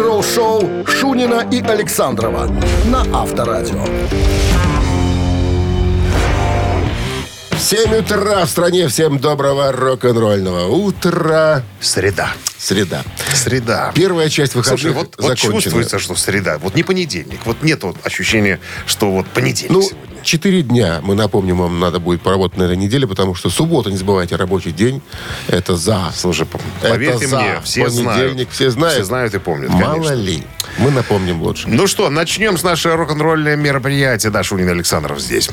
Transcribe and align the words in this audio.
Рок-н-ролл 0.00 0.22
шоу 0.22 0.86
Шунина 0.86 1.46
и 1.52 1.60
Александрова 1.60 2.46
на 2.86 3.02
Авторадио. 3.12 3.84
7 7.58 7.94
утра 7.96 8.46
в 8.46 8.48
стране. 8.48 8.88
Всем 8.88 9.18
доброго 9.18 9.70
рок-н-ролльного 9.72 10.68
утра. 10.68 11.62
Среда. 11.80 12.30
Среда. 12.56 13.02
Среда. 13.34 13.92
Первая 13.94 14.30
часть 14.30 14.54
выходных 14.54 14.80
Слушай, 14.80 14.94
вот, 14.94 15.16
вот 15.18 15.38
закончена. 15.38 15.60
чувствуется, 15.60 15.98
что 15.98 16.14
среда. 16.14 16.56
Вот 16.58 16.74
не 16.74 16.82
понедельник. 16.82 17.40
Вот 17.44 17.62
нет 17.62 17.82
вот 17.82 17.96
ощущения, 18.02 18.58
что 18.86 19.10
вот 19.10 19.26
понедельник 19.28 19.72
Ну, 19.72 19.82
сегодня. 19.82 20.09
Четыре 20.22 20.62
дня, 20.62 21.00
мы 21.02 21.14
напомним, 21.14 21.58
вам 21.58 21.80
надо 21.80 21.98
будет 22.00 22.22
поработать 22.22 22.58
на 22.58 22.64
этой 22.64 22.76
неделе, 22.76 23.06
потому 23.06 23.34
что 23.34 23.50
суббота, 23.50 23.90
не 23.90 23.96
забывайте, 23.96 24.36
рабочий 24.36 24.72
день. 24.72 25.02
Это 25.48 25.76
за. 25.76 26.10
Слушай, 26.14 26.46
по- 26.46 26.58
Это 26.82 26.94
поверьте 26.94 27.26
за. 27.26 27.40
мне, 27.40 27.60
все 27.64 27.88
знают. 27.88 28.18
Понедельник, 28.20 28.48
все 28.50 28.70
знают. 28.70 28.94
Все 28.94 29.04
знают 29.04 29.34
и 29.34 29.38
помнят, 29.38 29.70
Мало 29.70 29.94
конечно. 29.94 30.14
ли. 30.14 30.42
Мы 30.78 30.90
напомним 30.90 31.42
лучше. 31.42 31.68
Ну 31.68 31.86
что, 31.86 32.08
начнем 32.10 32.56
с 32.56 32.62
нашего 32.62 32.96
рок-н-ролльное 32.96 33.56
мероприятия. 33.56 34.30
Да, 34.30 34.42
Шунин 34.42 34.68
Александров 34.68 35.20
здесь. 35.20 35.50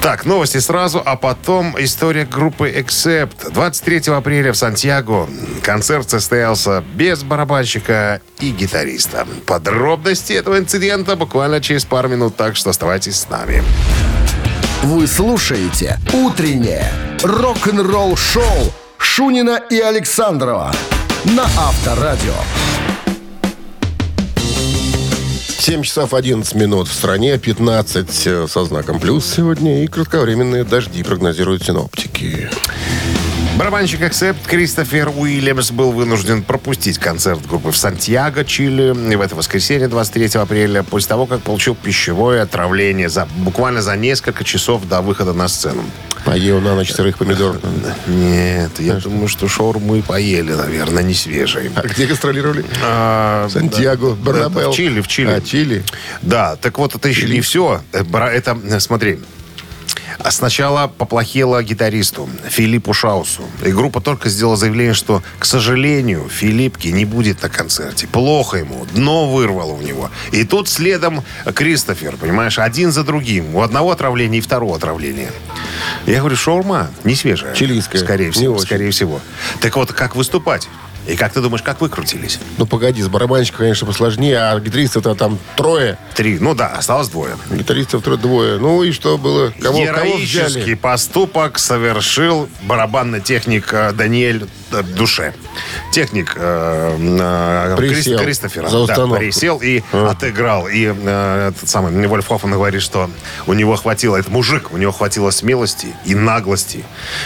Так, 0.00 0.24
новости 0.24 0.58
сразу, 0.58 1.02
а 1.04 1.16
потом 1.16 1.76
история 1.78 2.24
группы 2.24 2.70
Accept. 2.70 3.52
23 3.52 4.12
апреля 4.14 4.52
в 4.52 4.56
Сантьяго 4.56 5.28
концерт 5.62 6.08
состоялся 6.10 6.82
без 6.94 7.22
барабанщика 7.22 8.20
и 8.40 8.50
гитариста. 8.50 9.26
Подробности 9.46 10.32
этого 10.32 10.58
инцидента 10.58 11.16
буквально 11.16 11.60
через 11.60 11.84
пару 11.84 12.08
минут, 12.08 12.36
так 12.36 12.56
что 12.56 12.70
оставайтесь 12.70 13.16
с 13.16 13.28
нами. 13.28 13.62
Вы 14.82 15.06
слушаете 15.06 15.98
«Утреннее 16.12 16.90
рок-н-ролл-шоу» 17.22 18.72
Шунина 18.98 19.60
и 19.70 19.78
Александрова 19.78 20.72
на 21.24 21.44
Авторадио. 21.44 22.34
7 25.58 25.82
часов 25.82 26.14
11 26.14 26.54
минут 26.54 26.88
в 26.88 26.92
стране, 26.92 27.38
15 27.38 28.26
э, 28.26 28.46
со 28.48 28.64
знаком 28.64 28.98
плюс 28.98 29.26
сегодня 29.26 29.84
и 29.84 29.86
кратковременные 29.86 30.64
дожди 30.64 31.02
прогнозируют 31.02 31.62
синоптики. 31.62 32.50
Барабанщик 33.60 34.00
Accept 34.00 34.38
Кристофер 34.46 35.10
Уильямс 35.14 35.70
был 35.70 35.92
вынужден 35.92 36.42
пропустить 36.42 36.96
концерт 36.96 37.46
группы 37.46 37.70
в 37.70 37.76
Сантьяго, 37.76 38.42
Чили 38.42 38.92
в 39.14 39.20
это 39.20 39.36
воскресенье, 39.36 39.86
23 39.86 40.40
апреля, 40.40 40.82
после 40.82 41.08
того, 41.08 41.26
как 41.26 41.42
получил 41.42 41.74
пищевое 41.74 42.40
отравление 42.40 43.10
за, 43.10 43.28
буквально 43.36 43.82
за 43.82 43.96
несколько 43.96 44.44
часов 44.44 44.88
до 44.88 45.02
выхода 45.02 45.34
на 45.34 45.46
сцену. 45.46 45.84
Поел 46.24 46.62
на 46.62 46.74
ночь 46.74 46.90
сырых 46.90 47.18
помидор. 47.18 47.60
Нет, 48.06 48.70
я 48.78 48.94
думаю, 48.94 49.28
что 49.28 49.46
шаурму 49.46 49.96
и 49.96 50.00
поели, 50.00 50.54
наверное, 50.54 51.02
не 51.02 51.12
свежие. 51.12 51.70
А 51.74 51.82
где 51.82 52.06
гастролировали? 52.06 52.64
А, 52.82 53.46
Сантьяго, 53.50 54.12
да, 54.12 54.14
Барнабел. 54.14 54.72
В 54.72 54.74
Чили, 54.74 55.02
в 55.02 55.08
Чили. 55.08 55.28
А, 55.28 55.40
Чили. 55.42 55.84
Да, 56.22 56.56
так 56.56 56.78
вот, 56.78 56.94
это 56.94 57.10
еще 57.10 57.28
не 57.28 57.42
все. 57.42 57.82
Э, 57.92 58.04
Это, 58.32 58.80
смотри, 58.80 59.18
а 59.18 59.39
Сначала 60.28 60.86
поплохело 60.86 61.62
гитаристу 61.62 62.28
Филиппу 62.48 62.92
Шаусу. 62.92 63.42
И 63.64 63.70
группа 63.70 64.00
только 64.00 64.28
сделала 64.28 64.56
заявление, 64.56 64.94
что, 64.94 65.22
к 65.38 65.44
сожалению, 65.44 66.28
Филиппки 66.28 66.88
не 66.88 67.04
будет 67.04 67.42
на 67.42 67.48
концерте. 67.48 68.06
Плохо 68.06 68.58
ему. 68.58 68.86
Дно 68.94 69.30
вырвало 69.30 69.72
у 69.72 69.80
него. 69.80 70.10
И 70.32 70.44
тут 70.44 70.68
следом 70.68 71.24
Кристофер, 71.54 72.16
понимаешь, 72.16 72.58
один 72.58 72.92
за 72.92 73.04
другим. 73.04 73.54
У 73.54 73.62
одного 73.62 73.90
отравления 73.90 74.38
и 74.38 74.40
второго 74.40 74.76
отравления. 74.76 75.30
Я 76.06 76.20
говорю, 76.20 76.36
шаурма 76.36 76.90
не 77.04 77.14
свежая. 77.14 77.54
Чилийская. 77.54 78.02
Скорее 78.02 78.30
всего. 78.30 78.58
Скорее 78.58 78.90
всего. 78.90 79.20
Так 79.60 79.76
вот, 79.76 79.92
как 79.92 80.16
выступать? 80.16 80.68
И 81.10 81.16
как 81.16 81.32
ты 81.32 81.40
думаешь, 81.40 81.62
как 81.62 81.80
выкрутились? 81.80 82.38
Ну, 82.58 82.66
погоди, 82.66 83.02
с 83.02 83.08
барабанщиком, 83.08 83.58
конечно, 83.60 83.86
посложнее, 83.86 84.38
а 84.38 84.60
гитаристов-то 84.60 85.14
там 85.14 85.38
трое. 85.56 85.98
Три. 86.14 86.38
Ну 86.38 86.54
да, 86.54 86.68
осталось 86.68 87.08
двое. 87.08 87.36
Гитаристов 87.50 88.02
трое, 88.02 88.18
двое. 88.18 88.58
Ну 88.58 88.82
и 88.82 88.92
что 88.92 89.18
было? 89.18 89.50
Кого, 89.60 89.78
кого 89.78 89.84
Героический 89.84 90.44
взяли? 90.60 90.74
поступок 90.74 91.58
совершил 91.58 92.48
барабанный 92.62 93.20
техник 93.20 93.72
э, 93.72 93.92
Даниэль 93.92 94.46
э, 94.72 94.82
Душе. 94.82 95.34
Техник 95.92 96.34
э, 96.36 96.96
э, 96.98 97.76
Присел 97.76 98.18
Крис- 98.18 98.24
Кристофера. 98.24 98.68
за 98.68 98.78
установку. 98.78 99.14
Да, 99.14 99.18
присел 99.20 99.60
и 99.62 99.82
А. 99.92 100.10
отыграл. 100.10 100.68
И 100.68 100.92
э, 100.96 101.48
этот 101.48 101.68
самый 101.68 102.06
Вольф 102.06 102.26
Хоффман 102.28 102.52
говорит, 102.52 102.82
что 102.82 103.10
у 103.46 103.52
него 103.54 103.74
хватило, 103.76 104.16
это 104.16 104.30
мужик, 104.30 104.72
у 104.72 104.76
него 104.76 104.92
хватило 104.92 105.30
смелости 105.30 105.88
и 106.04 106.14
наглости 106.14 106.84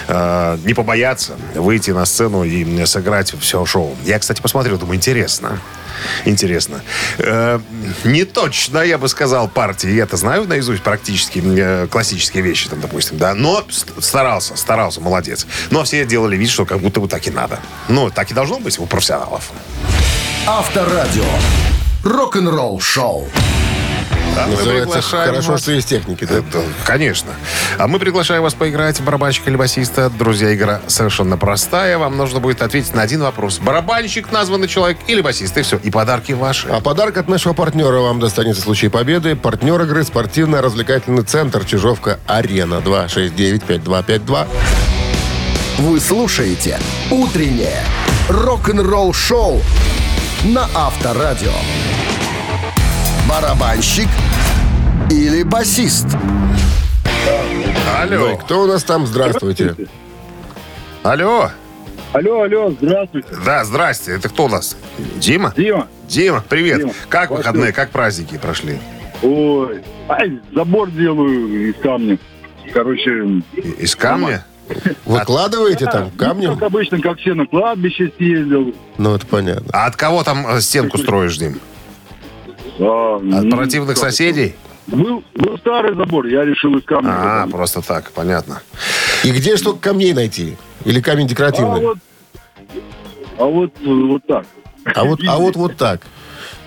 э, 0.09 0.59
не 0.65 0.73
побояться 0.75 1.35
выйти 1.55 1.91
на 1.91 2.05
сцену 2.07 2.45
и 2.45 2.85
сыграть 2.87 3.35
все 3.41 3.61
шоу. 3.75 3.97
Я, 4.05 4.19
кстати, 4.21 4.41
посмотрел, 4.41 4.79
думаю, 4.79 4.97
интересно. 4.97 5.59
Интересно. 6.25 6.81
Э, 7.19 7.59
не 8.05 8.25
точно, 8.25 8.79
я 8.79 8.99
бы 8.99 9.09
сказал, 9.09 9.49
партии. 9.49 9.91
Я-то 9.91 10.17
знаю 10.17 10.47
наизусть 10.47 10.83
практически 10.83 11.43
э, 11.45 11.89
классические 11.91 12.43
вещи, 12.45 12.69
там, 12.69 12.81
допустим, 12.81 13.19
да. 13.19 13.35
Но 13.35 13.65
ст- 13.69 13.89
старался, 14.01 14.57
старался, 14.57 15.01
молодец. 15.01 15.47
Но 15.71 15.83
все 15.83 16.05
делали 16.07 16.37
вид, 16.37 16.51
что 16.51 16.65
как 16.67 16.79
будто 16.79 17.01
бы 17.01 17.09
так 17.09 17.27
и 17.27 17.31
надо. 17.31 17.59
Ну, 17.89 18.11
так 18.11 18.31
и 18.31 18.35
должно 18.35 18.61
быть 18.61 18.79
у 18.79 18.87
профессионалов. 18.87 19.51
Авторадио. 20.47 21.25
Рок-н-ролл 22.05 22.81
шоу. 22.81 23.29
А 24.37 24.47
мы 24.49 24.57
приглашаем 24.57 25.31
«Хорошо, 25.31 25.53
вас- 25.53 25.63
что 25.63 25.73
есть 25.73 25.89
техники». 25.89 26.25
Да? 26.25 26.39
Это, 26.39 26.63
конечно. 26.85 27.31
А 27.79 27.87
мы 27.87 27.99
приглашаем 27.99 28.43
вас 28.43 28.55
поиграть 28.55 28.99
в 28.99 29.05
барабанщика 29.05 29.51
или 29.51 29.57
басиста. 29.57 30.11
Друзья, 30.11 30.55
игра 30.55 30.81
совершенно 30.87 31.37
простая. 31.37 31.99
Вам 31.99 32.17
нужно 32.17 32.41
будет 32.41 32.63
ответить 32.63 32.95
на 32.95 33.03
один 33.03 33.23
вопрос. 33.23 33.59
Барабанщик, 33.59 34.33
названный 34.33 34.69
человек 34.69 34.99
или 35.07 35.21
басист. 35.21 35.57
И 35.57 35.63
все. 35.63 35.77
И 35.77 35.91
подарки 35.91 36.33
ваши. 36.33 36.69
А 36.69 36.81
подарок 36.81 37.17
от 37.19 37.29
нашего 37.29 37.53
партнера 37.53 38.01
вам 38.01 38.21
достанется 38.21 38.63
в 38.63 38.65
случае 38.65 38.91
победы. 38.91 39.37
Партнер 39.37 39.81
игры 39.83 40.05
спортивно-развлекательный 40.05 41.23
центр 41.23 41.65
«Чижовка-Арена» 41.65 42.81
269-5252. 42.85 44.47
Вы 45.79 46.01
слушаете 46.01 46.79
«Утреннее 47.11 47.83
рок-н-ролл 48.29 49.13
шоу» 49.13 49.61
на 50.45 50.69
Авторадио. 50.75 51.53
Барабанщик 53.29 54.09
или 55.11 55.43
басист? 55.43 56.07
Алло. 57.99 58.27
Ой, 58.27 58.39
кто 58.39 58.63
у 58.63 58.67
нас 58.67 58.85
там? 58.85 59.07
Здравствуйте. 59.07 59.75
Алло. 61.03 61.51
Алло, 62.13 62.43
алло, 62.43 62.71
здравствуйте. 62.81 63.29
Да, 63.45 63.65
здрасте. 63.65 64.13
Это 64.13 64.29
кто 64.29 64.45
у 64.45 64.49
нас? 64.49 64.77
Дима? 65.17 65.53
Дима. 65.57 65.89
Дима, 66.09 66.45
привет. 66.49 66.79
Дима. 66.79 66.93
Как 67.09 67.27
Спасибо. 67.27 67.37
выходные, 67.39 67.73
как 67.73 67.91
праздники 67.91 68.39
прошли? 68.39 68.79
Ой, 69.23 69.83
ай, 70.09 70.39
забор 70.55 70.91
делаю 70.91 71.71
из 71.71 71.75
камня. 71.83 72.19
Короче, 72.73 73.43
Из 73.79 73.97
камня? 73.97 74.45
Выкладываете 75.05 75.87
там 75.87 76.05
ну, 76.05 76.11
камнем? 76.19 76.55
как 76.55 76.63
обычно, 76.63 77.01
как 77.01 77.19
все 77.19 77.35
на 77.35 77.47
кладбище 77.47 78.11
съездил. 78.17 78.75
Ну, 78.97 79.15
это 79.15 79.27
понятно. 79.27 79.67
А 79.73 79.87
от 79.87 79.97
кого 79.97 80.23
там 80.25 80.47
э, 80.47 80.61
стенку 80.61 80.99
строишь, 80.99 81.37
Дим? 81.37 81.61
А, 82.79 83.17
От 83.17 83.23
ну, 83.23 83.57
противных 83.57 83.91
как- 83.91 83.99
соседей? 83.99 84.55
Был, 84.87 85.25
был 85.35 85.57
старый 85.59 85.95
забор, 85.95 86.27
я 86.27 86.45
решил 86.45 86.77
из 86.77 86.85
камня. 86.85 87.09
А, 87.11 87.47
просто 87.47 87.81
так, 87.81 88.11
понятно. 88.13 88.61
И 89.23 89.31
где 89.31 89.57
столько 89.57 89.79
камней 89.81 90.13
найти? 90.13 90.57
Или 90.85 91.01
камень 91.01 91.25
а 91.25 91.29
декоративный? 91.29 91.81
вот, 91.81 91.99
а 93.39 93.45
вот, 93.47 93.71
вот 93.83 94.27
так. 94.27 94.45
А 94.95 95.05
вот, 95.05 95.21
а 95.27 95.39
вот 95.39 95.57
вот 95.57 95.77
так. 95.79 96.03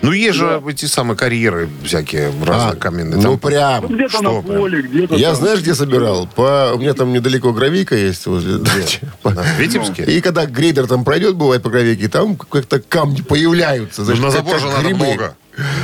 Ну, 0.02 0.10
есть 0.12 0.36
же 0.36 0.60
эти 0.68 0.86
самые 0.86 1.16
карьеры 1.16 1.68
всякие 1.84 2.30
разные 2.44 2.72
А, 2.72 2.76
каменные. 2.76 3.16
ну, 3.16 3.22
Там- 3.22 3.38
прям. 3.38 3.82
Ну, 3.88 3.94
где-то 3.96 4.10
Что 4.18 4.22
на 4.22 4.42
поле, 4.42 4.82
где-то 4.82 5.14
Я 5.16 5.28
там. 5.28 5.36
знаешь, 5.36 5.60
где 5.60 5.74
собирал? 5.74 6.26
По... 6.28 6.72
У 6.74 6.78
меня 6.78 6.94
там 6.94 7.12
недалеко 7.12 7.52
гравийка 7.52 7.94
есть 7.96 8.26
возле 8.26 8.58
дачи. 8.58 9.00
Да, 9.24 9.30
в 9.42 9.58
Витебске? 9.60 10.04
И 10.04 10.20
когда 10.20 10.46
грейдер 10.46 10.86
там 10.88 11.04
пройдет, 11.04 11.36
бывает 11.36 11.62
по 11.62 11.70
гравейке, 11.70 12.08
там 12.08 12.36
как-то 12.36 12.80
камни 12.80 13.22
появляются. 13.22 14.04
знаешь, 14.04 14.20
Ну, 14.20 14.26
на 14.26 14.32
забор 14.32 14.58
же 14.58 14.66
надо 14.66 14.88
много. 14.90 15.36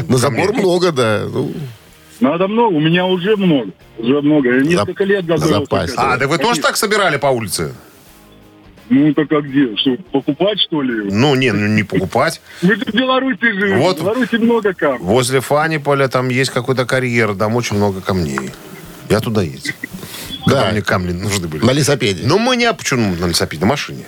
На 0.09 0.17
забор 0.17 0.53
много, 0.53 0.93
да. 0.93 1.25
Ну, 1.31 1.53
Надо 2.21 2.49
много, 2.49 2.75
у 2.75 2.81
меня 2.81 3.07
уже 3.07 3.37
много. 3.37 3.71
Уже 3.99 4.21
много. 4.21 4.55
Я 4.55 4.63
несколько 4.63 5.05
лет 5.05 5.27
готовился. 5.27 5.95
А, 5.97 6.17
да 6.17 6.29
вы 6.29 6.39
тоже 6.39 6.61
так 6.61 6.77
собирали 6.77 7.17
по 7.17 7.29
улице? 7.29 7.75
Ну, 8.91 9.15
так 9.15 9.33
а 9.33 9.41
где? 9.41 9.75
Что, 9.77 9.97
покупать, 10.13 10.61
что 10.61 10.83
ли? 10.83 11.11
Ну, 11.11 11.35
не, 11.35 11.53
ну 11.53 11.67
не 11.67 11.83
покупать. 11.85 12.41
Мы 12.61 12.77
же 12.77 12.85
в 12.85 12.95
Беларуси 12.95 13.41
живем. 13.41 13.79
Вот. 13.79 13.99
В 13.99 14.03
Беларуси 14.03 14.37
много 14.37 14.75
камней. 14.75 15.03
Возле 15.03 15.41
Фаниполя 15.41 16.09
там 16.09 16.29
есть 16.29 16.51
какой-то 16.51 16.85
карьер, 16.85 17.35
там 17.35 17.57
очень 17.57 17.77
много 17.77 18.03
камней. 18.03 18.51
Я 19.09 19.21
туда 19.21 19.43
ездил. 19.43 19.73
Да. 20.47 20.71
мне 20.71 20.83
камни 20.83 21.13
нужны 21.13 21.49
были. 21.49 21.65
На 21.65 21.71
лесопеде. 21.73 22.23
Ну, 22.27 22.39
мы 22.39 22.57
не... 22.57 22.73
Почему 22.73 23.15
на 23.17 23.27
лесопеде? 23.27 23.61
На 23.63 23.67
машине. 23.67 24.05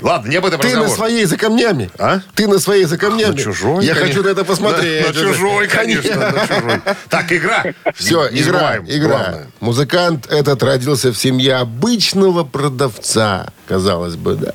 Ладно, 0.00 0.28
не 0.28 0.36
об 0.36 0.46
этом 0.46 0.60
Ты 0.60 0.68
на 0.68 0.74
разговор. 0.82 0.96
своей 0.96 1.24
за 1.26 1.36
камнями. 1.36 1.90
А? 1.98 2.20
Ты 2.34 2.48
на 2.48 2.58
своей 2.58 2.84
за 2.84 2.98
камнями. 2.98 3.32
На 3.36 3.38
чужой, 3.38 3.84
Я 3.84 3.94
конечно. 3.94 4.14
хочу 4.14 4.22
на 4.24 4.28
это 4.32 4.44
посмотреть. 4.44 5.02
На, 5.02 5.12
на 5.12 5.28
чужой, 5.28 5.68
конечно, 5.68 6.16
на 6.32 6.46
чужой. 6.46 6.80
Так, 7.08 7.32
игра. 7.32 7.64
Все, 7.94 8.28
Не 8.30 8.40
игра, 8.40 8.52
забываем. 8.52 8.84
игра. 8.88 9.08
Главное. 9.18 9.46
Музыкант 9.60 10.26
этот 10.30 10.62
родился 10.62 11.12
в 11.12 11.16
семье 11.18 11.54
обычного 11.56 12.44
продавца, 12.44 13.52
казалось 13.68 14.16
бы, 14.16 14.34
да. 14.34 14.52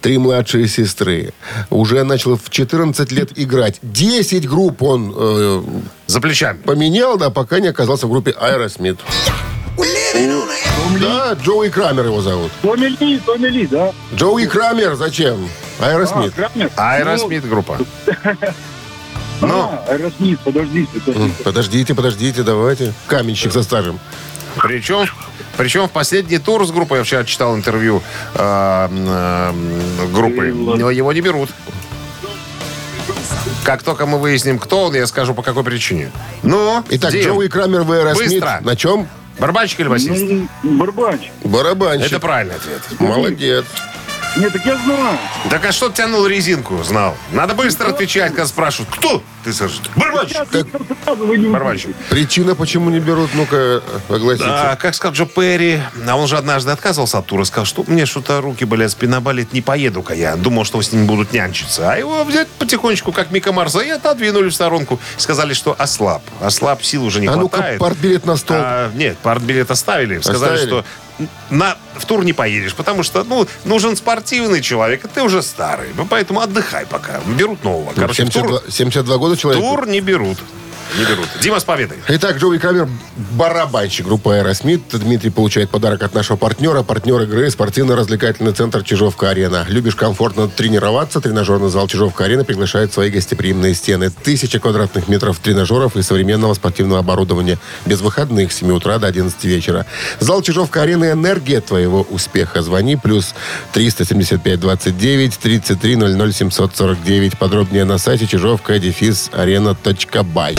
Три 0.00 0.16
младшие 0.16 0.66
сестры. 0.66 1.34
Уже 1.68 2.04
начал 2.04 2.36
в 2.38 2.48
14 2.48 3.12
лет 3.12 3.32
играть. 3.36 3.78
10 3.82 4.48
групп 4.48 4.82
он 4.82 5.12
э, 5.14 5.62
За 6.06 6.20
плечами. 6.22 6.56
поменял, 6.62 7.18
да, 7.18 7.28
пока 7.28 7.60
не 7.60 7.68
оказался 7.68 8.06
в 8.06 8.10
группе 8.10 8.30
Аэросмит. 8.30 8.98
Да, 11.00 11.32
Джоуи 11.34 11.68
Крамер 11.68 12.06
его 12.06 12.20
зовут. 12.20 12.50
Томми 12.62 12.86
Ли, 12.86 13.18
Томми 13.18 13.46
Ли, 13.48 13.66
да? 13.66 13.92
Джоуи 14.14 14.46
Крамер, 14.46 14.94
зачем? 14.96 15.48
А, 15.78 15.86
Аэросмит. 15.90 16.34
Крамер? 16.34 16.70
Аэросмит 16.76 17.48
группа. 17.48 17.78
Ну, 19.42 19.46
Ну. 19.48 19.54
а, 19.62 19.84
Аэросмит, 19.88 20.38
подождите. 20.40 21.00
подождите. 21.02 21.42
Подождите, 21.44 21.94
подождите, 21.94 22.42
давайте. 22.42 22.92
Каменщик 23.06 23.52
со 23.52 23.62
стажем. 23.62 23.98
Причем, 24.56 25.06
причем 25.56 25.88
в 25.88 25.90
последний 25.92 26.36
тур 26.36 26.66
с 26.66 26.70
группой, 26.70 26.98
я 26.98 27.04
вчера 27.04 27.24
читал 27.24 27.56
интервью 27.56 28.02
э, 28.34 28.88
э, 28.90 29.52
группы, 30.12 30.52
но 30.52 30.90
его 30.90 31.10
не 31.14 31.22
берут. 31.22 31.48
Как 33.64 33.82
только 33.82 34.04
мы 34.04 34.18
выясним, 34.18 34.58
кто 34.58 34.84
он, 34.84 34.94
я 34.94 35.06
скажу, 35.06 35.32
по 35.32 35.42
какой 35.42 35.64
причине. 35.64 36.10
Ну, 36.42 36.84
Итак, 36.90 37.12
Дим, 37.12 37.22
Джоуи 37.24 37.48
Крамер 37.48 37.82
в 37.84 37.92
Аэросмит. 37.92 38.28
Быстро. 38.32 38.58
На 38.62 38.76
чем? 38.76 39.08
Барабанщик 39.40 39.80
или 39.80 39.88
басист? 39.88 40.48
Ну, 40.62 40.78
барабанщик. 40.78 41.32
Барабанщик. 41.44 42.06
Это 42.08 42.20
правильный 42.20 42.56
ответ. 42.56 42.82
Молодец. 43.00 43.64
Нет, 44.36 44.52
так 44.52 44.64
я 44.64 44.76
знаю. 44.78 45.18
Так 45.50 45.64
а 45.64 45.72
что 45.72 45.88
ты 45.88 45.96
тянул 45.96 46.26
резинку, 46.26 46.82
знал? 46.84 47.16
Надо 47.32 47.54
быстро 47.54 47.88
отвечать, 47.88 48.28
когда 48.28 48.46
спрашивают, 48.46 48.94
кто? 48.94 49.22
Ты 49.42 49.52
сразу, 49.52 49.80
вы 51.16 51.38
не 51.38 51.48
Барабанщик. 51.48 51.96
Причина, 52.10 52.54
почему 52.54 52.90
не 52.90 53.00
берут, 53.00 53.30
ну-ка, 53.34 53.82
огласите. 54.08 54.46
Да, 54.46 54.76
как 54.76 54.94
сказал 54.94 55.14
Джо 55.14 55.24
Перри, 55.24 55.80
а 56.06 56.16
он 56.16 56.28
же 56.28 56.36
однажды 56.36 56.70
отказывался 56.70 57.18
от 57.18 57.26
тура, 57.26 57.44
сказал, 57.44 57.64
что 57.64 57.84
мне 57.86 58.04
что-то 58.06 58.40
руки 58.40 58.64
болят, 58.64 58.90
спина 58.92 59.20
болит, 59.20 59.52
не 59.52 59.62
поеду-ка 59.62 60.14
я. 60.14 60.36
Думал, 60.36 60.64
что 60.64 60.80
с 60.82 60.92
ним 60.92 61.06
будут 61.06 61.32
нянчиться. 61.32 61.90
А 61.90 61.96
его 61.96 62.22
взять 62.24 62.48
потихонечку, 62.48 63.12
как 63.12 63.30
Мика 63.30 63.52
Марса, 63.52 63.80
и 63.80 63.88
отодвинули 63.88 64.50
в 64.50 64.54
сторонку. 64.54 65.00
Сказали, 65.16 65.54
что 65.54 65.74
ослаб. 65.78 66.22
Ослаб, 66.40 66.82
сил 66.84 67.04
уже 67.04 67.20
не 67.20 67.26
А 67.26 67.36
ну-ка, 67.36 67.56
хватает. 67.56 67.78
партбилет 67.80 68.26
на 68.26 68.36
стол. 68.36 68.56
А, 68.60 68.90
нет, 68.94 69.16
партбилет 69.18 69.70
оставили. 69.70 70.20
Сказали, 70.20 70.52
Оставили? 70.54 70.66
что 70.68 70.84
на, 71.50 71.76
в 71.94 72.04
тур 72.06 72.24
не 72.24 72.32
поедешь, 72.32 72.74
потому 72.74 73.02
что 73.02 73.24
ну, 73.24 73.46
нужен 73.64 73.96
спортивный 73.96 74.60
человек, 74.60 75.04
а 75.04 75.08
ты 75.08 75.22
уже 75.22 75.42
старый. 75.42 75.88
Ну, 75.96 76.06
поэтому 76.06 76.40
отдыхай 76.40 76.86
пока. 76.86 77.20
Берут 77.26 77.64
нового. 77.64 77.92
Короче, 77.94 78.24
в 78.24 78.30
тур, 78.30 78.62
72, 78.68 78.70
72 78.70 79.16
года 79.16 79.36
человек. 79.36 79.62
тур 79.62 79.86
не 79.86 80.00
берут. 80.00 80.38
Не 80.98 81.04
берут. 81.04 81.26
Дима, 81.40 81.60
с 81.60 81.64
победой. 81.64 81.98
Итак, 82.08 82.38
Джоуи 82.38 82.58
Крамер 82.58 82.88
барабанщик 83.16 84.06
группы 84.06 84.34
Аэросмит. 84.34 84.82
Дмитрий 84.92 85.30
получает 85.30 85.70
подарок 85.70 86.02
от 86.02 86.14
нашего 86.14 86.36
партнера. 86.36 86.82
Партнер 86.82 87.22
игры 87.22 87.50
спортивно-развлекательный 87.50 88.52
центр 88.52 88.82
Чижовка-Арена. 88.82 89.66
Любишь 89.68 89.94
комфортно 89.94 90.48
тренироваться? 90.48 91.20
Тренажерный 91.20 91.70
зал 91.70 91.86
Чижовка-Арена 91.86 92.44
приглашает 92.44 92.92
свои 92.92 93.10
гостеприимные 93.10 93.74
стены. 93.74 94.10
Тысяча 94.10 94.58
квадратных 94.58 95.08
метров 95.08 95.38
тренажеров 95.38 95.96
и 95.96 96.02
современного 96.02 96.54
спортивного 96.54 97.00
оборудования. 97.00 97.58
Без 97.86 98.00
выходных 98.00 98.52
с 98.52 98.56
7 98.56 98.72
утра 98.72 98.98
до 98.98 99.06
11 99.06 99.44
вечера. 99.44 99.86
Зал 100.18 100.42
Чижовка-Арена– 100.42 101.10
энергия 101.12 101.60
твоего 101.60 102.06
успеха. 102.10 102.62
Звони 102.62 102.96
плюс 102.96 103.34
375 103.72 104.60
29 104.60 105.38
33 105.38 105.96
00 105.96 106.32
749. 106.32 107.38
Подробнее 107.38 107.84
на 107.84 107.98
сайте 107.98 108.26
чижовка 108.26 108.78
дефис 108.78 109.30
арена.бай. 109.32 110.56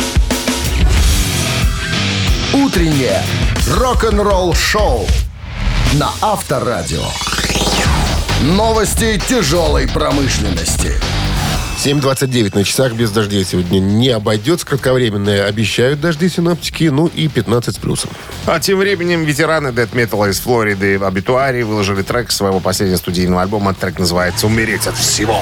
Утреннее 2.54 3.24
рок-н-ролл-шоу 3.66 5.08
на 5.94 6.10
Авторадио. 6.22 7.06
Новости 8.42 9.22
тяжелой 9.26 9.88
промышленности. 9.88 10.96
7.29 11.78 12.54
на 12.54 12.66
часах 12.66 12.92
без 12.92 13.10
дождей 13.12 13.46
сегодня 13.46 13.80
не 13.80 14.10
обойдется. 14.10 14.68
Кратковременные 14.68 15.46
обещают 15.46 16.02
дожди 16.02 16.28
синоптики, 16.28 16.90
ну 16.90 17.08
и 17.08 17.30
15 17.30 17.74
с 17.74 17.78
плюсом. 17.78 18.12
А 18.46 18.60
тем 18.60 18.80
временем 18.80 19.24
ветераны 19.24 19.70
Death 19.70 19.94
Metal 19.94 20.30
из 20.30 20.42
Флориды 20.42 20.98
Обитуари 20.98 21.64
выложили 21.64 22.02
трек 22.02 22.32
своего 22.32 22.60
последнего 22.60 22.98
студийного 22.98 23.44
альбома. 23.44 23.74
Трек 23.74 23.98
называется 23.98 24.48
«Умереть 24.48 24.88
от 24.88 24.98
всего». 24.98 25.40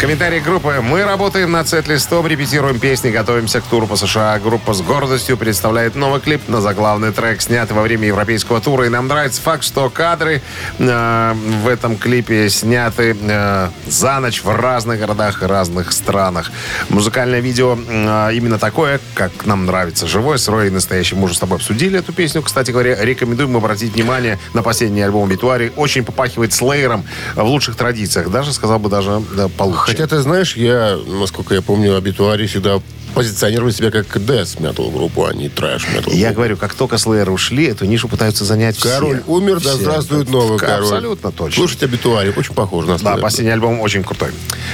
Комментарий 0.00 0.40
группы. 0.40 0.80
Мы 0.82 1.04
работаем 1.04 1.52
над 1.52 1.68
сет-листом, 1.68 2.26
репетируем 2.26 2.80
песни, 2.80 3.10
готовимся 3.10 3.60
к 3.60 3.64
туру 3.64 3.86
по 3.86 3.96
США. 3.96 4.38
Группа 4.38 4.72
с 4.72 4.80
гордостью 4.80 5.36
представляет 5.36 5.94
новый 5.94 6.22
клип 6.22 6.48
на 6.48 6.62
заглавный 6.62 7.12
трек, 7.12 7.42
снятый 7.42 7.76
во 7.76 7.82
время 7.82 8.06
европейского 8.06 8.62
тура. 8.62 8.86
И 8.86 8.88
нам 8.88 9.08
нравится 9.08 9.42
факт, 9.42 9.62
что 9.62 9.90
кадры 9.90 10.40
э, 10.78 11.34
в 11.34 11.68
этом 11.68 11.98
клипе 11.98 12.48
сняты 12.48 13.14
э, 13.20 13.68
за 13.86 14.20
ночь 14.20 14.42
в 14.42 14.48
разных 14.48 15.00
городах 15.00 15.42
и 15.42 15.46
разных 15.46 15.92
странах. 15.92 16.50
Музыкальное 16.88 17.40
видео 17.40 17.76
э, 17.76 18.30
именно 18.32 18.58
такое, 18.58 19.00
как 19.12 19.44
нам 19.44 19.66
нравится. 19.66 20.06
Живой, 20.06 20.38
сырой 20.38 20.68
и 20.68 20.70
настоящий. 20.70 21.14
Мы 21.14 21.24
уже 21.24 21.34
с 21.34 21.38
тобой 21.38 21.58
обсудили 21.58 21.98
эту 21.98 22.14
песню. 22.14 22.40
Кстати 22.40 22.70
говоря, 22.70 22.96
рекомендуем 23.04 23.54
обратить 23.54 23.92
внимание 23.92 24.38
на 24.54 24.62
последний 24.62 25.02
альбом 25.02 25.28
Битуари. 25.28 25.74
Очень 25.76 26.04
попахивает 26.04 26.54
слеером 26.54 27.04
в 27.34 27.44
лучших 27.44 27.76
традициях. 27.76 28.30
Даже, 28.30 28.54
сказал 28.54 28.78
бы, 28.78 28.88
даже 28.88 29.22
да, 29.36 29.48
получше. 29.48 29.89
Хотя, 29.90 30.06
ты 30.06 30.18
знаешь, 30.20 30.56
я, 30.56 30.98
насколько 31.06 31.54
я 31.54 31.62
помню, 31.62 31.96
обитуари 31.96 32.46
всегда 32.46 32.80
позиционировали 33.14 33.72
себя 33.72 33.90
как 33.90 34.06
death 34.18 34.58
metal 34.60 34.88
группу, 34.92 35.24
а 35.26 35.34
не 35.34 35.48
трэш 35.48 35.84
metal 35.86 36.14
Я 36.14 36.32
говорю, 36.32 36.56
как 36.56 36.74
только 36.74 36.96
Слееры 36.96 37.32
ушли, 37.32 37.66
эту 37.66 37.84
нишу 37.84 38.06
пытаются 38.06 38.44
занять 38.44 38.76
все. 38.76 38.88
Король 38.88 39.22
умер, 39.26 39.54
да 39.60 39.70
Все. 39.70 39.78
здравствует 39.80 40.28
новый 40.30 40.58
К- 40.58 40.66
король. 40.66 40.84
Абсолютно 40.84 41.32
точно. 41.32 41.56
Слушайте 41.56 41.86
обитуари, 41.86 42.32
очень 42.36 42.54
похоже 42.54 42.86
на 42.88 42.98
Да, 42.98 43.16
Slayer. 43.16 43.20
последний 43.20 43.50
альбом 43.52 43.80
очень 43.80 44.04
крутой. 44.04 44.30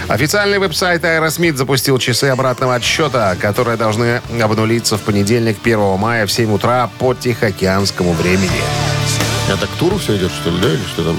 Официальный 0.09 0.59
веб-сайт 0.59 1.03
Aerosmith 1.03 1.57
запустил 1.57 1.99
часы 1.99 2.25
обратного 2.25 2.75
отсчета, 2.75 3.37
которые 3.41 3.79
должны 3.79 4.21
обнулиться 4.39 4.99
в 4.99 5.01
понедельник, 5.01 5.57
1 5.65 5.97
мая 5.97 6.27
в 6.27 6.31
7 6.33 6.53
утра 6.53 6.91
по 6.99 7.15
Тихоокеанскому 7.15 8.13
времени. 8.13 8.51
Это 9.49 9.69
к 9.69 9.71
туру 9.79 9.97
все 9.99 10.17
идет, 10.17 10.33
что 10.33 10.51
ли, 10.51 10.59
да, 10.61 10.69
или 10.69 10.83
что 10.93 11.05
там? 11.05 11.17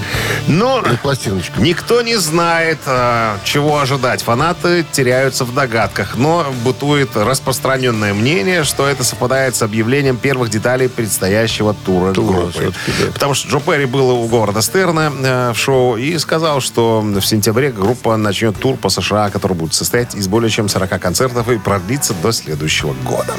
Но 0.48 0.82
Или 0.84 0.96
пластиночка? 0.96 1.58
никто 1.60 2.02
не 2.02 2.16
знает, 2.16 2.78
а, 2.84 3.38
чего 3.42 3.80
ожидать. 3.80 4.22
Фанаты 4.22 4.84
теряются 4.92 5.46
в 5.46 5.54
догадках, 5.54 6.16
но 6.16 6.46
бытует 6.62 7.16
распространенное 7.16 8.12
мнение, 8.12 8.64
что 8.64 8.86
это 8.86 9.02
совпадает 9.02 9.56
с 9.56 9.62
объявлением 9.62 10.18
первых 10.18 10.50
деталей 10.50 10.90
предстоящего 10.90 11.72
тура, 11.72 12.12
Тура, 12.12 12.42
группы. 12.42 12.72
да. 13.00 13.12
Потому 13.14 13.32
что 13.32 13.48
Джо 13.48 13.60
Перри 13.60 13.86
был 13.86 14.10
у 14.10 14.26
города 14.28 14.60
Стерна 14.60 15.10
э, 15.18 15.52
в 15.54 15.58
шоу 15.58 15.96
и 15.96 16.18
сказал, 16.18 16.60
что 16.60 17.00
в 17.00 17.22
сентябре 17.22 17.70
группа 17.70 18.14
начнет 18.18 18.58
тур 18.60 18.76
по 18.76 18.90
США, 18.90 19.30
который 19.30 19.54
будет 19.56 19.72
состоять 19.72 20.14
из 20.14 20.28
более 20.28 20.50
чем 20.50 20.68
40 20.68 21.00
концертов 21.00 21.48
и 21.48 21.56
продлиться 21.56 22.12
до 22.22 22.32
следующего 22.32 22.92
года. 23.04 23.32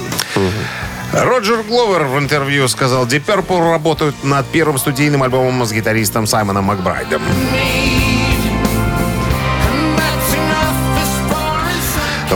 Роджер 1.11 1.63
Гловер 1.63 2.05
в 2.05 2.19
интервью 2.19 2.67
сказал, 2.67 3.05
Deep 3.05 3.25
Purple 3.25 3.71
работают 3.71 4.23
над 4.23 4.45
первым 4.47 4.77
студийным 4.77 5.23
альбомом 5.23 5.65
с 5.65 5.71
гитаристом 5.71 6.27
Саймоном 6.27 6.65
Макбрайдом. 6.65 7.21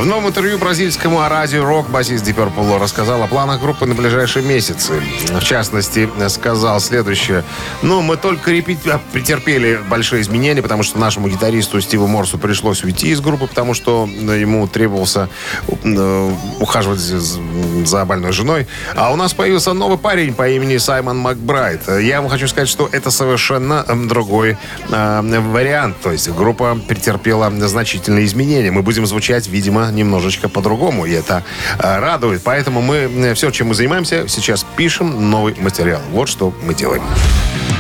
В 0.03 0.05
новом 0.05 0.27
интервью 0.27 0.57
бразильскому 0.57 1.25
радио 1.29 1.63
«Рок» 1.63 1.89
басист 1.89 2.27
Deep 2.27 2.35
Purple 2.35 2.77
рассказал 2.77 3.23
о 3.23 3.27
планах 3.27 3.61
группы 3.61 3.85
на 3.85 3.95
ближайшие 3.95 4.43
месяцы. 4.43 5.01
В 5.31 5.41
частности, 5.41 6.09
сказал 6.27 6.81
следующее. 6.81 7.45
Ну, 7.83 8.01
мы 8.01 8.17
только 8.17 8.51
репет- 8.51 8.85
а, 8.85 8.99
претерпели 9.13 9.79
большие 9.89 10.21
изменения, 10.21 10.61
потому 10.61 10.83
что 10.83 10.99
нашему 10.99 11.29
гитаристу 11.29 11.79
Стиву 11.79 12.07
Морсу 12.07 12.37
пришлось 12.37 12.83
уйти 12.83 13.11
из 13.11 13.21
группы, 13.21 13.47
потому 13.47 13.73
что 13.73 14.05
ну, 14.05 14.33
ему 14.33 14.67
требовался 14.67 15.29
э, 15.69 16.31
ухаживать 16.59 16.99
за- 16.99 18.03
больной 18.03 18.33
женой. 18.33 18.67
А 18.97 19.13
у 19.13 19.15
нас 19.15 19.33
появился 19.33 19.71
новый 19.71 19.97
парень 19.97 20.33
по 20.33 20.49
имени 20.49 20.75
Саймон 20.79 21.17
Макбрайт. 21.17 21.87
Я 22.01 22.19
вам 22.19 22.29
хочу 22.29 22.49
сказать, 22.49 22.67
что 22.67 22.89
это 22.91 23.09
совершенно 23.09 23.85
э, 23.87 23.95
другой 23.95 24.57
э, 24.89 25.39
вариант. 25.39 25.95
То 26.01 26.11
есть 26.11 26.29
группа 26.29 26.77
претерпела 26.89 27.49
значительные 27.69 28.25
изменения. 28.25 28.69
Мы 28.69 28.81
будем 28.81 29.05
звучать, 29.05 29.47
видимо, 29.47 29.92
немножечко 29.93 30.49
по-другому. 30.49 31.05
И 31.05 31.11
это 31.11 31.43
э, 31.79 31.99
радует. 31.99 32.41
Поэтому 32.43 32.81
мы 32.81 32.95
э, 32.95 33.33
все, 33.33 33.51
чем 33.51 33.67
мы 33.67 33.75
занимаемся, 33.75 34.27
сейчас 34.27 34.65
пишем 34.75 35.29
новый 35.29 35.55
материал. 35.59 36.01
Вот 36.11 36.29
что 36.29 36.53
мы 36.63 36.73
делаем. 36.73 37.03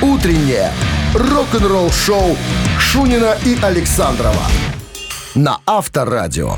Утреннее 0.01 0.71
рок-н-ролл-шоу 1.13 2.37
Шунина 2.79 3.37
и 3.45 3.57
Александрова 3.61 4.43
на 5.35 5.59
Авторадио. 5.65 6.57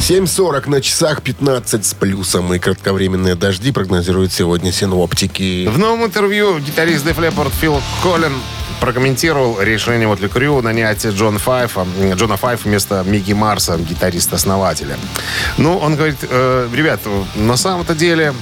7.40 0.00 0.68
на 0.68 0.80
часах 0.80 1.22
15 1.22 1.86
с 1.86 1.94
плюсом 1.94 2.52
и 2.52 2.58
кратковременные 2.58 3.36
дожди 3.36 3.70
прогнозируют 3.70 4.32
сегодня 4.32 4.72
синоптики. 4.72 5.68
В 5.68 5.78
новом 5.78 6.06
интервью 6.06 6.58
гитарист 6.58 7.06
Leppard 7.06 7.52
Фил 7.60 7.80
Коллин 8.02 8.32
прокомментировал 8.80 9.60
решение 9.60 10.08
Мотли 10.08 10.28
Крю 10.28 10.60
нанять 10.62 11.04
Джон 11.04 11.38
Файфа, 11.38 11.86
Джона 12.14 12.36
Файфа 12.36 12.68
вместо 12.68 13.04
Микки 13.06 13.32
Марса, 13.32 13.76
гитариста-основателя. 13.78 14.96
Ну, 15.58 15.76
он 15.76 15.96
говорит, 15.96 16.18
э, 16.22 16.68
ребят, 16.74 17.00
на 17.34 17.56
самом-то 17.56 17.94
деле 17.94 18.32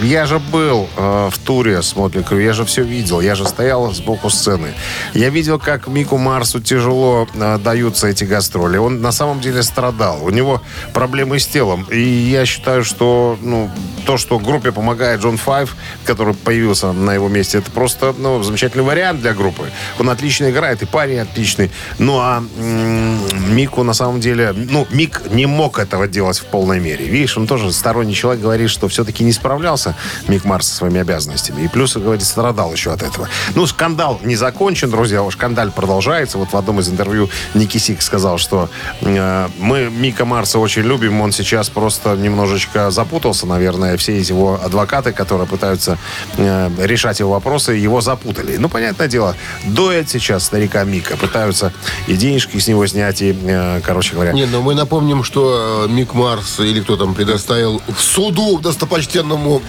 я 0.00 0.26
же 0.26 0.38
был 0.38 0.88
э, 0.96 1.28
в 1.30 1.38
туре 1.38 1.82
с 1.82 1.96
Мотли 1.96 2.22
Крю, 2.22 2.38
я 2.38 2.52
же 2.52 2.64
все 2.64 2.82
видел, 2.82 3.20
я 3.20 3.34
же 3.34 3.46
стоял 3.46 3.92
сбоку 3.92 4.30
сцены. 4.30 4.68
Я 5.14 5.28
видел, 5.30 5.58
как 5.58 5.88
Мику 5.88 6.18
Марсу 6.18 6.60
тяжело 6.60 7.26
э, 7.34 7.58
даются 7.58 8.06
эти 8.06 8.24
гастроли. 8.24 8.76
Он 8.76 9.00
на 9.00 9.12
самом 9.12 9.40
деле 9.40 9.62
страдал. 9.62 10.24
У 10.24 10.30
него 10.30 10.62
проблемы 10.92 11.38
с 11.38 11.46
телом. 11.46 11.86
И 11.90 12.00
я 12.00 12.46
считаю, 12.46 12.84
что 12.84 13.38
ну, 13.42 13.70
то, 14.06 14.16
что 14.16 14.38
группе 14.38 14.70
помогает 14.70 15.20
Джон 15.20 15.36
Файв, 15.36 15.76
который 16.04 16.34
появился 16.34 16.92
на 16.92 17.12
его 17.12 17.28
месте, 17.28 17.58
это 17.58 17.70
просто 17.70 18.14
ну, 18.16 18.42
замечательный 18.42 18.84
вариант 18.84 19.20
для 19.20 19.34
группы. 19.34 19.70
Он 19.98 20.10
отлично 20.10 20.50
играет, 20.50 20.82
и 20.82 20.86
парень 20.86 21.18
отличный. 21.18 21.70
Ну, 21.98 22.18
а 22.18 22.42
м, 22.56 23.54
Мику 23.54 23.82
на 23.82 23.94
самом 23.94 24.20
деле... 24.20 24.52
Ну, 24.54 24.86
Мик 24.90 25.22
не 25.32 25.46
мог 25.46 25.78
этого 25.78 26.06
делать 26.06 26.38
в 26.38 26.44
полной 26.44 26.78
мере. 26.78 27.04
Видишь, 27.04 27.36
он 27.36 27.46
тоже 27.46 27.72
сторонний 27.72 28.14
человек 28.14 28.42
говорит, 28.42 28.70
что 28.70 28.88
все-таки 28.88 29.24
не 29.24 29.32
справлялся 29.32 29.87
Мик 30.28 30.44
Марс 30.44 30.68
со 30.68 30.76
своими 30.76 31.00
обязанностями. 31.00 31.62
И 31.62 31.68
плюс, 31.68 31.96
говорит, 31.96 32.24
страдал 32.24 32.72
еще 32.72 32.92
от 32.92 33.02
этого. 33.02 33.28
Ну, 33.54 33.66
скандал 33.66 34.20
не 34.22 34.36
закончен, 34.36 34.90
друзья. 34.90 35.28
Скандал 35.30 35.70
продолжается. 35.70 36.38
Вот 36.38 36.52
в 36.52 36.56
одном 36.56 36.80
из 36.80 36.88
интервью 36.88 37.28
Никки 37.54 37.78
Сикс 37.78 38.02
сказал, 38.02 38.38
что 38.38 38.68
э, 39.00 39.48
мы 39.58 39.90
Мика 39.90 40.24
Марса 40.24 40.58
очень 40.58 40.82
любим. 40.82 41.20
Он 41.20 41.32
сейчас 41.32 41.68
просто 41.68 42.16
немножечко 42.16 42.90
запутался, 42.90 43.46
наверное. 43.46 43.96
Все 43.96 44.18
его 44.18 44.60
адвокаты, 44.62 45.12
которые 45.12 45.46
пытаются 45.46 45.98
э, 46.36 46.70
решать 46.78 47.20
его 47.20 47.30
вопросы, 47.32 47.72
его 47.72 48.00
запутали. 48.00 48.56
Ну, 48.56 48.68
понятное 48.68 49.08
дело, 49.08 49.34
доят 49.64 50.08
сейчас 50.08 50.44
старика 50.44 50.84
Мика. 50.84 51.16
Пытаются 51.16 51.72
и 52.06 52.16
денежки 52.16 52.58
с 52.58 52.68
него 52.68 52.86
снять, 52.86 53.22
и, 53.22 53.36
э, 53.42 53.80
короче 53.84 54.14
говоря... 54.14 54.32
Не, 54.32 54.46
но 54.46 54.62
мы 54.62 54.74
напомним, 54.74 55.24
что 55.24 55.86
э, 55.86 55.92
Мик 55.92 56.14
Марс 56.14 56.60
или 56.60 56.80
кто 56.80 56.96
там 56.96 57.14
предоставил 57.14 57.82
в 57.86 58.00
суду 58.00 58.58
достопочтенному 58.58 59.62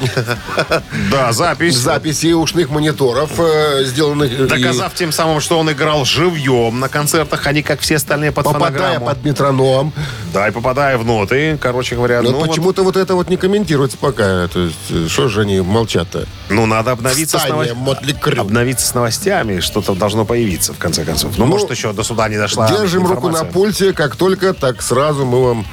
Да, 1.11 1.31
запись. 1.31 1.75
записи 1.75 2.33
ушных 2.33 2.69
мониторов, 2.69 3.31
э, 3.39 3.83
сделанных... 3.85 4.31
и 4.31 4.45
Доказав 4.45 4.93
тем 4.93 5.11
самым, 5.11 5.39
что 5.41 5.59
он 5.59 5.71
играл 5.71 6.05
живьем 6.05 6.79
на 6.79 6.89
концертах, 6.89 7.45
а 7.45 7.51
не 7.51 7.61
как 7.63 7.79
все 7.79 7.95
остальные 7.95 8.31
под 8.31 8.45
попадая 8.45 8.99
под 8.99 9.23
метроном. 9.23 9.93
Да, 10.33 10.47
и 10.47 10.51
попадая 10.51 10.97
в 10.97 11.05
ноты, 11.05 11.57
короче 11.61 11.95
говоря. 11.95 12.21
Но 12.21 12.31
ну, 12.31 12.45
почему-то 12.45 12.83
вот 12.83 12.97
это 12.97 13.15
вот 13.15 13.29
не 13.29 13.37
комментируется 13.37 13.97
пока. 13.97 14.47
То 14.47 14.65
есть, 14.65 14.77
э, 14.89 15.07
что 15.09 15.27
же 15.29 15.41
они 15.41 15.61
молчат-то? 15.61 16.25
ну, 16.49 16.65
надо 16.65 16.91
обновиться 16.91 17.37
с, 17.37 17.41
Встание, 17.43 17.73
новос- 17.73 17.75
Мотли 17.75 18.13
Крю. 18.13 18.41
обновиться 18.41 18.85
с 18.85 18.93
новостями, 18.93 19.59
что-то 19.59 19.95
должно 19.95 20.25
появиться, 20.25 20.73
в 20.73 20.77
конце 20.77 21.05
концов. 21.05 21.37
Ну, 21.37 21.45
Ну, 21.45 21.51
может, 21.51 21.71
еще 21.71 21.93
до 21.93 22.03
суда 22.03 22.29
не 22.29 22.37
дошла 22.37 22.67
Держим 22.69 23.07
руку 23.07 23.29
на 23.29 23.43
пульсе, 23.43 23.93
как 23.93 24.15
только, 24.15 24.53
так 24.53 24.81
сразу 24.81 25.25
мы 25.25 25.43
вам 25.43 25.65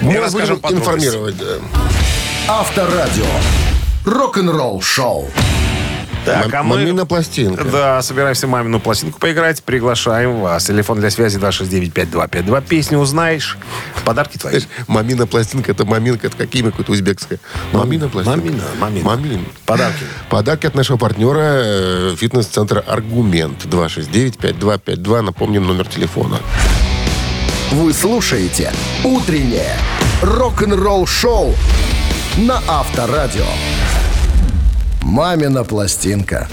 мы 0.00 0.20
вас 0.20 0.32
будем 0.32 0.54
информировать. 0.54 1.36
Авторадио. 2.48 3.24
Рок-н-ролл 4.04 4.82
шоу. 4.82 5.30
Так, 6.24 6.52
а 6.54 6.62
мы... 6.62 6.76
Мамина 6.76 7.06
пластинка. 7.06 7.64
Да, 7.64 8.02
собираемся 8.02 8.46
мамину 8.46 8.80
пластинку 8.80 9.18
поиграть. 9.18 9.62
Приглашаем 9.62 10.40
вас. 10.40 10.64
Телефон 10.64 10.98
для 11.00 11.10
связи 11.10 11.38
269-5252. 11.38 12.64
Песню 12.68 12.98
узнаешь. 12.98 13.56
Подарки 14.04 14.38
твои. 14.38 14.60
Мамина 14.88 15.26
пластинка, 15.26 15.72
это 15.72 15.84
маминка, 15.84 16.26
это 16.26 16.36
какими 16.36 16.70
какое-то 16.70 16.92
узбекская. 16.92 17.38
Мамина 17.72 18.08
пластинка. 18.08 18.40
Мамина, 18.40 18.64
мамина. 18.78 19.04
Мамин. 19.04 19.46
Подарки. 19.64 20.04
Подарки 20.28 20.66
от 20.66 20.74
нашего 20.74 20.96
партнера 20.96 21.40
э, 21.40 22.16
фитнес-центра 22.18 22.80
«Аргумент». 22.80 23.64
269-5252. 23.66 25.20
Напомним 25.20 25.66
номер 25.66 25.86
телефона. 25.86 26.40
Вы 27.70 27.92
слушаете 27.92 28.72
«Утреннее 29.04 29.76
рок-н-ролл 30.22 31.06
шоу» 31.06 31.54
на 32.38 32.60
Авторадио. 32.66 33.44
«Мамина 35.02 35.64
пластинка». 35.64 36.48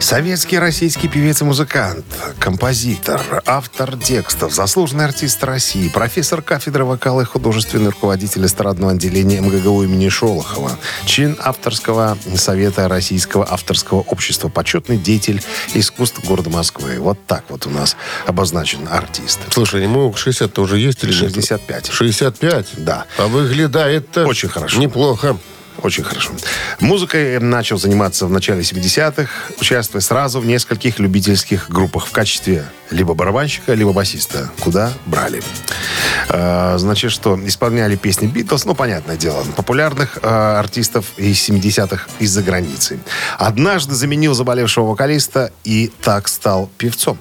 Советский 0.00 0.58
российский 0.58 1.08
певец 1.08 1.40
и 1.40 1.44
музыкант, 1.44 2.04
композитор, 2.38 3.42
автор 3.46 3.96
текстов, 3.96 4.52
заслуженный 4.52 5.06
артист 5.06 5.42
России, 5.44 5.88
профессор 5.88 6.42
кафедры 6.42 6.84
вокала 6.84 7.22
и 7.22 7.24
художественный 7.24 7.90
руководитель 7.90 8.44
эстрадного 8.44 8.92
отделения 8.92 9.40
МГГУ 9.40 9.84
имени 9.84 10.08
Шолохова, 10.08 10.78
член 11.06 11.36
авторского 11.40 12.18
совета 12.36 12.88
Российского 12.88 13.50
авторского 13.50 14.00
общества, 14.00 14.48
почетный 14.48 14.98
деятель 14.98 15.42
искусств 15.74 16.22
города 16.24 16.50
Москвы. 16.50 16.98
Вот 16.98 17.18
так 17.26 17.44
вот 17.48 17.66
у 17.66 17.70
нас 17.70 17.96
обозначен 18.26 18.86
артист. 18.90 19.40
Слушай, 19.50 19.82
ему 19.82 20.10
60-то 20.10 20.62
уже 20.62 20.78
есть 20.78 21.02
или 21.02 21.12
нет? 21.12 21.34
65. 21.34 21.90
65? 21.90 22.66
Да. 22.78 23.06
А 23.16 23.26
выглядает-то... 23.26 24.26
Очень 24.26 24.50
хорошо. 24.50 24.78
Неплохо. 24.78 25.38
Очень 25.82 26.04
хорошо. 26.04 26.30
Музыкой 26.80 27.38
начал 27.40 27.78
заниматься 27.78 28.26
в 28.26 28.30
начале 28.30 28.62
70-х, 28.62 29.28
участвуя 29.60 30.00
сразу 30.00 30.40
в 30.40 30.46
нескольких 30.46 30.98
любительских 30.98 31.68
группах 31.68 32.06
в 32.06 32.12
качестве 32.12 32.64
либо 32.90 33.14
барабанщика, 33.14 33.74
либо 33.74 33.92
басиста. 33.92 34.50
Куда 34.60 34.92
брали. 35.06 35.42
А, 36.28 36.78
значит, 36.78 37.10
что 37.10 37.38
исполняли 37.46 37.96
песни 37.96 38.26
Битлз, 38.26 38.64
ну, 38.64 38.74
понятное 38.74 39.16
дело, 39.16 39.44
популярных 39.56 40.18
а, 40.22 40.58
артистов 40.58 41.06
из 41.16 41.48
70-х 41.48 42.06
из-за 42.18 42.42
границы. 42.42 42.98
Однажды 43.38 43.94
заменил 43.94 44.34
заболевшего 44.34 44.86
вокалиста 44.86 45.52
и 45.64 45.92
так 46.02 46.28
стал 46.28 46.70
певцом. 46.78 47.18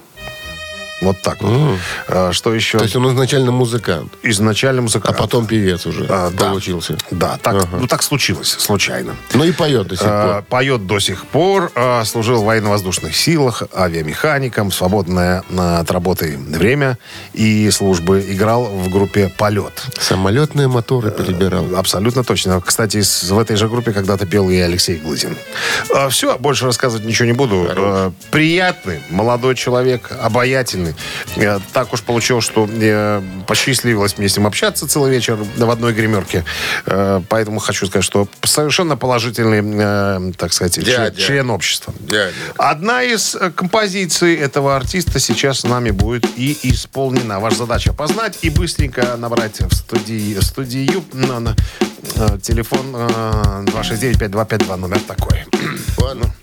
Вот 1.03 1.21
так 1.21 1.41
вот. 1.41 1.77
А, 2.07 2.31
что 2.31 2.53
еще? 2.53 2.77
То 2.77 2.83
есть 2.85 2.95
он 2.95 3.07
изначально 3.09 3.51
музыкант, 3.51 4.13
Изначально 4.23 4.79
а 4.79 4.83
музыкант. 4.83 5.17
потом 5.17 5.45
певец 5.45 5.85
уже 5.85 6.05
А, 6.09 6.31
да. 6.31 6.49
получился. 6.49 6.97
Да, 7.11 7.37
так, 7.41 7.55
Ага. 7.55 7.67
ну 7.79 7.87
так 7.87 8.03
случилось, 8.03 8.55
случайно. 8.59 9.15
Ну 9.33 9.43
и 9.43 9.51
поет 9.51 9.87
до 9.87 9.95
сих 9.95 10.05
А, 10.07 10.33
пор. 10.35 10.43
Поет 10.49 10.87
до 10.87 10.99
сих 10.99 11.25
пор, 11.27 11.71
а, 11.75 12.03
служил 12.05 12.41
в 12.41 12.45
военно-воздушных 12.45 13.15
силах, 13.15 13.63
авиамехаником, 13.75 14.71
свободное 14.71 15.43
на- 15.49 15.79
от 15.79 15.91
работы 15.91 16.37
время 16.37 16.97
и 17.33 17.69
службы. 17.71 18.25
Играл 18.29 18.65
в 18.65 18.89
группе 18.89 19.29
«Полет». 19.37 19.83
Самолетные 19.99 20.67
моторы 20.67 21.11
перебирал. 21.11 21.75
Абсолютно 21.75 22.23
точно. 22.23 22.61
Кстати, 22.61 23.01
в 23.29 23.37
этой 23.39 23.55
же 23.55 23.67
группе 23.67 23.91
когда-то 23.91 24.25
пел 24.25 24.49
и 24.49 24.57
Алексей 24.57 24.95
Глызин. 24.97 25.35
все, 26.09 26.37
больше 26.37 26.65
рассказывать 26.65 27.05
ничего 27.05 27.25
не 27.25 27.33
буду. 27.33 27.65
Э, 27.69 28.11
приятный, 28.31 28.99
молодой 29.09 29.55
человек, 29.55 30.11
обаятельный. 30.21 30.92
Э, 31.35 31.59
так 31.73 31.93
уж 31.93 32.01
получилось, 32.01 32.45
что 32.45 32.67
э, 32.69 33.21
посчастливилось 33.47 34.17
мне 34.17 34.29
с 34.29 34.37
ним 34.37 34.47
общаться 34.47 34.87
целый 34.87 35.11
вечер 35.11 35.35
в 35.35 35.69
одной 35.69 35.93
гримерке. 35.93 36.43
Э, 36.85 37.21
поэтому 37.29 37.59
хочу 37.59 37.85
сказать, 37.87 38.05
что 38.05 38.27
совершенно 38.43 38.97
положительный, 38.97 40.33
так 40.33 40.53
сказать, 40.53 40.75
член, 40.75 40.85
Дядя. 40.85 41.21
член 41.21 41.49
общества. 41.49 41.93
Дядя. 41.99 42.33
Одна 42.57 43.03
из 43.03 43.37
композиций 43.55 44.35
этого 44.35 44.75
артиста 44.75 45.19
сейчас 45.19 45.61
с 45.61 45.63
нами 45.63 45.91
будет 45.91 46.25
и 46.37 46.57
исполнена. 46.63 47.39
Ваша 47.39 47.57
задача 47.57 47.93
познать 47.93 48.39
и 48.41 48.49
быстренько 48.49 49.15
набрать 49.17 49.59
в 49.61 49.73
студии, 49.73 50.39
студию 50.41 51.03
на, 51.13 51.39
на, 51.39 51.55
телефон 52.41 52.93
э, 52.95 53.65
269-5252, 53.65 54.75
номер 54.75 54.99
такой. 54.99 55.45
Ладно. 55.97 56.33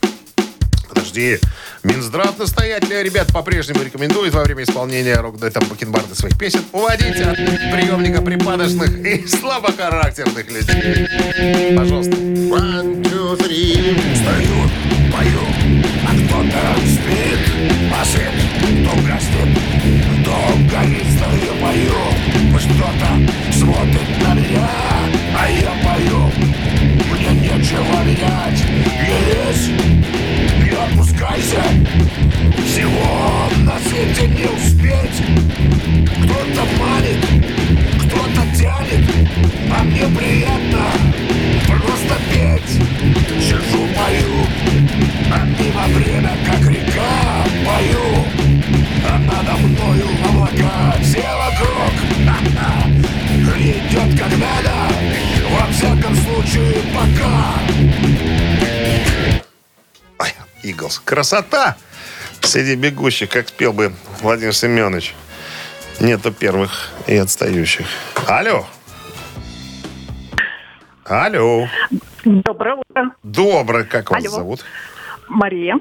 Подожди. 0.91 1.39
Минздрав 1.85 2.39
настоятельно, 2.39 3.03
ребят, 3.03 3.29
по-прежнему 3.33 3.83
рекомендует 3.83 4.35
во 4.35 4.43
время 4.43 4.65
исполнения 4.65 5.15
рок-дуэта 5.15 5.61
Бакенбарда 5.61 6.15
своих 6.15 6.37
песен 6.37 6.61
уводить 6.73 7.21
от 7.21 7.37
приемника 7.37 8.21
припадочных 8.21 8.99
и 9.07 9.27
слабохарактерных 9.27 10.51
людей. 10.51 11.09
Пожалуйста. 11.77 12.13
One, 12.13 13.03
two, 13.05 13.39
three. 13.39 13.97
Стою, 14.17 14.69
пою, 15.13 15.47
а 16.07 16.13
кто-то 16.27 16.61
спит, 16.87 17.43
машин, 17.89 18.00
Красота! 61.31 61.77
Среди 62.41 62.75
бегущих, 62.75 63.29
как 63.29 63.49
спел 63.49 63.73
бы 63.73 63.93
Владимир 64.21 64.53
Семенович. 64.53 65.15
Нету 66.01 66.33
первых 66.33 66.89
и 67.07 67.17
отстающих. 67.17 67.87
Алло. 68.27 68.67
Алло. 71.05 71.69
Доброе 72.25 72.75
утро. 72.75 73.13
Доброе. 73.23 73.85
Как 73.85 74.11
вас 74.11 74.25
Алло. 74.25 74.35
зовут? 74.35 74.65
Мария. 75.29 75.77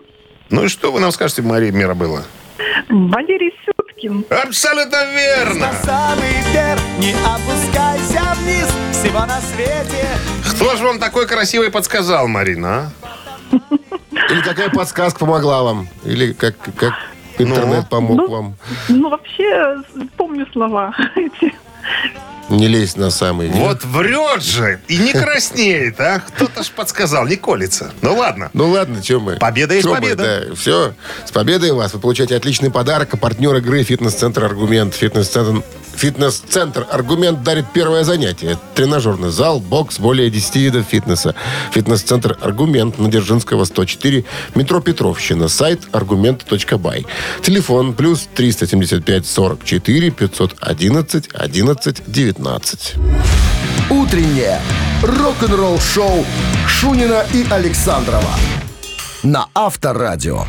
Ну 0.51 0.65
и 0.65 0.68
что 0.68 0.91
вы 0.91 1.00
нам 1.00 1.12
скажете, 1.12 1.41
Мария 1.41 1.72
Мирабыла? 1.72 2.25
Валерий 2.88 3.51
Сюткин. 3.65 4.25
Абсолютно 4.29 5.03
верно. 5.15 5.72
Самый 5.84 6.29
не 7.00 7.13
опускайся 7.25 8.36
вниз, 8.36 8.68
всего 8.91 9.25
на 9.25 9.41
свете. 9.41 10.06
Кто 10.51 10.75
же 10.75 10.86
вам 10.86 11.00
такой 11.00 11.25
красивый 11.25 11.72
подсказал, 11.72 12.27
Марина? 12.27 12.91
а? 13.01 13.60
Или 14.29 14.41
какая 14.41 14.69
подсказка 14.69 15.19
помогла 15.19 15.63
вам? 15.63 15.88
Или 16.03 16.33
как, 16.33 16.55
как 16.75 16.93
интернет 17.38 17.83
Ну? 17.83 17.86
помог 17.89 18.17
Ну. 18.17 18.27
вам? 18.29 18.55
Ну, 18.89 19.09
вообще, 19.09 19.77
помню 20.17 20.45
слова 20.51 20.93
эти. 21.15 21.53
Не 22.50 22.67
лезть 22.67 22.98
на 22.98 23.12
самый 23.12 23.45
верх. 23.48 23.59
Вот 23.59 23.83
врет 23.86 24.41
же 24.41 24.79
и 24.88 24.98
не 24.98 25.13
краснеет, 25.13 26.00
а? 26.00 26.19
Кто-то 26.19 26.63
ж 26.63 26.71
подсказал, 26.71 27.27
не 27.27 27.36
колется. 27.36 27.91
Ну 28.01 28.15
ладно. 28.15 28.50
Ну 28.53 28.69
ладно, 28.69 29.03
чем 29.03 29.21
мы? 29.21 29.36
Победа 29.36 29.75
есть 29.75 29.86
Чё 29.86 29.93
мы, 29.93 30.01
победа. 30.01 30.45
да, 30.50 30.55
все. 30.55 30.93
С 31.25 31.31
победой 31.31 31.71
вас. 31.74 31.93
Вы 31.93 32.00
получаете 32.00 32.36
отличный 32.36 32.71
подарок. 32.71 33.13
А 33.13 33.17
партнер 33.17 33.55
игры 33.57 33.83
«Фитнес-центр 33.83 34.43
Аргумент». 34.45 34.95
«Фитнес-центр» 34.95 35.62
Фитнес-центр 36.00 36.88
«Аргумент» 36.89 37.44
дарит 37.44 37.65
первое 37.74 38.06
занятие. 38.06 38.58
Тренажерный 38.74 39.32
зал, 39.32 39.60
бокс, 39.60 40.00
более 40.00 40.29
10 40.29 40.56
видов 40.56 40.86
фитнеса. 40.86 41.36
Фитнес-центр 41.74 42.38
«Аргумент» 42.39 43.00
на 43.00 43.10
Дзержинского, 43.10 43.65
104, 43.65 44.24
метро 44.56 44.79
Петровщина. 44.79 45.50
Сайт 45.50 45.82
аргумент.бай. 45.91 47.06
Телефон 47.41 47.94
плюс 47.94 48.29
375 48.34 49.25
44 49.25 50.12
511 50.12 51.29
11 51.34 52.03
19. 52.08 52.96
Утреннее 53.89 54.62
рок-н-ролл-шоу 55.03 56.25
Шунина 56.65 57.25
и 57.34 57.46
Александрова 57.51 58.36
на 59.24 59.48
Авторадио. 59.53 60.46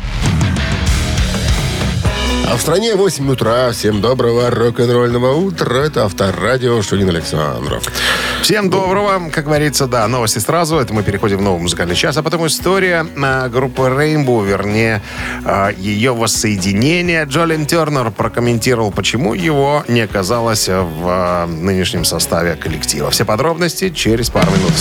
А 2.49 2.57
в 2.57 2.61
стране 2.61 2.95
8 2.95 3.29
утра. 3.31 3.71
Всем 3.71 4.01
доброго 4.01 4.49
рок-н-ролльного 4.49 5.33
утра. 5.35 5.85
Это 5.85 6.05
Авторадио 6.05 6.81
Шунин 6.81 7.09
Александров. 7.09 7.83
Всем 8.41 8.69
доброго. 8.69 9.29
Как 9.31 9.45
говорится, 9.45 9.87
да, 9.87 10.07
новости 10.07 10.39
сразу. 10.39 10.77
Это 10.77 10.93
мы 10.93 11.03
переходим 11.03 11.37
в 11.37 11.41
новый 11.41 11.61
музыкальный 11.61 11.95
час. 11.95 12.17
А 12.17 12.23
потом 12.23 12.45
история 12.47 13.05
а, 13.21 13.47
группы 13.49 13.83
Rainbow, 13.83 14.45
вернее, 14.45 15.01
а, 15.45 15.71
ее 15.71 16.13
воссоединение. 16.13 17.25
Джолин 17.25 17.65
Тернер 17.65 18.11
прокомментировал, 18.11 18.91
почему 18.91 19.33
его 19.33 19.85
не 19.87 20.01
оказалось 20.01 20.67
в 20.67 21.07
а, 21.07 21.47
нынешнем 21.47 22.03
составе 22.03 22.55
коллектива. 22.55 23.11
Все 23.11 23.23
подробности 23.23 23.89
через 23.89 24.29
пару 24.29 24.51
минут. 24.51 24.73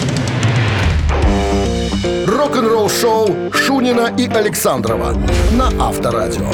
Рок-н-ролл-шоу 2.26 3.52
Шунина 3.52 4.12
и 4.16 4.26
Александрова 4.26 5.14
на 5.52 5.68
Авторадио. 5.78 6.50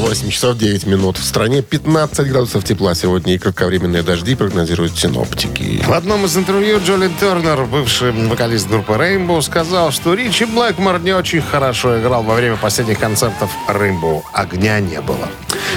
8 0.00 0.30
часов 0.30 0.56
9 0.56 0.86
минут. 0.86 1.18
В 1.18 1.24
стране 1.24 1.62
15 1.62 2.28
градусов 2.28 2.64
тепла 2.64 2.94
сегодня 2.94 3.34
и 3.34 3.38
кратковременные 3.38 4.02
дожди 4.02 4.34
прогнозируют 4.34 4.98
синоптики. 4.98 5.82
В 5.86 5.92
одном 5.92 6.24
из 6.24 6.36
интервью 6.36 6.80
Джолин 6.82 7.14
Тернер, 7.20 7.64
бывший 7.66 8.12
вокалист 8.12 8.68
группы 8.68 8.92
Rainbow, 8.94 9.42
сказал, 9.42 9.92
что 9.92 10.14
Ричи 10.14 10.46
Блэкмор 10.46 11.00
не 11.00 11.12
очень 11.12 11.42
хорошо 11.42 12.00
играл 12.00 12.22
во 12.22 12.34
время 12.34 12.56
последних 12.56 12.98
концертов 12.98 13.50
Rainbow. 13.68 14.22
Огня 14.32 14.80
не 14.80 15.00
было. 15.02 15.28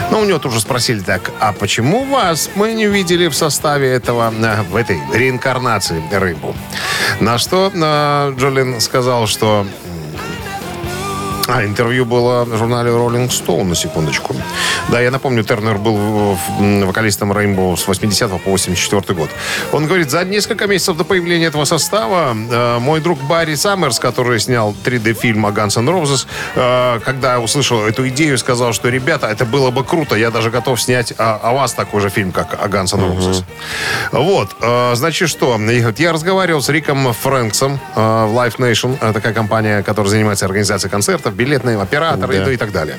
Но 0.10 0.22
у 0.22 0.26
него 0.26 0.40
тоже 0.40 0.60
спросили 0.60 1.00
так, 1.00 1.32
а 1.40 1.52
почему 1.54 2.06
вас 2.06 2.50
мы 2.56 2.74
не 2.74 2.88
видели 2.88 3.28
в 3.28 3.36
составе 3.36 3.90
этого, 3.90 4.34
э, 4.34 4.62
в 4.64 4.76
этой 4.76 5.00
реинкарнации 5.14 6.02
Rainbow? 6.12 6.56
На 7.20 7.38
что 7.38 7.72
э, 7.74 8.36
Джолин 8.38 8.80
сказал, 8.80 9.28
что 9.28 9.66
а, 11.54 11.64
интервью 11.66 12.06
было 12.06 12.46
в 12.46 12.58
журнале 12.58 12.90
Rolling 12.90 13.30
Stone, 13.30 13.64
на 13.64 13.76
секундочку. 13.76 14.36
Да, 14.90 15.00
я 15.00 15.12
напомню, 15.12 15.44
Тернер 15.44 15.78
был 15.78 16.38
вокалистом 16.86 17.32
Rainbow 17.32 17.78
с 17.78 17.88
80 17.88 18.42
по 18.42 18.50
84 18.50 19.14
год. 19.14 19.30
Он 19.72 19.86
говорит, 19.86 20.10
за 20.10 20.26
несколько 20.26 20.68
месяцев 20.68 20.98
до 20.98 21.04
появления 21.04 21.46
этого 21.46 21.66
состава 21.66 22.34
э, 22.34 22.80
мой 22.80 23.02
друг 23.02 23.20
Барри 23.24 23.56
Саммерс, 23.56 24.00
который 24.00 24.40
снял 24.40 24.76
3D-фильм 24.84 25.46
о 25.46 25.52
Guns 25.52 25.78
N' 25.78 25.90
Roses, 25.90 26.26
э, 26.56 27.00
когда 27.06 27.40
услышал 27.40 27.86
эту 27.86 28.08
идею, 28.10 28.38
сказал, 28.38 28.74
что, 28.74 28.90
ребята, 28.90 29.28
это 29.28 29.46
было 29.46 29.70
бы 29.72 29.84
круто, 29.84 30.16
я 30.16 30.32
даже 30.32 30.50
готов 30.50 30.82
снять 30.82 31.14
о, 31.18 31.36
о 31.36 31.54
вас 31.54 31.74
такой 31.74 32.02
же 32.02 32.10
фильм, 32.10 32.32
как 32.32 32.54
о 32.54 32.68
Guns 32.68 32.96
N' 32.96 33.02
Roses. 33.02 33.44
Вот, 34.12 34.50
э, 34.62 34.96
значит, 34.96 35.30
что? 35.30 35.60
Я 35.98 36.12
разговаривал 36.12 36.62
с 36.62 36.70
Риком 36.70 37.14
Фрэнксом 37.14 37.80
э, 37.96 38.00
в 38.00 38.36
Live 38.36 38.58
Nation, 38.58 38.98
э, 39.00 39.14
такая 39.14 39.34
компания, 39.34 39.84
которая 39.84 40.10
занимается 40.10 40.46
организацией 40.46 40.90
концертов, 40.90 41.36
билетные 41.44 41.80
операторы 41.82 42.40
Да. 42.40 42.52
и, 42.52 42.54
и 42.54 42.58
так 42.58 42.72
далее. 42.72 42.98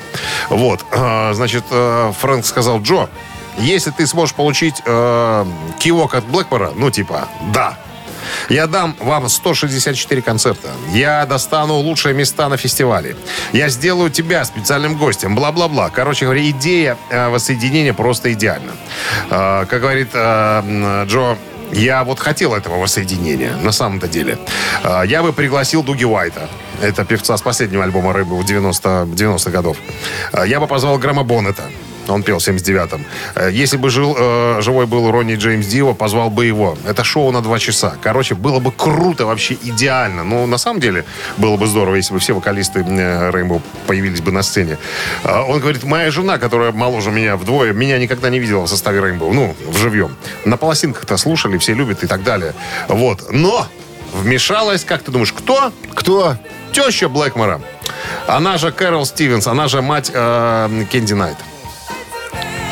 Вот, 0.49 0.85
э, 0.91 1.33
значит, 1.33 1.63
э, 1.71 2.11
Фрэнк 2.19 2.45
сказал, 2.45 2.81
Джо, 2.81 3.09
если 3.57 3.91
ты 3.91 4.05
сможешь 4.07 4.35
получить 4.35 4.81
э, 4.85 5.45
кивок 5.79 6.13
от 6.15 6.25
Блэкмора, 6.25 6.71
ну, 6.75 6.89
типа, 6.91 7.27
да, 7.53 7.77
я 8.49 8.67
дам 8.67 8.95
вам 8.99 9.29
164 9.29 10.21
концерта. 10.21 10.69
Я 10.91 11.25
достану 11.25 11.75
лучшие 11.75 12.13
места 12.13 12.49
на 12.49 12.57
фестивале. 12.57 13.15
Я 13.53 13.69
сделаю 13.69 14.09
тебя 14.09 14.43
специальным 14.45 14.97
гостем. 14.97 15.35
Бла-бла-бла. 15.35 15.89
Короче 15.89 16.25
говоря, 16.25 16.49
идея 16.49 16.97
э, 17.09 17.29
воссоединения 17.29 17.93
просто 17.93 18.33
идеальна. 18.33 18.71
Э, 19.29 19.65
как 19.69 19.81
говорит 19.81 20.09
э, 20.13 21.05
Джо, 21.07 21.37
я 21.71 22.03
вот 22.03 22.19
хотел 22.19 22.53
этого 22.53 22.77
воссоединения, 22.79 23.55
на 23.63 23.71
самом-то 23.71 24.07
деле. 24.07 24.37
Э, 24.83 25.03
Я 25.05 25.21
бы 25.23 25.33
пригласил 25.33 25.83
Дуги 25.83 26.05
Уайта. 26.05 26.49
Это 26.81 27.05
певца 27.05 27.37
с 27.37 27.41
последнего 27.41 27.83
альбома 27.83 28.13
«Рыбы» 28.13 28.37
в 28.37 28.45
90 28.45 28.89
90-х 29.13 29.51
годов. 29.51 29.77
Э, 30.33 30.43
Я 30.47 30.59
бы 30.59 30.67
позвал 30.67 30.97
Грэма 30.97 31.23
Боннета. 31.23 31.63
Он 32.07 32.23
пел 32.23 32.39
в 32.39 32.47
79-м. 32.47 33.05
Э, 33.35 33.49
Если 33.51 33.77
бы 33.77 33.89
жил, 33.89 34.15
э, 34.17 34.61
живой 34.61 34.85
был 34.85 35.11
Ронни 35.11 35.35
Джеймс 35.35 35.65
Дио, 35.67 35.93
позвал 35.93 36.29
бы 36.29 36.45
его. 36.45 36.77
Это 36.87 37.03
шоу 37.03 37.31
на 37.31 37.41
два 37.41 37.59
часа. 37.59 37.95
Короче, 38.01 38.35
было 38.35 38.59
бы 38.59 38.71
круто, 38.71 39.25
вообще 39.25 39.57
идеально. 39.63 40.23
Ну, 40.23 40.45
на 40.45 40.57
самом 40.57 40.79
деле, 40.79 41.05
было 41.37 41.57
бы 41.57 41.67
здорово, 41.67 41.95
если 41.95 42.13
бы 42.13 42.19
все 42.19 42.33
вокалисты 42.33 42.85
э, 42.87 43.59
появились 43.87 44.21
бы 44.21 44.31
на 44.31 44.43
сцене. 44.43 44.77
А 45.23 45.43
Он 45.43 45.59
говорит, 45.59 45.83
моя 45.83 46.11
жена, 46.11 46.37
которая 46.37 46.71
моложе 46.71 47.11
меня 47.11 47.35
вдвое, 47.37 47.73
меня 47.73 47.97
никогда 47.97 48.29
не 48.29 48.39
видела 48.39 48.63
в 48.63 48.67
составе 48.67 48.99
Rainbow. 48.99 49.31
Ну, 49.33 49.55
в 49.65 49.77
живьем. 49.77 50.15
На 50.45 50.57
пластинках-то 50.57 51.17
слушали, 51.17 51.57
все 51.57 51.73
любят 51.73 52.03
и 52.03 52.07
так 52.07 52.23
далее. 52.23 52.53
Вот. 52.87 53.31
Но 53.31 53.67
вмешалась, 54.13 54.83
как 54.83 55.03
ты 55.03 55.11
думаешь, 55.11 55.33
кто? 55.33 55.71
Кто? 55.93 56.37
Теща 56.71 57.09
Блэкмора. 57.09 57.61
Она 58.27 58.57
же 58.57 58.71
Кэрол 58.71 59.05
Стивенс, 59.05 59.47
она 59.47 59.67
же 59.67 59.81
мать 59.81 60.11
э, 60.13 60.85
Кенди 60.91 61.13
Найт. 61.13 61.37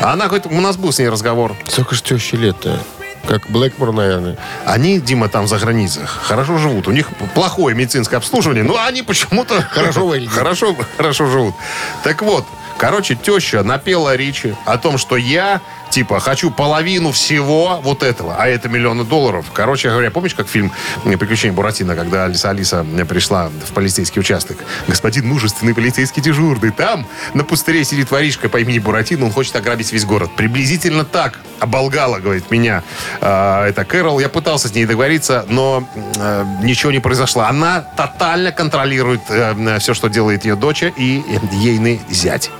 Она 0.02 0.26
говорит, 0.26 0.46
у 0.46 0.60
нас 0.60 0.76
был 0.76 0.92
с 0.92 0.98
ней 0.98 1.08
разговор. 1.08 1.54
Сколько 1.68 1.94
ж 1.94 2.02
тещи 2.02 2.34
лет-то? 2.34 2.78
Как 3.26 3.48
Блэкмор, 3.50 3.92
наверное. 3.92 4.36
Они, 4.66 5.00
Дима, 5.00 5.28
там 5.30 5.48
за 5.48 5.58
границей 5.58 6.02
хорошо 6.04 6.58
живут. 6.58 6.88
У 6.88 6.90
них 6.90 7.08
плохое 7.34 7.74
медицинское 7.74 8.16
обслуживание, 8.18 8.64
но 8.64 8.82
они 8.84 9.02
почему-то 9.02 9.62
Хорошо 9.70 10.06
выглядят. 10.06 10.34
хорошо, 10.34 10.76
хорошо 10.98 11.26
живут. 11.26 11.54
Так 12.02 12.20
вот, 12.20 12.44
короче, 12.76 13.14
теща 13.14 13.62
напела 13.62 14.14
Ричи 14.14 14.54
о 14.66 14.76
том, 14.76 14.98
что 14.98 15.16
я, 15.16 15.62
типа, 15.94 16.18
хочу 16.18 16.50
половину 16.50 17.12
всего 17.12 17.80
вот 17.80 18.02
этого, 18.02 18.34
а 18.36 18.48
это 18.48 18.68
миллионы 18.68 19.04
долларов. 19.04 19.46
Короче 19.54 19.90
говоря, 19.90 20.10
помнишь, 20.10 20.34
как 20.34 20.48
фильм 20.48 20.72
«Приключения 21.04 21.54
Буратино», 21.54 21.94
когда 21.94 22.24
Алиса 22.24 22.50
Алиса 22.50 22.84
пришла 23.08 23.48
в 23.48 23.72
полицейский 23.72 24.18
участок? 24.18 24.56
Господин 24.88 25.28
мужественный 25.28 25.72
полицейский 25.72 26.20
дежурный. 26.20 26.72
Там 26.72 27.06
на 27.32 27.44
пустыре 27.44 27.84
сидит 27.84 28.10
воришка 28.10 28.48
по 28.48 28.56
имени 28.56 28.80
Буратино, 28.80 29.26
он 29.26 29.30
хочет 29.30 29.54
ограбить 29.54 29.92
весь 29.92 30.04
город. 30.04 30.30
Приблизительно 30.34 31.04
так 31.04 31.38
оболгала, 31.60 32.18
говорит, 32.18 32.50
меня 32.50 32.82
э, 33.20 33.66
это 33.68 33.84
Кэрол. 33.84 34.18
Я 34.18 34.28
пытался 34.28 34.66
с 34.66 34.74
ней 34.74 34.86
договориться, 34.86 35.46
но 35.48 35.88
э, 35.94 36.44
ничего 36.62 36.90
не 36.90 36.98
произошло. 36.98 37.42
Она 37.42 37.82
тотально 37.96 38.50
контролирует 38.50 39.20
э, 39.28 39.78
все, 39.78 39.94
что 39.94 40.08
делает 40.08 40.44
ее 40.44 40.56
дочь 40.56 40.82
и 40.82 41.24
ейный 41.52 42.00
зять. 42.10 42.50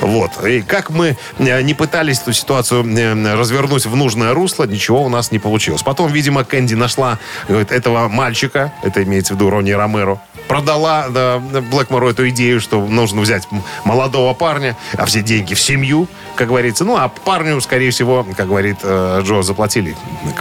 Вот. 0.00 0.44
И 0.44 0.62
как 0.62 0.90
мы 0.90 1.16
э, 1.38 1.62
не 1.62 1.74
пытались 1.74 2.20
эту 2.20 2.32
ситуацию 2.32 2.71
э, 2.72 3.34
развернуть 3.34 3.86
в 3.86 3.96
нужное 3.96 4.34
русло, 4.34 4.64
ничего 4.64 5.04
у 5.04 5.08
нас 5.08 5.30
не 5.30 5.38
получилось. 5.38 5.82
Потом, 5.82 6.12
видимо, 6.12 6.44
Кэнди 6.44 6.74
нашла 6.74 7.18
говорит, 7.48 7.70
этого 7.72 8.08
мальчика, 8.08 8.72
это 8.82 9.02
имеется 9.02 9.34
в 9.34 9.36
виду 9.36 9.50
Ронни 9.50 9.72
Ромеро, 9.72 10.20
продала 10.48 11.08
да, 11.08 11.38
Блэкмору 11.38 12.08
эту 12.08 12.28
идею, 12.28 12.60
что 12.60 12.84
нужно 12.86 13.20
взять 13.20 13.48
молодого 13.84 14.34
парня, 14.34 14.76
а 14.96 15.06
все 15.06 15.22
деньги 15.22 15.54
в 15.54 15.60
семью, 15.60 16.08
как 16.36 16.48
говорится. 16.48 16.84
Ну, 16.84 16.96
а 16.96 17.08
парню, 17.08 17.60
скорее 17.60 17.90
всего, 17.90 18.26
как 18.36 18.48
говорит 18.48 18.78
э, 18.82 19.22
Джо, 19.24 19.42
заплатили 19.42 19.96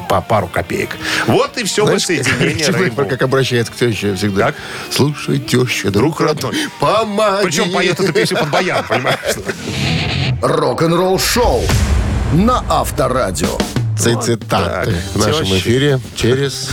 по 0.10 0.22
пару 0.22 0.48
копеек. 0.48 0.98
Вот 1.28 1.58
и 1.58 1.64
все 1.64 1.84
Знаешь, 1.84 2.02
воссоединение 2.02 2.66
человек 2.66 2.96
как 2.96 3.22
обращается 3.22 3.72
к 3.72 3.76
теще 3.76 4.16
всегда. 4.16 4.48
Как? 4.48 4.56
Слушай, 4.90 5.40
теща, 5.40 5.92
друг 5.92 6.20
родной, 6.20 6.56
помоги. 6.80 7.44
Причем 7.44 7.72
поет 7.72 8.00
эту 8.00 8.12
песню 8.12 8.38
под 8.38 8.50
баян, 8.50 8.84
понимаешь? 8.88 9.18
Рок-н-ролл 10.42 11.20
шоу 11.20 11.64
на 12.34 12.64
Авторадио. 12.70 13.58
Цитаты 13.98 14.96
в 15.14 15.18
нашем 15.18 15.46
эфире 15.58 16.00
через... 16.16 16.70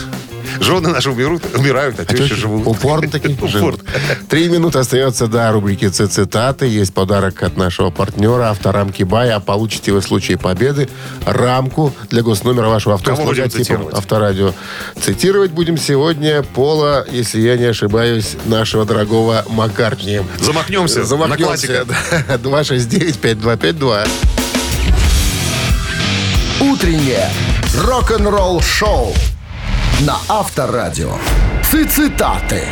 Жены 0.60 0.88
наши 0.88 1.10
умирают, 1.10 1.44
умирают, 1.54 2.00
а 2.00 2.04
тещи 2.06 2.34
живут. 2.34 2.66
Упорно 2.66 3.10
такие 3.10 3.36
живут. 3.48 3.82
Три 4.28 4.48
минуты 4.48 4.78
остается 4.78 5.26
до 5.26 5.52
рубрики 5.52 5.88
«Цитаты». 5.88 6.66
Есть 6.66 6.94
подарок 6.94 7.42
от 7.42 7.56
нашего 7.56 7.90
партнера 7.90 8.50
авторамки 8.50 9.02
Бай. 9.02 9.30
А 9.30 9.40
получите 9.40 9.92
вы 9.92 10.00
в 10.00 10.04
случае 10.04 10.38
победы 10.38 10.88
рамку 11.26 11.92
для 12.08 12.22
госномера 12.22 12.68
вашего 12.68 12.94
авто 12.94 13.10
Кого 13.10 13.24
с 13.24 13.26
будем 13.26 13.42
логотипом 13.42 13.64
цитировать? 13.64 13.94
Авторадио. 13.94 14.52
Цитировать 15.00 15.50
будем 15.50 15.76
сегодня 15.76 16.42
Пола, 16.42 17.06
если 17.10 17.40
я 17.40 17.56
не 17.58 17.66
ошибаюсь, 17.66 18.36
нашего 18.46 18.86
дорогого 18.86 19.44
Маккартни. 19.50 20.22
Замахнемся, 20.40 21.04
на 21.04 21.36
классика. 21.36 21.84
да. 22.28 22.36
269-5252. 22.36 24.08
Утреннее 26.60 27.28
рок-н-ролл 27.84 28.60
шоу 28.60 29.12
на 30.00 30.16
Авторадио. 30.28 31.12
Цитаты. 31.62 32.64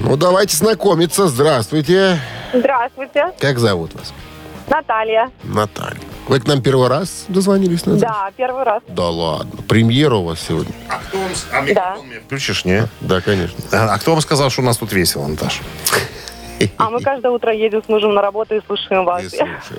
Ну, 0.00 0.16
давайте 0.16 0.56
знакомиться. 0.56 1.28
Здравствуйте. 1.28 2.18
Здравствуйте, 2.54 3.32
Как 3.38 3.58
зовут 3.58 3.94
вас? 3.94 4.14
Наталья. 4.66 5.30
Наталья. 5.42 6.00
Вы 6.26 6.40
к 6.40 6.46
нам 6.46 6.62
первый 6.62 6.88
раз 6.88 7.26
дозвонились? 7.28 7.84
Наталья? 7.84 8.00
Да, 8.00 8.30
первый 8.34 8.62
раз. 8.62 8.82
Да 8.88 9.10
ладно. 9.10 9.60
Премьера 9.68 10.14
у 10.14 10.24
вас 10.24 10.40
сегодня? 10.40 10.72
А 10.88 11.00
кто 11.06 11.18
вам... 11.18 11.30
А 11.52 11.60
мне 12.02 12.20
включишь, 12.24 12.64
не? 12.64 12.88
Да, 13.02 13.20
конечно. 13.20 13.58
А 13.72 13.98
кто 13.98 14.12
вам 14.12 14.22
сказал, 14.22 14.48
что 14.48 14.62
у 14.62 14.64
нас 14.64 14.78
тут 14.78 14.90
весело, 14.94 15.26
Наташа? 15.26 15.62
А 16.78 16.90
мы 16.90 17.00
каждое 17.00 17.30
утро 17.30 17.52
едем 17.52 17.82
с 17.84 17.88
мужем 17.88 18.14
на 18.14 18.22
работу 18.22 18.54
и 18.54 18.60
слушаем 18.66 19.04
вас. 19.04 19.22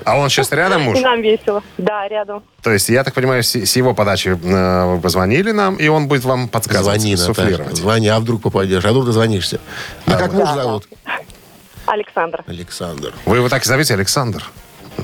А 0.04 0.18
он 0.18 0.28
сейчас 0.28 0.52
рядом, 0.52 0.82
муж? 0.84 0.98
И 0.98 1.02
нам 1.02 1.20
весело. 1.22 1.62
Да, 1.78 2.06
рядом. 2.08 2.42
То 2.62 2.70
есть, 2.72 2.88
я 2.88 3.02
так 3.04 3.14
понимаю, 3.14 3.42
с, 3.42 3.54
с 3.54 3.76
его 3.76 3.94
подачи 3.94 4.28
э, 4.28 4.84
вы 4.94 5.00
позвонили 5.00 5.52
нам, 5.52 5.76
и 5.76 5.88
он 5.88 6.08
будет 6.08 6.24
вам 6.24 6.48
подсказывать, 6.48 7.00
Звони, 7.00 7.14
Наташа. 7.14 7.34
суфлировать. 7.34 7.76
Звони, 7.76 8.08
а 8.08 8.18
вдруг 8.20 8.42
попадешь? 8.42 8.84
А 8.84 8.90
вдруг 8.90 9.06
дозвонишься? 9.06 9.60
А 10.06 10.16
как 10.16 10.32
муж 10.32 10.44
Да, 10.48 10.54
зовут? 10.54 10.88
Александр. 11.86 12.42
Александр. 12.46 13.14
Вы 13.26 13.36
его 13.38 13.48
так 13.48 13.62
и 13.64 13.66
зовете, 13.68 13.94
Александр? 13.94 14.44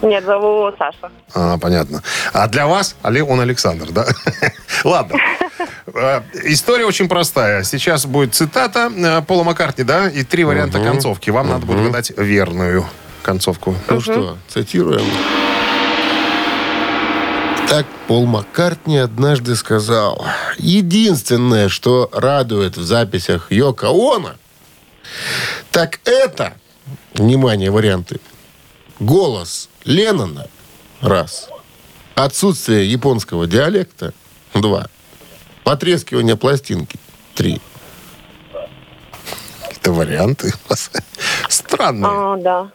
Нет, 0.03 0.25
зову 0.25 0.73
Саша. 0.79 1.13
А, 1.35 1.59
понятно. 1.59 2.03
А 2.33 2.49
для 2.49 2.67
вас 2.67 2.97
Оле- 3.03 3.23
он 3.23 3.41
Александр, 3.41 3.91
да? 3.93 4.07
Ладно. 4.85 5.19
Э, 5.95 6.23
История 6.45 6.85
очень 6.87 7.09
простая. 7.09 7.63
Сейчас 7.65 8.07
будет 8.07 8.35
цитата 8.35 8.91
э, 8.95 9.23
Пола 9.23 9.45
Маккартни, 9.45 9.85
да, 9.85 10.09
и 10.09 10.25
три 10.25 10.45
варианта 10.45 10.83
концовки. 10.83 11.31
Вам 11.31 11.49
надо 11.49 11.67
будет 11.67 11.85
гадать 11.87 12.13
верную 12.17 12.87
концовку. 13.23 13.77
Ну 13.89 14.01
что, 14.01 14.39
цитируем. 14.49 15.05
Так 17.69 17.87
Пол 18.07 18.27
Маккартни 18.27 18.99
однажды 18.99 19.57
сказал, 19.57 20.27
единственное, 20.59 21.71
что 21.71 22.11
радует 22.13 22.77
в 22.77 22.83
записях 22.83 23.51
Йоко 23.51 23.87
Оно, 23.89 24.33
так 25.71 26.01
это, 26.05 26.53
внимание, 27.15 27.71
варианты, 27.71 28.21
голос 29.01 29.71
Леннона, 29.85 30.49
раз, 31.01 31.49
отсутствие 32.15 32.91
японского 32.91 33.47
диалекта, 33.47 34.13
два, 34.53 34.89
потрескивание 35.65 36.37
пластинки, 36.37 36.99
три. 37.35 37.61
Это 39.71 39.93
варианты. 39.93 40.53
Странные. 41.49 42.11
А, 42.13 42.37
да. 42.37 42.71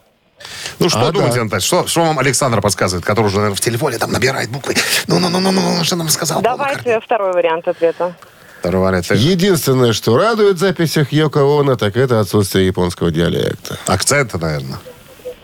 Ну, 0.78 0.88
что 0.88 1.08
А, 1.08 1.12
думаете, 1.12 1.36
да. 1.38 1.44
Наталья? 1.44 1.60
Что, 1.60 1.86
что 1.86 2.02
вам 2.02 2.18
Александр 2.18 2.60
подсказывает, 2.60 3.04
который 3.04 3.26
уже, 3.26 3.36
наверное, 3.36 3.56
в 3.56 3.60
телефоне 3.60 3.98
там 3.98 4.12
набирает 4.12 4.50
буквы? 4.50 4.74
Ну-ну-ну-ну, 5.06 5.82
что 5.84 5.96
нам 5.96 6.08
сказал? 6.08 6.42
Давайте 6.42 7.00
второй 7.00 7.32
вариант 7.32 7.66
ответа. 7.66 8.14
Второй 8.60 8.82
вариант. 8.82 9.10
Единственное, 9.10 9.92
что 9.92 10.16
радует 10.16 10.56
в 10.56 10.60
записях 10.60 11.12
Йоко 11.12 11.40
Оно, 11.40 11.76
так 11.76 11.96
это 11.96 12.20
отсутствие 12.20 12.66
японского 12.66 13.10
диалекта. 13.10 13.78
Акценты, 13.86 14.38
наверное. 14.38 14.78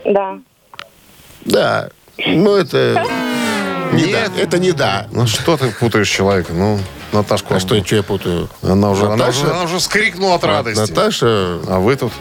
Да. 0.05 0.39
Да, 1.45 1.89
ну 2.19 2.55
это... 2.57 3.05
Не 3.93 4.07
Нет. 4.07 4.33
да, 4.35 4.43
это 4.43 4.59
не 4.59 4.73
да. 4.73 5.07
Ну, 5.13 5.27
что 5.29 5.57
ты 5.57 5.71
путаешь 5.71 6.09
человека? 6.09 6.53
Ну, 6.53 6.81
Наташку. 7.15 7.55
А 7.55 7.61
что, 7.61 7.83
что 7.85 7.97
я 7.97 8.03
путаю? 8.03 8.49
Она 8.63 8.91
уже, 8.91 9.07
она, 9.07 9.17
Наташа- 9.17 9.43
уже, 9.45 9.51
она 9.51 9.63
уже 9.65 9.81
скрикнула 9.81 10.35
от 10.35 10.45
радости. 10.45 10.81
Наташа 10.91 11.61
А 11.69 11.79
вы 11.81 11.97
тут? 11.97 12.13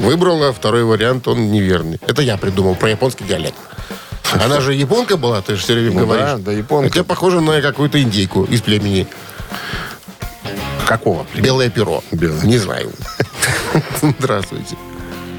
выбрала 0.00 0.52
второй 0.52 0.84
вариант, 0.84 1.28
он 1.28 1.50
неверный. 1.52 1.98
Это 2.06 2.22
я 2.22 2.36
придумал 2.38 2.74
про 2.74 2.88
японский 2.90 3.24
диалект. 3.24 3.54
Она 4.32 4.60
же 4.60 4.72
японка 4.74 5.16
была, 5.16 5.42
ты 5.42 5.56
же 5.56 5.62
все 5.62 5.74
время 5.74 5.92
Ну 5.92 6.06
говоришь. 6.06 6.24
да, 6.24 6.36
да, 6.38 6.52
японка. 6.52 6.88
Хотя 6.88 7.04
похоже 7.04 7.40
на 7.40 7.60
какую-то 7.60 8.00
индейку 8.00 8.44
из 8.44 8.62
племени. 8.62 9.06
Какого? 10.86 11.26
Белое 11.34 11.68
перо. 11.70 12.02
Белое. 12.12 12.40
Не 12.44 12.58
знаю. 12.58 12.90
Здравствуйте. 14.18 14.76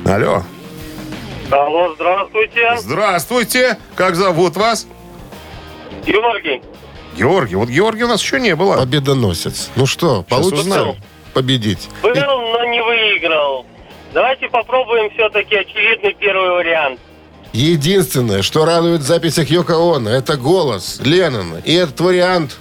Алло. 0.06 0.44
Алло, 1.50 1.94
здравствуйте. 1.96 2.78
Здравствуйте. 2.80 3.78
Как 3.96 4.16
зовут 4.16 4.56
вас? 4.56 4.88
Георгий. 6.06 6.62
Георгий. 7.18 7.56
Вот 7.56 7.70
Георгий 7.70 8.04
у 8.04 8.08
нас 8.08 8.22
еще 8.22 8.40
не 8.40 8.56
было. 8.56 8.78
Победоносец. 8.78 9.70
Ну 9.76 9.86
что, 9.86 10.24
получится 10.24 10.62
узнаем. 10.62 10.96
победить? 11.34 11.90
Был, 12.02 12.14
но 12.14 12.66
не 12.66 12.82
выиграл. 12.82 13.66
Давайте 14.14 14.50
попробуем 14.50 15.10
все-таки 15.12 15.56
очевидный 15.56 16.14
первый 16.20 16.52
вариант. 16.52 17.00
Единственное, 17.54 18.42
что 18.42 18.66
радует 18.66 19.02
в 19.02 19.04
записях 19.04 19.50
Йоко 19.50 19.74
Оно, 19.74 20.10
это 20.10 20.38
голос 20.38 21.00
Леннона. 21.04 21.58
И 21.66 21.74
этот 21.74 22.00
вариант 22.00 22.58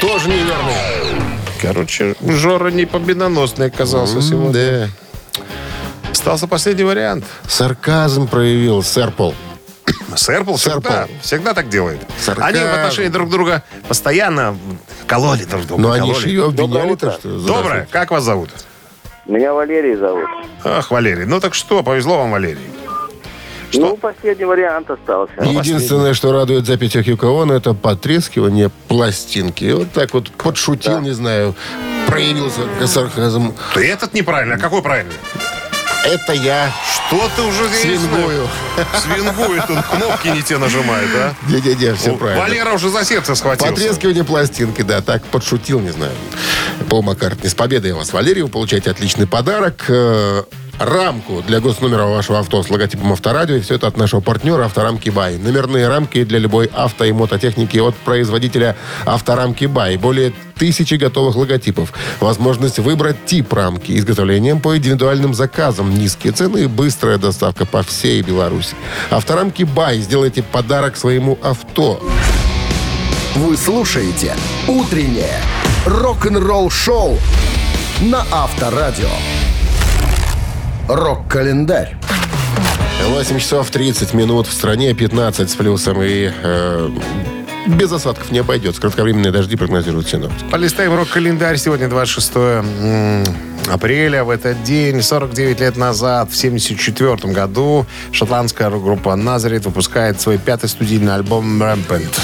тоже 0.00 0.28
неверный. 0.28 1.20
Короче, 1.60 2.14
Жора 2.20 2.70
не 2.70 2.86
победоносный 2.86 3.66
оказался 3.66 4.22
сегодня. 4.22 4.52
Да. 4.52 6.10
Остался 6.10 6.46
последний 6.46 6.84
вариант. 6.84 7.24
Сарказм 7.48 8.26
проявил 8.26 8.82
сэр 8.82 9.10
Сэрпл 10.16 10.56
Сэр 10.56 10.80
всегда, 10.80 11.08
всегда 11.22 11.54
так 11.54 11.68
делает. 11.68 12.00
Сарказм. 12.18 12.46
Они 12.48 12.58
в 12.58 12.74
отношении 12.74 13.08
друг 13.08 13.30
друга 13.30 13.62
постоянно 13.88 14.56
кололи 15.06 15.44
друг 15.44 15.66
друга. 15.66 15.82
Но 15.82 15.92
они 15.92 16.08
кололи. 16.08 16.20
же 16.20 16.28
ее 16.28 16.46
обвиняли-то, 16.46 17.12
что... 17.12 17.38
Доброе. 17.46 17.88
Как 17.90 18.10
вас 18.10 18.24
зовут? 18.24 18.50
Меня 19.26 19.52
Валерий 19.52 19.96
зовут. 19.96 20.28
Ах, 20.64 20.90
Валерий. 20.90 21.24
Ну 21.24 21.40
так 21.40 21.54
что, 21.54 21.82
повезло 21.82 22.18
вам, 22.18 22.32
Валерий. 22.32 22.58
Что? 23.70 23.80
Ну, 23.80 23.96
последний 23.96 24.44
вариант 24.44 24.90
остался. 24.90 25.32
Единственное, 25.42 26.12
что 26.12 26.32
радует 26.32 26.66
записях 26.66 27.06
Йоко 27.06 27.28
Оно, 27.42 27.54
это 27.54 27.72
потрескивание 27.72 28.68
пластинки. 28.88 29.64
И 29.64 29.72
Вот 29.72 29.92
так 29.92 30.12
вот 30.12 30.30
подшутил, 30.32 31.00
не 31.00 31.12
знаю, 31.12 31.54
проявился 32.08 32.62
сарказм. 32.86 33.54
Ты 33.74 33.88
этот 33.88 34.12
неправильно, 34.12 34.56
а 34.56 34.58
какой 34.58 34.82
правильный? 34.82 35.14
Это 36.04 36.32
я 36.32 36.72
Что 37.08 37.30
ты 37.36 37.42
уже 37.42 37.68
здесь? 37.68 37.82
свингую. 37.82 38.48
Свингует, 39.02 39.68
он 39.68 39.82
кнопки 39.82 40.28
не 40.28 40.42
те 40.42 40.56
нажимает, 40.58 41.08
а? 41.14 41.34
Не-не-не, 41.46 41.94
все 41.94 42.16
правильно. 42.16 42.40
Валера 42.40 42.72
уже 42.72 42.88
за 42.88 43.04
сердце 43.04 43.34
схватился. 43.34 43.72
Потрескивание 43.72 44.24
пластинки, 44.24 44.82
да, 44.82 45.02
так 45.02 45.22
подшутил, 45.24 45.80
не 45.80 45.90
знаю. 45.90 46.12
Пол 46.88 47.02
Маккартни. 47.02 47.48
С 47.48 47.54
победой 47.54 47.92
вас, 47.92 48.12
Валерий. 48.12 48.42
Вы 48.42 48.48
получаете 48.48 48.90
отличный 48.90 49.26
подарок. 49.26 49.84
Рамку 50.80 51.42
для 51.46 51.60
госномера 51.60 52.04
вашего 52.04 52.38
авто 52.38 52.62
с 52.62 52.70
логотипом 52.70 53.12
Авторадио. 53.12 53.56
И 53.56 53.60
все 53.60 53.74
это 53.74 53.86
от 53.86 53.98
нашего 53.98 54.20
партнера 54.20 54.64
Авторамки 54.64 55.10
Бай. 55.10 55.36
Номерные 55.36 55.88
рамки 55.88 56.24
для 56.24 56.38
любой 56.38 56.70
авто 56.72 57.04
и 57.04 57.12
мототехники 57.12 57.76
от 57.76 57.94
производителя 57.96 58.76
Авторамки 59.04 59.66
Бай. 59.66 59.98
Более 59.98 60.32
тысячи 60.58 60.94
готовых 60.94 61.36
логотипов. 61.36 61.92
Возможность 62.18 62.78
выбрать 62.78 63.26
тип 63.26 63.52
рамки. 63.52 63.92
Изготовлением 63.92 64.58
по 64.58 64.74
индивидуальным 64.74 65.34
заказам. 65.34 65.94
Низкие 65.94 66.32
цены 66.32 66.64
и 66.64 66.66
быстрая 66.66 67.18
доставка 67.18 67.66
по 67.66 67.82
всей 67.82 68.22
Беларуси. 68.22 68.74
Авторамки 69.10 69.64
Бай. 69.64 69.98
Сделайте 69.98 70.42
подарок 70.42 70.96
своему 70.96 71.38
авто. 71.42 72.02
Вы 73.34 73.58
слушаете 73.58 74.34
«Утреннее 74.66 75.42
рок-н-ролл-шоу» 75.84 77.18
на 78.00 78.24
Авторадио. 78.32 79.10
Рок-календарь. 80.92 81.96
8 83.06 83.38
часов 83.38 83.70
30 83.70 84.12
минут 84.12 84.48
в 84.48 84.52
стране, 84.52 84.92
15 84.92 85.48
с 85.48 85.54
плюсом 85.54 86.02
и 86.02 86.32
э, 86.42 86.90
без 87.68 87.92
осадков 87.92 88.32
не 88.32 88.40
обойдется. 88.40 88.80
Кратковременные 88.80 89.30
дожди 89.30 89.54
прогнозируют 89.54 90.08
синоптики. 90.08 90.50
Полистаем 90.50 90.92
рок-календарь. 90.96 91.58
Сегодня 91.58 91.88
26 91.88 92.32
м, 92.34 93.24
апреля 93.72 94.24
в 94.24 94.30
этот 94.30 94.64
день, 94.64 95.00
49 95.00 95.60
лет 95.60 95.76
назад, 95.76 96.32
в 96.32 96.36
1974 96.36 97.32
году, 97.32 97.86
шотландская 98.10 98.68
рок-группа 98.68 99.14
Назарет 99.14 99.66
выпускает 99.66 100.20
свой 100.20 100.38
пятый 100.38 100.68
студийный 100.68 101.14
альбом 101.14 101.62
«Rampant». 101.62 102.18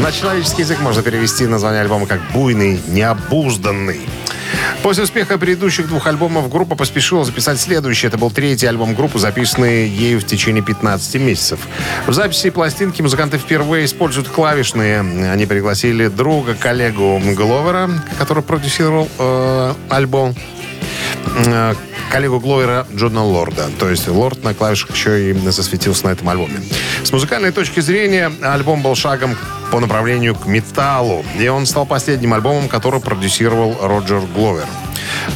На 0.00 0.12
человеческий 0.12 0.62
язык 0.62 0.80
можно 0.80 1.02
перевести 1.02 1.46
название 1.48 1.82
альбома 1.82 2.06
как 2.06 2.20
«буйный, 2.32 2.80
необузданный». 2.86 4.00
После 4.82 5.04
успеха 5.04 5.36
предыдущих 5.36 5.88
двух 5.88 6.06
альбомов 6.06 6.48
группа 6.48 6.74
поспешила 6.74 7.22
записать 7.24 7.60
следующий. 7.60 8.06
Это 8.06 8.16
был 8.16 8.30
третий 8.30 8.66
альбом 8.66 8.94
группы, 8.94 9.18
записанный 9.18 9.86
ею 9.86 10.20
в 10.20 10.24
течение 10.24 10.62
15 10.62 11.16
месяцев. 11.16 11.60
В 12.06 12.14
записи 12.14 12.48
пластинки 12.48 13.02
музыканты 13.02 13.36
впервые 13.36 13.84
используют 13.84 14.28
клавишные. 14.28 15.00
Они 15.30 15.44
пригласили 15.44 16.08
друга, 16.08 16.54
коллегу 16.54 17.20
Гловера, 17.36 17.90
который 18.18 18.42
продюсировал 18.42 19.08
э, 19.18 19.74
альбом 19.90 20.34
коллегу 22.10 22.40
Гловера 22.40 22.86
Джона 22.94 23.24
Лорда. 23.24 23.68
То 23.78 23.88
есть 23.88 24.08
Лорд 24.08 24.42
на 24.44 24.54
клавишах 24.54 24.94
еще 24.94 25.30
и 25.30 25.32
засветился 25.50 26.06
на 26.06 26.10
этом 26.10 26.28
альбоме. 26.28 26.60
С 27.04 27.12
музыкальной 27.12 27.52
точки 27.52 27.80
зрения 27.80 28.32
альбом 28.42 28.82
был 28.82 28.94
шагом 28.94 29.36
по 29.70 29.80
направлению 29.80 30.34
к 30.34 30.46
металлу. 30.46 31.24
И 31.38 31.46
он 31.48 31.66
стал 31.66 31.86
последним 31.86 32.34
альбомом, 32.34 32.68
который 32.68 33.00
продюсировал 33.00 33.76
Роджер 33.80 34.22
Гловер. 34.34 34.66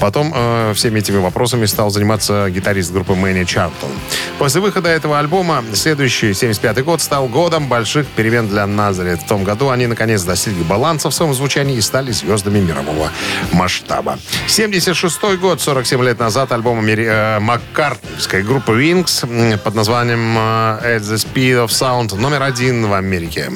Потом 0.00 0.32
э, 0.34 0.72
всеми 0.74 0.98
этими 0.98 1.18
вопросами 1.18 1.66
стал 1.66 1.90
заниматься 1.90 2.48
гитарист 2.50 2.92
группы 2.92 3.14
Мэнни 3.14 3.44
Чартон. 3.44 3.90
После 4.38 4.60
выхода 4.60 4.88
этого 4.88 5.18
альбома 5.18 5.64
следующий, 5.72 6.30
75-й 6.30 6.82
год, 6.82 7.00
стал 7.00 7.28
годом 7.28 7.68
больших 7.68 8.06
перемен 8.06 8.48
для 8.48 8.66
Назарет. 8.66 9.22
В 9.22 9.26
том 9.26 9.44
году 9.44 9.70
они, 9.70 9.86
наконец, 9.86 10.22
достигли 10.22 10.62
баланса 10.62 11.10
в 11.10 11.14
своем 11.14 11.34
звучании 11.34 11.76
и 11.76 11.80
стали 11.80 12.12
звездами 12.12 12.60
мирового 12.60 13.10
масштаба. 13.52 14.18
76-й 14.48 15.36
год, 15.36 15.60
47 15.60 16.02
лет 16.04 16.18
назад, 16.18 16.52
альбом 16.52 16.84
э, 16.86 17.38
маккартневской 17.40 18.42
группы 18.42 18.72
Wings 18.72 19.58
под 19.58 19.74
названием 19.74 20.36
э, 20.36 20.98
At 20.98 21.00
the 21.00 21.16
Speed 21.16 21.66
of 21.66 21.68
Sound 21.68 22.14
номер 22.16 22.42
один 22.42 22.86
в 22.86 22.92
Америке. 22.92 23.50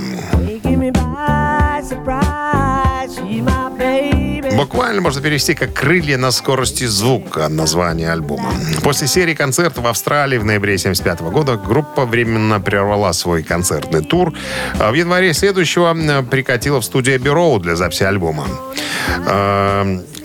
Буквально 4.59 5.01
можно 5.01 5.23
перевести 5.23 5.55
как 5.55 5.73
«крылья 5.73 6.19
на 6.19 6.33
скорости 6.33 6.83
звука» 6.83 7.49
название 7.49 8.11
альбома. 8.11 8.53
После 8.83 9.07
серии 9.07 9.35
концертов 9.35 9.85
в 9.85 9.87
Австралии 9.87 10.37
в 10.37 10.45
ноябре 10.45 10.75
1975 10.75 11.33
года 11.33 11.57
группа 11.57 12.05
временно 12.05 12.59
прервала 12.59 13.13
свой 13.13 13.45
концертный 13.45 14.03
тур. 14.03 14.33
А 14.81 14.91
В 14.91 14.95
январе 14.95 15.33
следующего 15.33 15.97
прикатила 16.29 16.81
в 16.81 16.85
студию 16.85 17.21
Road 17.21 17.61
для 17.61 17.77
записи 17.77 18.03
альбома. 18.03 18.49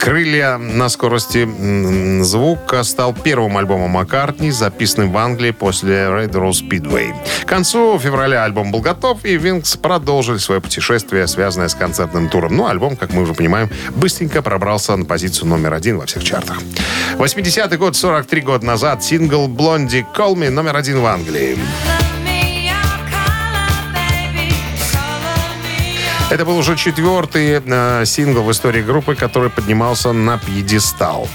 «Крылья 0.04 0.58
на 0.58 0.90
скорости 0.90 1.48
звука» 2.24 2.84
стал 2.84 3.14
первым 3.14 3.58
альбомом 3.58 3.92
Маккартни, 3.92 4.52
записанным 4.52 5.14
в 5.14 5.18
Англии 5.18 5.52
после 5.52 5.94
Red 5.94 6.32
Rose 6.32 6.62
Speedway. 6.62 7.16
К 7.46 7.48
концу 7.48 7.98
февраля 7.98 8.44
альбом 8.44 8.70
был 8.74 8.82
готов, 8.82 9.24
и 9.24 9.38
Винкс 9.38 9.78
продолжили 9.78 10.40
свое 10.40 10.60
путешествие, 10.60 11.26
связанное 11.28 11.70
с 11.70 11.74
концертным 11.74 12.28
туром. 12.28 12.58
Но 12.58 12.68
альбом, 12.68 12.98
как 12.98 13.14
мы 13.14 13.22
уже 13.22 13.34
понимаем, 13.34 13.70
быстренько 13.96 14.42
пробрался 14.42 14.94
на 14.98 15.06
позицию 15.06 15.48
номер 15.48 15.74
один 15.74 15.98
во 15.98 16.06
всех 16.06 16.22
чартах. 16.26 16.60
80-й 17.16 17.78
год, 17.78 17.96
43 17.96 18.42
года 18.42 18.66
назад, 18.66 19.06
сингл 19.06 19.48
«Блонди 19.48 20.06
Me» 20.14 20.50
номер 20.50 20.76
один 20.76 21.00
в 21.00 21.06
Англии. 21.06 21.58
Это 26.30 26.46
был 26.46 26.58
уже 26.58 26.76
четвертый 26.76 27.62
э, 27.64 28.06
сингл 28.06 28.42
в 28.42 28.52
истории 28.52 28.82
группы, 28.82 29.14
который 29.14 29.50
поднимался 29.50 30.14
на 30.14 30.38
пьедестал. 30.38 31.28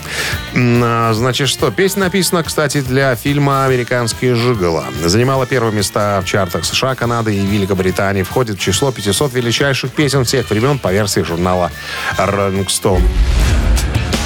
А, 0.56 1.12
Значит, 1.12 1.48
что? 1.48 1.70
Песня 1.70 2.04
написана, 2.04 2.42
кстати, 2.42 2.80
для 2.80 3.14
фильма 3.14 3.64
«Американские 3.66 4.34
жиголо». 4.34 4.84
Занимала 5.04 5.46
первые 5.46 5.72
места 5.72 6.20
в 6.20 6.24
чартах 6.24 6.64
США, 6.64 6.94
Канады 6.94 7.34
и 7.34 7.40
Великобритании. 7.40 8.22
Входит 8.22 8.58
в 8.58 8.60
число 8.60 8.90
500 8.90 9.32
величайших 9.34 9.92
песен 9.92 10.24
всех 10.24 10.50
времен 10.50 10.78
по 10.78 10.92
версии 10.92 11.20
журнала 11.20 11.70
Rolling 12.16 12.66
Stone. 12.66 13.02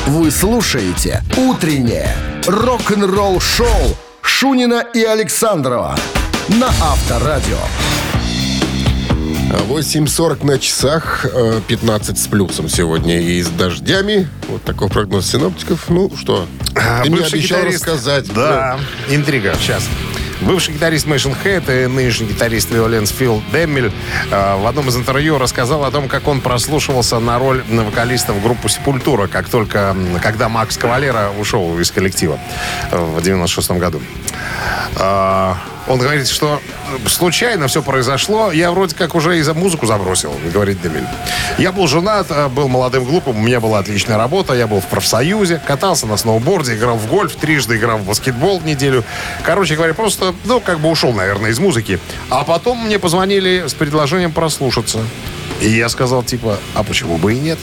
Вы 0.07 0.31
слушаете 0.31 1.23
«Утреннее 1.37 2.09
рок-н-ролл-шоу» 2.47 3.97
Шунина 4.23 4.85
и 4.95 5.03
Александрова 5.05 5.97
на 6.49 6.69
Авторадио. 6.69 7.59
8.40 9.51 10.45
на 10.45 10.59
часах, 10.59 11.27
э, 11.33 11.61
15 11.67 12.19
с 12.19 12.27
плюсом 12.27 12.69
сегодня 12.69 13.21
и 13.21 13.43
с 13.43 13.49
дождями. 13.49 14.29
Вот 14.49 14.63
такой 14.63 14.89
прогноз 14.89 15.27
синоптиков. 15.31 15.89
Ну 15.89 16.11
что, 16.17 16.47
А, 16.75 17.03
ты 17.03 17.11
мне 17.11 17.21
бывший 17.21 17.41
обещал 17.41 17.61
гитарист- 17.61 17.75
рассказать. 17.75 18.33
Да, 18.33 18.79
интрига. 19.11 19.55
Сейчас. 19.61 19.83
Бывший 20.41 20.75
гитарист 20.75 21.07
Мэйшн 21.07 21.33
Хэт 21.41 21.69
и 21.71 21.87
нынешний 21.87 22.27
гитарист 22.27 22.71
Виоленс 22.73 23.11
Фил 23.11 23.41
Деммель 23.53 23.93
э, 24.31 24.57
в 24.61 24.67
одном 24.67 24.89
из 24.89 24.97
интервью 24.97 25.39
рассказал 25.39 25.85
о 25.85 25.91
том, 25.93 26.09
как 26.09 26.27
он 26.27 26.41
прослушивался 26.41 27.19
на 27.21 27.39
роль 27.39 27.63
вокалиста 27.71 28.33
в 28.33 28.43
группу 28.43 28.69
Сепультура, 28.69 29.29
как 29.29 29.49
только, 29.49 29.95
когда 30.23 30.49
Макс 30.49 30.77
Кавалера 30.77 31.31
ушел 31.39 31.79
из 31.79 31.91
коллектива 31.93 32.41
э, 32.91 32.99
в 32.99 33.23
96 33.23 33.71
году. 33.79 34.01
А, 34.97 35.59
Он 35.89 35.99
говорит, 35.99 36.29
что 36.29 36.61
случайно 37.07 37.67
все 37.67 37.83
произошло. 37.83 38.53
Я 38.53 38.71
вроде 38.71 38.95
как 38.95 39.15
уже 39.15 39.39
и 39.39 39.43
за 39.43 39.55
музыку 39.55 39.87
забросил, 39.87 40.35
говорит 40.53 40.81
Демель. 40.81 41.07
Я 41.59 41.73
был 41.73 41.87
женат, 41.89 42.27
э, 42.31 42.49
был 42.49 42.69
молодым 42.69 43.05
глупым, 43.05 43.37
у 43.37 43.41
меня 43.41 43.61
была 43.61 43.81
отличная 43.81 44.17
работа, 44.17 44.55
я 44.55 44.67
был 44.67 44.81
в 44.81 44.87
профсоюзе, 44.87 45.61
катался 45.67 46.07
на 46.07 46.17
сноуборде, 46.17 46.75
играл 46.75 46.97
в 46.97 47.07
гольф, 47.09 47.35
трижды 47.35 47.77
играл 47.77 47.99
в 47.99 48.07
баскетбол 48.07 48.61
в 48.61 48.67
неделю. 48.67 49.05
Короче 49.43 49.75
говоря, 49.75 49.95
просто, 49.95 50.35
ну, 50.45 50.61
как 50.61 50.79
бы 50.79 50.89
ушел, 50.89 51.13
наверное, 51.13 51.51
из 51.51 51.59
музыки. 51.59 51.99
А 52.31 52.45
потом 52.45 52.87
мне 52.87 52.99
позвонили 52.99 53.65
с 53.67 53.75
предложением 53.75 54.33
прослушаться. 54.33 55.01
И 55.63 55.69
я 55.69 55.89
сказал, 55.89 56.25
типа, 56.25 56.59
а 56.75 56.83
почему 56.83 57.19
бы 57.19 57.35
и 57.35 57.39
нет? 57.39 57.59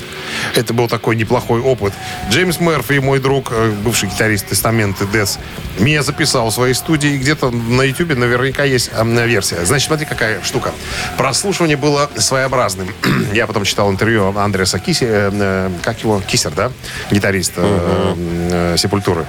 Это 0.56 0.74
был 0.74 0.88
такой 0.88 1.18
неплохой 1.18 1.60
опыт. 1.60 1.94
Джеймс 2.30 2.60
Мерфи, 2.60 3.00
мой 3.00 3.20
друг, 3.20 3.52
э, 3.52 3.72
бывший 3.84 4.08
гитарист 4.08 4.48
Тестамент 4.48 5.02
и 5.02 5.06
Дес, 5.06 5.38
меня 5.80 6.02
записал 6.02 6.50
в 6.50 6.54
своей 6.54 6.74
студии. 6.74 7.18
Где-то 7.18 7.52
на 7.52 7.82
Ютубе 7.84 8.16
наверняка 8.16 8.64
есть 8.64 8.92
э, 8.94 9.28
версия. 9.28 9.66
Значит, 9.66 9.88
смотри, 9.88 10.06
какая 10.06 10.42
штука. 10.44 10.72
Прослушивание 11.18 11.76
было 11.76 12.10
своеобразным. 12.16 12.90
я 13.34 13.48
потом 13.48 13.66
читал 13.66 13.92
интервью 13.92 14.38
Андреса 14.38 14.80
Киси, 14.80 15.06
э, 15.06 15.30
э, 15.34 15.72
как 15.84 16.02
его, 16.02 16.22
Кисер, 16.26 16.52
да? 16.52 16.72
Гитарист 17.12 17.54
э, 17.58 18.16
э, 18.52 18.78
Сепультуры. 18.78 19.26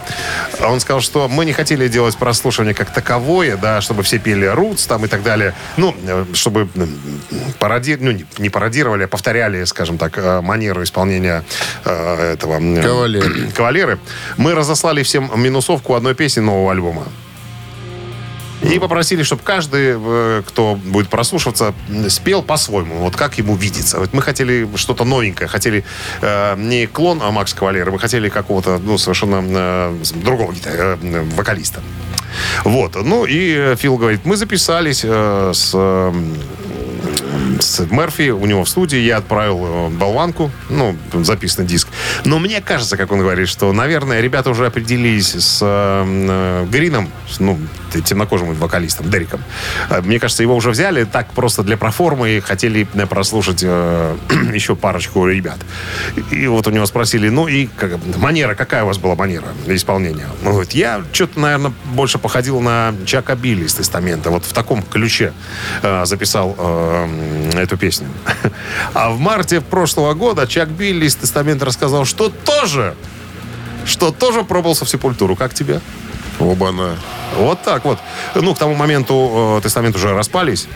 Он 0.61 0.79
сказал, 0.79 1.01
что 1.01 1.29
мы 1.29 1.45
не 1.45 1.53
хотели 1.53 1.89
делать 1.89 2.17
прослушивание 2.17 2.75
как 2.75 2.93
таковое, 2.93 3.57
да, 3.57 3.81
чтобы 3.81 4.05
все 4.05 4.19
пели 4.19 4.47
Рутс 4.47 4.87
там 4.87 5.05
и 5.05 5.09
так 5.09 5.25
далее. 5.25 5.55
Ну, 5.77 5.95
э, 6.05 6.27
чтобы 6.35 6.69
м, 6.75 7.01
пароди... 7.59 7.97
ну, 7.97 8.13
не, 8.13 8.27
не 8.39 8.49
пародировали, 8.61 9.07
повторяли, 9.07 9.65
скажем 9.65 9.97
так, 9.97 10.19
э, 10.19 10.41
манеру 10.43 10.83
исполнения 10.83 11.43
э, 11.85 12.33
этого... 12.35 12.57
м, 12.57 12.83
Кавалеры. 12.83 13.51
Кавалеры. 13.57 13.99
Мы 14.37 14.55
разослали 14.55 15.03
всем 15.03 15.31
минусовку 15.35 15.95
одной 15.95 16.15
песни 16.15 16.43
нового 16.43 16.71
альбома. 16.71 17.05
И 18.63 18.79
попросили, 18.79 19.23
чтобы 19.23 19.43
каждый, 19.43 19.97
э, 19.97 20.43
кто 20.47 20.75
будет 20.75 21.09
прослушиваться, 21.09 21.73
спел 22.09 22.43
по-своему, 22.43 22.97
вот 22.97 23.17
как 23.17 23.39
ему 23.39 23.57
видится. 23.57 23.99
Вот 23.99 24.13
мы 24.13 24.21
хотели 24.21 24.69
что-то 24.77 25.05
новенькое, 25.05 25.49
хотели 25.49 25.83
э, 26.21 26.57
не 26.59 26.87
клон 26.87 27.21
а 27.23 27.31
Макс 27.31 27.55
Кавалера, 27.55 27.91
мы 27.91 27.99
хотели 27.99 28.29
какого-то, 28.29 28.79
ну, 28.79 28.99
совершенно 28.99 29.43
э, 29.43 30.03
другого 30.23 30.53
э, 30.67 30.97
вокалиста. 31.35 31.81
Вот, 32.65 32.95
ну 32.95 33.25
и 33.25 33.55
э, 33.57 33.77
Фил 33.77 33.97
говорит, 33.97 34.21
мы 34.25 34.37
записались 34.37 35.01
э, 35.05 35.53
с 35.55 35.73
э, 35.75 36.13
с 37.61 37.81
Мерфи 37.91 38.31
у 38.31 38.45
него 38.47 38.65
в 38.65 38.69
студии. 38.69 38.99
Я 38.99 39.19
отправил 39.19 39.67
э, 39.67 39.89
болванку, 39.91 40.51
ну, 40.69 40.97
записанный 41.13 41.67
диск. 41.67 41.89
Но 42.25 42.39
мне 42.39 42.61
кажется, 42.61 42.97
как 42.97 43.13
он 43.13 43.21
говорит, 43.21 43.49
что, 43.49 43.73
наверное, 43.73 44.21
ребята 44.21 44.51
уже 44.51 44.67
определились 44.67 45.35
с 45.35 45.61
э, 45.63 46.05
э, 46.07 46.67
Грином, 46.71 47.11
ну, 47.39 47.59
темнокожим 48.05 48.55
вокалистом, 48.55 49.11
Дериком. 49.11 49.43
Э, 49.89 50.01
Мне 50.03 50.19
кажется, 50.19 50.43
его 50.43 50.57
уже 50.57 50.71
взяли 50.71 51.05
так 51.05 51.33
просто 51.33 51.63
для 51.63 51.77
проформы 51.77 52.31
и 52.31 52.41
хотели 52.41 52.85
прослушать 52.85 53.61
э, 53.63 54.17
еще 54.55 54.77
парочку 54.77 55.27
ребят. 55.27 55.59
И 56.31 56.47
вот 56.47 56.67
у 56.67 56.71
него 56.71 56.87
спросили, 56.87 57.29
ну 57.29 57.49
и 57.49 57.67
как, 57.67 57.93
манера, 58.17 58.55
какая 58.55 58.85
у 58.85 58.87
вас 58.87 58.99
была 58.99 59.15
манера 59.15 59.49
исполнения? 59.67 60.27
Он 60.45 60.53
говорит, 60.53 60.73
я 60.73 61.03
что-то, 61.13 61.41
наверное, 61.41 61.73
больше 61.95 62.19
походил 62.19 62.61
на 62.61 62.95
Чака 63.07 63.35
Билли 63.35 63.65
из 63.65 63.75
Тестамента. 63.75 64.31
Вот 64.31 64.45
в 64.45 64.53
таком 64.53 64.83
ключе 64.83 65.33
э, 65.83 66.05
записал 66.07 66.55
э, 66.59 67.50
эту 67.59 67.77
песню. 67.77 68.09
А 68.95 69.11
в 69.11 69.19
марте 69.19 69.61
прошлого 69.61 70.15
года 70.15 70.47
Чак 70.47 70.69
Билли 70.69 71.07
из 71.07 71.15
Тестамента 71.15 71.65
рассказал, 71.65 72.05
что 72.05 72.29
тоже, 72.29 72.95
что 73.85 74.11
тоже 74.11 74.43
пробовался 74.43 74.85
в 74.85 74.91
Сепультуру. 74.91 75.37
Как 75.37 75.55
тебе? 75.55 75.81
Оба-на. 76.39 76.97
Вот 77.37 77.63
так 77.63 77.85
вот. 77.85 77.99
Ну, 78.35 78.55
к 78.55 78.59
тому 78.59 78.75
моменту 78.75 79.59
э, 79.59 79.63
тестамент 79.63 79.97
уже 79.97 80.15
распались. 80.15 80.69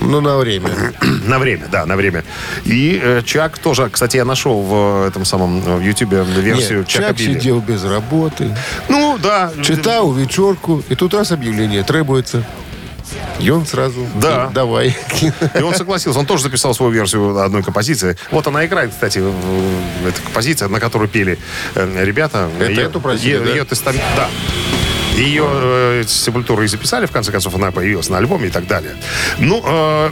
Ну, 0.00 0.20
на 0.20 0.36
время. 0.36 0.70
на 1.26 1.38
время, 1.38 1.66
да, 1.70 1.86
на 1.86 1.96
время. 1.96 2.24
И 2.64 3.00
э, 3.02 3.22
Чак 3.24 3.58
тоже, 3.58 3.88
кстати, 3.90 4.16
я 4.16 4.24
нашел 4.24 4.60
в 4.60 5.06
этом 5.06 5.24
самом 5.24 5.62
э, 5.66 5.76
в 5.76 5.80
Ютубе 5.80 6.22
версию 6.22 6.80
Нет, 6.80 6.88
Чака 6.88 7.08
Чак 7.08 7.16
Билли. 7.16 7.34
сидел 7.34 7.60
без 7.60 7.84
работы. 7.84 8.56
Ну, 8.88 9.18
да. 9.22 9.52
Читал 9.62 10.12
вечерку, 10.12 10.82
и 10.88 10.94
тут 10.94 11.14
раз 11.14 11.32
объявление 11.32 11.82
требуется. 11.82 12.44
И 13.38 13.50
он 13.50 13.66
сразу, 13.66 14.06
Да. 14.16 14.48
«И 14.50 14.54
давай. 14.54 14.96
И 15.54 15.62
он 15.62 15.74
согласился. 15.74 16.18
Он 16.18 16.26
тоже 16.26 16.42
записал 16.44 16.74
свою 16.74 16.90
версию 16.92 17.38
одной 17.38 17.62
композиции. 17.62 18.16
Вот 18.30 18.46
она 18.46 18.64
играет, 18.66 18.90
кстати, 18.90 19.18
эта 20.06 20.22
композиция, 20.22 20.68
на 20.68 20.80
которой 20.80 21.08
пели 21.08 21.38
э, 21.74 22.04
ребята. 22.04 22.48
Это 22.58 22.70
Ее- 22.70 22.82
эту 22.84 23.00
просили, 23.00 23.32
ее- 23.32 23.40
да? 23.40 23.50
ее 23.50 23.64
тестамент- 23.64 24.02
да. 24.16 24.28
Ее 25.16 25.44
э, 25.48 26.04
сепультуру 26.06 26.62
и 26.62 26.66
записали, 26.66 27.06
в 27.06 27.10
конце 27.10 27.30
концов, 27.32 27.54
она 27.54 27.70
появилась 27.70 28.08
на 28.08 28.18
альбоме 28.18 28.48
и 28.48 28.50
так 28.50 28.66
далее. 28.66 28.96
Ну, 29.38 29.62
э, 29.64 30.10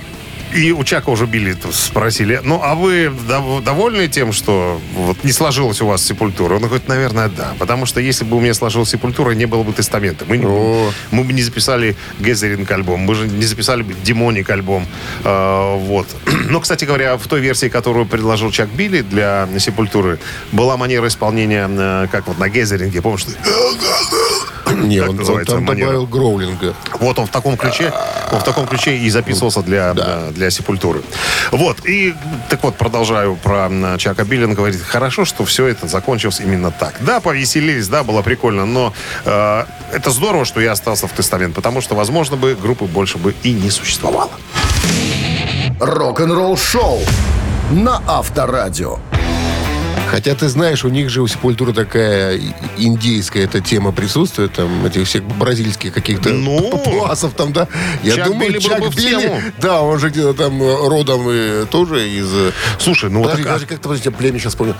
и 0.54 0.72
у 0.72 0.84
Чака 0.84 1.10
уже 1.10 1.26
били, 1.26 1.56
спросили, 1.72 2.40
ну, 2.44 2.60
а 2.62 2.74
вы 2.74 3.06
дов- 3.28 3.62
довольны 3.62 4.08
тем, 4.08 4.32
что 4.32 4.80
вот 4.96 5.24
не 5.24 5.32
сложилась 5.32 5.80
у 5.82 5.86
вас 5.86 6.02
сепультура? 6.04 6.54
Он 6.54 6.62
говорит, 6.62 6.88
наверное, 6.88 7.28
да. 7.28 7.54
Потому 7.58 7.86
что 7.86 8.00
если 8.00 8.24
бы 8.24 8.36
у 8.36 8.40
меня 8.40 8.54
сложилась 8.54 8.88
сепультура, 8.90 9.32
не 9.32 9.46
было 9.46 9.62
бы 9.64 9.72
тестамента. 9.72 10.24
Мы, 10.28 10.40
О. 10.44 10.90
мы 11.10 11.24
бы 11.24 11.32
не 11.32 11.42
записали 11.42 11.96
Гезеринг 12.20 12.70
альбом, 12.70 13.00
мы 13.00 13.14
же 13.14 13.26
не 13.26 13.44
записали 13.44 13.82
бы 13.82 13.94
Демоник 14.04 14.48
альбом. 14.50 14.86
Э, 15.24 15.76
вот. 15.76 16.06
Но, 16.48 16.60
кстати 16.60 16.84
говоря, 16.84 17.16
в 17.16 17.26
той 17.26 17.40
версии, 17.40 17.68
которую 17.68 18.06
предложил 18.06 18.50
Чак 18.50 18.68
Билли 18.68 19.00
для 19.02 19.48
Сепультуры, 19.58 20.18
была 20.52 20.76
манера 20.76 21.08
исполнения, 21.08 21.68
э, 21.68 22.06
как 22.12 22.28
вот 22.28 22.38
на 22.38 22.48
Гезеринге, 22.48 23.02
помнишь? 23.02 23.22
что- 23.22 23.32
Не, 24.88 25.00
он, 25.00 25.18
он 25.18 25.44
там 25.44 25.64
манера? 25.64 25.86
добавил 25.86 26.06
гроулинга. 26.06 26.74
Вот 27.00 27.18
он 27.18 27.26
в 27.26 27.30
таком 27.30 27.56
ключе, 27.56 27.92
он 28.32 28.40
в 28.40 28.44
таком 28.44 28.66
ключе 28.66 28.96
и 28.96 29.10
записывался 29.10 29.62
для, 29.62 29.94
э, 29.96 30.32
для 30.32 30.50
Сепультуры. 30.50 31.02
Вот, 31.50 31.84
и 31.86 32.14
так 32.48 32.62
вот, 32.62 32.76
продолжаю 32.76 33.36
про 33.36 33.70
Чака 33.98 34.24
Билли. 34.24 34.44
Он 34.44 34.54
говорит, 34.54 34.80
хорошо, 34.82 35.24
что 35.24 35.44
все 35.44 35.66
это 35.66 35.86
закончилось 35.86 36.40
именно 36.40 36.70
так. 36.70 36.94
Да, 37.00 37.20
повеселились, 37.20 37.88
да, 37.88 38.02
было 38.02 38.22
прикольно, 38.22 38.66
но 38.66 38.92
э, 39.24 39.64
это 39.92 40.10
здорово, 40.10 40.44
что 40.44 40.60
я 40.60 40.72
остался 40.72 41.06
в 41.06 41.12
тестамент, 41.12 41.54
потому 41.54 41.80
что, 41.80 41.94
возможно, 41.94 42.36
бы 42.36 42.54
группы 42.54 42.84
больше 42.84 43.18
бы 43.18 43.34
и 43.42 43.52
не 43.52 43.70
существовало. 43.70 44.30
Рок-н-ролл 45.80 46.56
шоу 46.56 47.00
на 47.70 48.02
Авторадио. 48.06 48.98
Хотя 50.10 50.34
ты 50.34 50.48
знаешь, 50.48 50.84
у 50.84 50.88
них 50.88 51.10
же 51.10 51.22
у 51.22 51.26
такая 51.72 52.36
и- 52.36 52.52
индейская 52.78 53.44
эта 53.44 53.60
тема 53.60 53.90
присутствует, 53.92 54.52
там 54.52 54.86
этих 54.86 55.06
всех 55.08 55.24
бразильских 55.24 55.92
каких-то 55.92 56.30
Ну, 56.30 56.70
папуасов 56.70 57.32
там, 57.34 57.52
да. 57.52 57.66
Я 58.02 58.14
Чак 58.16 58.26
думаю, 58.28 58.48
Билли 58.52 58.58
был 58.62 58.68
Чак 58.70 58.80
бы 58.80 58.90
в 58.90 58.96
Билли, 58.96 59.20
тему. 59.20 59.40
да, 59.60 59.82
он 59.82 59.98
же 59.98 60.10
где-то 60.10 60.34
там 60.34 60.62
э, 60.62 60.88
родом 60.88 61.26
э, 61.28 61.66
тоже 61.70 62.08
из... 62.08 62.28
э, 62.32 62.52
Слушай, 62.78 63.10
ну 63.10 63.20
вот 63.20 63.30
Подожди, 63.30 63.42
так- 63.44 63.52
подожди, 63.52 63.66
как-то, 63.66 63.88
подожди, 63.88 64.08
я 64.08 64.16
племя 64.16 64.38
сейчас 64.38 64.54
помню. 64.54 64.76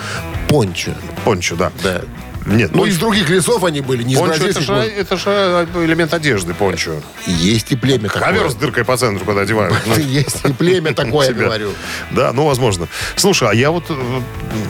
Пончо. 0.48 0.92
Пончо, 1.24 1.56
да. 1.56 1.72
Да. 1.82 2.02
Нет, 2.46 2.70
Ну, 2.74 2.84
пончо- 2.84 2.88
из 2.88 2.98
других 2.98 3.28
лесов 3.30 3.64
они 3.64 3.80
были, 3.80 4.02
не 4.02 4.14
из 4.14 4.18
пончо 4.18 4.46
это 4.46 4.60
же, 4.60 4.72
это 4.74 5.16
же 5.16 5.66
элемент 5.76 6.12
одежды, 6.12 6.52
пончо. 6.54 7.00
Есть 7.26 7.72
и 7.72 7.76
племя 7.76 8.08
такое. 8.08 8.22
Ковер 8.22 8.50
с 8.50 8.54
дыркой 8.54 8.84
по 8.84 8.96
центру, 8.96 9.24
когда 9.24 9.42
одевают. 9.42 9.74
Есть 9.98 10.44
и 10.44 10.52
племя 10.52 10.92
такое, 10.94 11.32
говорю. 11.32 11.70
Да, 12.10 12.32
ну, 12.32 12.46
возможно. 12.46 12.88
Слушай, 13.16 13.48
а 13.50 13.54
я 13.54 13.70
вот 13.70 13.84
э, 13.88 13.94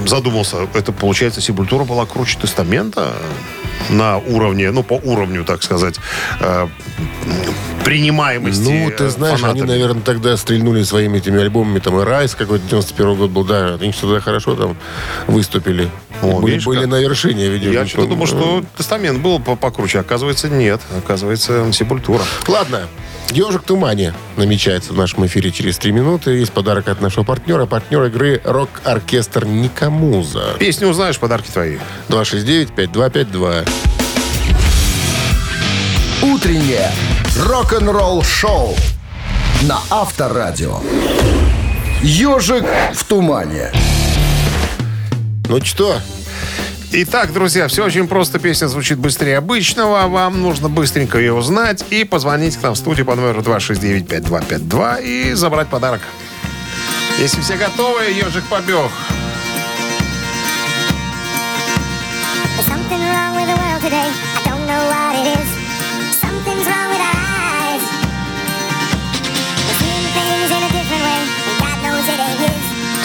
задумался, 0.07 0.69
это, 0.75 0.93
получается, 0.93 1.41
Сепультура 1.41 1.85
была 1.85 2.07
круче 2.07 2.39
Тестамента 2.39 3.13
на 3.91 4.19
уровне, 4.19 4.71
ну, 4.71 4.83
по 4.83 4.95
уровню, 4.95 5.45
так 5.45 5.63
сказать, 5.63 5.97
э, 6.41 6.67
принимаемости 7.85 8.63
Ну, 8.63 8.91
ты 8.97 9.05
э, 9.05 9.09
знаешь, 9.11 9.35
они, 9.43 9.43
фанатами. 9.61 9.69
наверное, 9.69 10.03
тогда 10.03 10.37
стрельнули 10.37 10.83
своими 10.83 11.19
этими 11.19 11.41
альбомами, 11.41 11.79
там, 11.81 12.01
и 12.01 12.05
Райс 12.05 12.35
какой-то 12.35 12.65
91 12.69 13.15
год 13.17 13.31
был, 13.31 13.45
да, 13.45 13.75
они 13.81 13.93
что-то 13.93 14.21
хорошо 14.21 14.55
там 14.57 14.77
выступили. 15.27 15.91
О, 16.23 16.41
были, 16.41 16.53
видишь, 16.53 16.67
были 16.67 16.81
как? 16.81 16.89
на 16.91 17.01
вершине, 17.01 17.49
видимо. 17.49 17.73
Я 17.73 17.87
что-то 17.87 18.09
думал, 18.09 18.27
что 18.27 18.65
Тестамент 18.77 19.21
был 19.21 19.39
по- 19.41 19.57
покруче. 19.57 20.01
Оказывается, 20.01 20.49
нет. 20.49 20.81
Оказывается, 20.97 21.71
Сепультура. 21.73 22.23
Ладно, 22.49 22.89
«Ежик 23.35 23.63
в 23.63 23.65
тумане» 23.65 24.15
намечается 24.37 24.93
в 24.93 24.97
нашем 24.97 25.27
эфире 25.27 25.51
через 25.51 25.77
три 25.77 25.91
минуты. 25.91 26.31
Есть 26.31 26.53
подарок 26.53 26.87
от 26.87 27.01
нашего 27.01 27.25
партнера, 27.25 27.67
партнер 27.67 28.05
игры 28.05 28.41
«Рок-оркестр 28.45 29.45
Никамуза». 29.45 30.55
Песню 30.61 30.87
узнаешь, 30.87 31.19
подарки 31.19 31.51
твои. 31.51 31.79
269-5252. 32.11 33.69
Утреннее 36.23 36.93
рок-н-ролл 37.45 38.23
шоу 38.23 38.77
на 39.63 39.81
Авторадио. 39.91 40.79
Ежик 42.03 42.65
в 42.95 43.03
тумане. 43.03 43.73
Ну 45.49 45.61
что, 45.65 45.97
Итак, 46.97 47.33
друзья, 47.33 47.67
все 47.67 47.85
очень 47.85 48.07
просто. 48.07 48.39
Песня 48.39 48.69
звучит 48.69 48.99
быстрее 48.99 49.39
обычного. 49.39 50.07
Вам 50.07 50.41
нужно 50.41 50.69
быстренько 50.69 51.19
ее 51.19 51.33
узнать 51.33 51.85
и 51.91 52.05
позвонить 52.05 52.57
к 52.57 52.63
нам 52.63 52.75
в 52.75 52.79
студию 52.79 53.05
по 53.05 53.17
номеру 53.17 53.41
269-5252 53.41 55.03
и 55.03 55.33
забрать 55.33 55.67
подарок. 55.67 56.03
Если 57.19 57.41
все 57.41 57.57
готовы, 57.57 58.05
ежик 58.05 58.45
побег. 58.45 58.93
Today. 63.83 64.34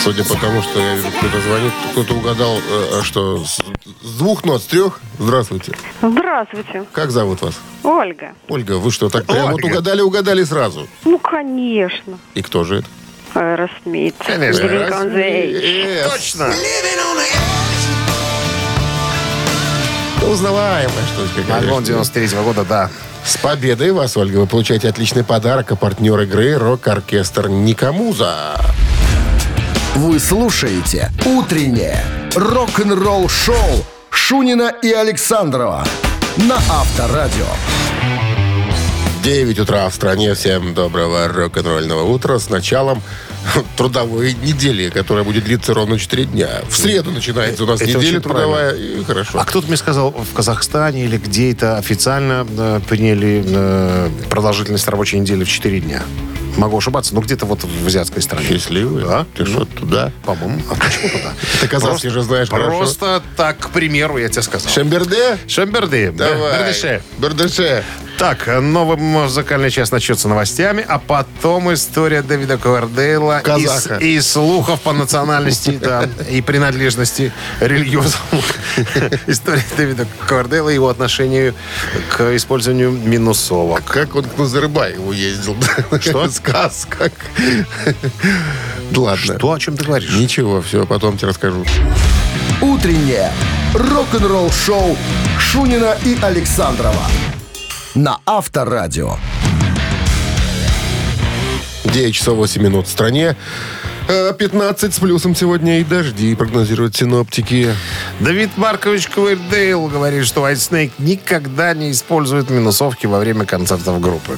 Судя 0.09 0.23
по 0.23 0.35
тому, 0.41 0.61
что 0.63 0.79
я 0.79 0.95
вижу, 0.95 1.07
кто-то 1.19 1.39
звонит, 1.39 1.71
кто-то 1.91 2.13
угадал, 2.15 2.57
э, 2.57 3.01
что 3.03 3.43
с, 3.45 3.59
двух 4.17 4.43
нот, 4.43 4.63
с 4.63 4.65
трех? 4.65 4.99
Здравствуйте. 5.19 5.73
Здравствуйте, 6.01 6.83
Как 6.93 7.11
зовут 7.11 7.41
вас? 7.43 7.59
Ольга. 7.83 8.33
Ольга, 8.47 8.79
вы 8.79 8.89
что, 8.89 9.09
так 9.09 9.25
прям 9.27 9.51
вот 9.51 9.63
угадали, 9.63 10.01
угадали 10.01 10.43
сразу? 10.43 10.87
Ну, 11.05 11.19
конечно. 11.19 12.17
И 12.33 12.41
кто 12.41 12.63
же 12.63 12.77
это? 12.77 12.87
Аэросмит. 13.35 14.15
Конечно. 14.25 14.63
Э, 14.63 16.09
Точно. 16.09 16.51
Узнаваемая 20.27 21.05
что-то 21.13 21.41
какая 21.41 21.59
Альбом 21.59 21.83
93 21.83 22.39
года, 22.39 22.65
да. 22.67 22.89
С 23.23 23.37
победой 23.37 23.91
вас, 23.91 24.17
Ольга. 24.17 24.37
Вы 24.39 24.47
получаете 24.47 24.89
отличный 24.89 25.23
подарок, 25.23 25.71
а 25.71 25.75
партнер 25.75 26.19
игры 26.21 26.55
«Рок-оркестр 26.55 27.47
Никамуза». 27.47 28.55
Вы 29.95 30.19
слушаете 30.19 31.11
«Утреннее 31.25 32.03
рок-н-ролл 32.35 33.27
шоу» 33.27 33.55
Шунина 34.11 34.71
и 34.83 34.91
Александрова 34.91 35.83
на 36.37 36.55
Авторадио. 36.55 37.47
9 39.23 39.59
утра 39.59 39.89
в 39.89 39.93
стране. 39.93 40.35
Всем 40.35 40.73
доброго 40.73 41.27
рок-н-ролльного 41.27 42.03
утра 42.03 42.37
с 42.37 42.49
началом 42.49 43.01
трудовой 43.77 44.33
недели, 44.33 44.89
которая 44.89 45.23
будет 45.23 45.43
длиться 45.43 45.73
ровно 45.73 45.97
4 45.97 46.25
дня. 46.25 46.49
В 46.69 46.77
среду 46.77 47.11
начинается 47.11 47.63
у 47.63 47.67
нас 47.67 47.81
Это 47.81 47.89
неделя 47.89 48.09
очень 48.09 48.21
трудовая, 48.21 48.75
и 48.75 49.03
хорошо. 49.03 49.39
А 49.39 49.45
кто-то 49.45 49.67
мне 49.67 49.75
сказал, 49.77 50.11
в 50.11 50.33
Казахстане 50.33 51.05
или 51.05 51.17
где-то 51.17 51.77
официально 51.77 52.45
э, 52.47 52.79
приняли 52.87 53.43
э, 53.45 54.09
продолжительность 54.29 54.87
рабочей 54.87 55.19
недели 55.19 55.43
в 55.43 55.49
4 55.49 55.79
дня. 55.81 56.03
Могу 56.59 56.77
ошибаться, 56.77 57.15
но 57.15 57.21
где-то 57.21 57.45
вот 57.45 57.63
в 57.63 57.87
азиатской 57.87 58.21
стране. 58.21 58.45
Счастливый? 58.45 59.05
Да. 59.05 59.25
Ты 59.35 59.45
что, 59.45 59.63
туда? 59.63 60.11
По-моему. 60.25 60.61
А 60.69 60.75
почему 60.75 61.07
туда? 61.09 61.33
Ты 61.61 61.67
казахский 61.69 62.09
же 62.09 62.21
знаешь. 62.21 62.49
Просто 62.49 63.23
так, 63.37 63.59
к 63.59 63.69
примеру, 63.69 64.17
я 64.17 64.27
тебе 64.27 64.41
сказал. 64.41 64.69
Шемберде? 64.69 65.37
Шемберды. 65.47 66.11
Давай. 66.11 66.59
Бердыше. 66.59 67.01
Бердыше. 67.17 67.83
Так, 68.19 68.47
новый 68.61 68.97
музыкальный 68.97 69.71
час 69.71 69.91
начнется 69.91 70.27
новостями, 70.27 70.85
а 70.85 70.99
потом 70.99 71.73
история 71.73 72.21
Дэвида 72.21 72.57
Ковердейла 72.57 73.39
и, 73.39 73.43
Казаха. 73.43 73.95
и 73.95 74.19
слухов 74.19 74.81
по 74.81 74.91
национальности 74.91 75.79
да, 75.81 76.09
и 76.29 76.41
принадлежности 76.41 77.31
религиозному. 77.61 78.43
История 79.25 79.63
Дэвида 79.77 80.05
Ковердейла 80.27 80.67
и 80.67 80.73
его 80.73 80.89
отношению 80.89 81.55
к 82.09 82.35
использованию 82.35 82.91
минусовок. 82.91 83.85
Как 83.85 84.13
он 84.15 84.25
к 84.25 84.37
Назарбаеву 84.37 85.13
ездил? 85.13 85.55
Что? 86.01 86.29
Сказ 86.29 86.87
как. 86.89 87.13
Ладно. 88.93 89.37
Что, 89.37 89.53
о 89.53 89.59
чем 89.59 89.77
ты 89.77 89.85
говоришь? 89.85 90.11
Ничего, 90.11 90.61
все, 90.61 90.85
потом 90.85 91.17
тебе 91.17 91.29
расскажу. 91.29 91.63
Утреннее 92.59 93.31
рок-н-ролл 93.73 94.51
шоу 94.51 94.97
Шунина 95.39 95.95
и 96.03 96.17
Александрова 96.21 97.05
на 97.99 98.19
Авторадио. 98.25 99.17
9 101.83 102.15
часов 102.15 102.37
8 102.37 102.61
минут 102.61 102.87
в 102.87 102.89
стране. 102.91 103.35
Э, 104.07 104.33
15 104.33 104.93
с 104.93 104.99
плюсом 104.99 105.35
сегодня 105.35 105.81
и 105.81 105.83
дожди, 105.83 106.33
прогнозируют 106.35 106.95
синоптики. 106.95 107.75
Давид 108.21 108.51
Маркович 108.55 109.07
Куэрдейл 109.09 109.87
говорит, 109.87 110.25
что 110.25 110.47
White 110.47 110.55
Snake 110.55 110.91
никогда 110.97 111.73
не 111.73 111.91
использует 111.91 112.49
минусовки 112.49 113.05
во 113.05 113.19
время 113.19 113.45
концертов 113.45 113.99
группы. 113.99 114.37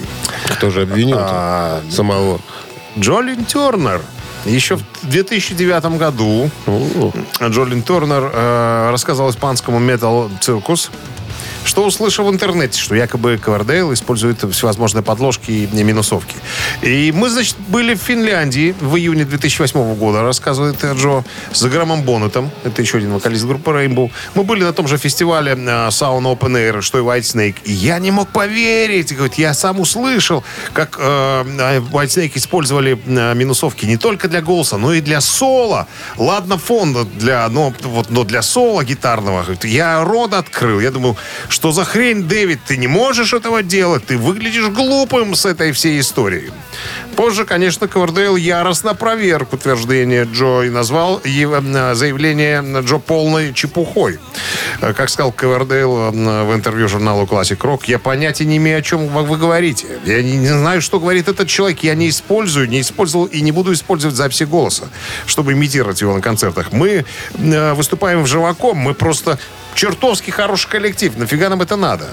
Кто 0.58 0.72
же 0.72 0.82
обвинил 0.82 1.18
А, 1.20 1.82
самого? 1.92 2.42
Джолин 2.98 3.46
Тернер 3.46 4.02
еще 4.46 4.76
в 4.76 4.84
2009 5.04 6.00
году 6.00 6.50
Джолин 7.40 7.84
Тернер 7.84 8.32
э, 8.34 8.90
рассказал 8.92 9.30
испанскому 9.30 9.80
Metal 9.80 10.32
Circus, 10.42 10.90
что 11.64 11.86
услышал 11.86 12.26
в 12.26 12.32
интернете, 12.32 12.80
что 12.80 12.96
якобы 12.96 13.38
Ковердейл 13.38 13.94
использует 13.94 14.44
всевозможные 14.54 15.04
подложки 15.04 15.52
и 15.52 15.84
минусовки. 15.84 16.36
И 16.82 17.12
мы, 17.12 17.30
значит, 17.30 17.56
были 17.68 17.94
в 17.94 18.00
Финляндии 18.00 18.76
в 18.80 18.96
июне 18.96 19.26
2008 19.26 19.96
года, 19.96 20.22
рассказывает 20.22 20.84
Джо, 20.84 21.24
с 21.52 21.64
Грамом 21.64 22.04
Боннетом. 22.04 22.50
Это 22.64 22.82
еще 22.82 22.98
один 22.98 23.14
вокалист 23.14 23.46
группы 23.46 23.72
Rainbow. 23.72 24.12
Мы 24.36 24.44
были 24.44 24.64
на 24.64 24.74
том 24.74 24.88
же 24.88 24.98
фестивале 24.98 25.52
э, 25.54 25.56
Sound 25.56 26.24
Open 26.24 26.54
Air, 26.54 26.82
что 26.82 27.00
и 27.00 27.02
White 27.02 27.22
Snake. 27.22 27.56
И 27.64 27.72
я 27.72 28.00
не 28.00 28.12
мог 28.12 28.30
поверить. 28.30 29.16
Говорит, 29.16 29.36
я 29.36 29.54
сам 29.54 29.80
услышал, 29.80 30.44
как 30.74 30.98
э, 31.00 31.44
White 31.92 32.08
Snake 32.08 32.32
использовали 32.36 33.00
э, 33.06 33.34
минусовки 33.36 33.86
не 33.86 33.98
только 33.98 34.28
для 34.28 34.42
голоса, 34.42 34.78
но 34.78 34.94
и 34.94 35.02
для 35.02 35.22
соло. 35.22 35.88
Ладно, 36.18 36.58
фон 36.58 37.08
для, 37.16 37.48
но, 37.50 37.74
вот, 37.84 38.10
но 38.10 38.24
для 38.24 38.42
соло 38.42 38.84
гитарного. 38.84 39.46
Я 39.64 40.04
рот 40.04 40.34
открыл. 40.34 40.80
Я 40.80 40.92
думаю, 40.92 41.16
что 41.52 41.72
за 41.72 41.84
хрень, 41.84 42.24
Дэвид, 42.24 42.60
ты 42.66 42.78
не 42.78 42.88
можешь 42.88 43.34
этого 43.34 43.62
делать. 43.62 44.06
Ты 44.06 44.18
выглядишь 44.18 44.70
глупым 44.70 45.36
с 45.36 45.46
этой 45.46 45.74
всей 45.74 46.00
историей. 46.00 46.50
Позже, 47.16 47.46
конечно, 47.46 47.88
Ковердейл 47.88 48.38
яростно 48.38 48.96
проверк 48.96 49.54
утверждение 49.54 50.24
Джо 50.24 50.64
и 50.64 50.70
назвал 50.70 51.22
его, 51.26 51.58
э, 51.58 51.94
заявление 51.94 52.64
Джо 52.82 52.98
полной 53.00 53.54
чепухой. 53.54 54.18
Э, 54.80 54.94
Как 54.94 55.10
сказал 55.10 55.34
Ковердейл 55.34 56.12
э, 56.14 56.44
в 56.46 56.56
интервью 56.56 56.88
журналу 56.88 57.26
Classic 57.26 57.58
Rock, 57.58 57.82
я 57.88 58.00
понятия 58.00 58.46
не 58.46 58.58
имею, 58.58 58.80
о 58.80 58.82
чем 58.82 59.08
вы 59.08 59.38
говорите. 59.38 59.88
Я 60.06 60.24
не, 60.24 60.48
знаю, 60.48 60.82
что 60.82 61.00
говорит 61.00 61.28
этот 61.28 61.50
человек. 61.50 61.84
Я 61.84 61.96
не 61.96 62.10
использую, 62.10 62.70
не 62.70 62.80
использовал 62.80 63.26
и 63.26 63.42
не 63.42 63.52
буду 63.52 63.74
использовать 63.74 64.16
записи 64.16 64.44
голоса, 64.44 64.86
чтобы 65.26 65.52
имитировать 65.52 66.02
его 66.02 66.16
на 66.16 66.22
концертах. 66.22 66.72
Мы 66.72 67.06
выступаем 67.34 68.24
в 68.24 68.28
живаком, 68.28 68.78
мы 68.78 68.94
просто 68.94 69.38
чертовски 69.76 70.32
хороший 70.32 70.70
коллектив. 70.70 71.18
Нафига 71.18 71.50
нам 71.50 71.62
это 71.62 71.76
надо? 71.76 72.06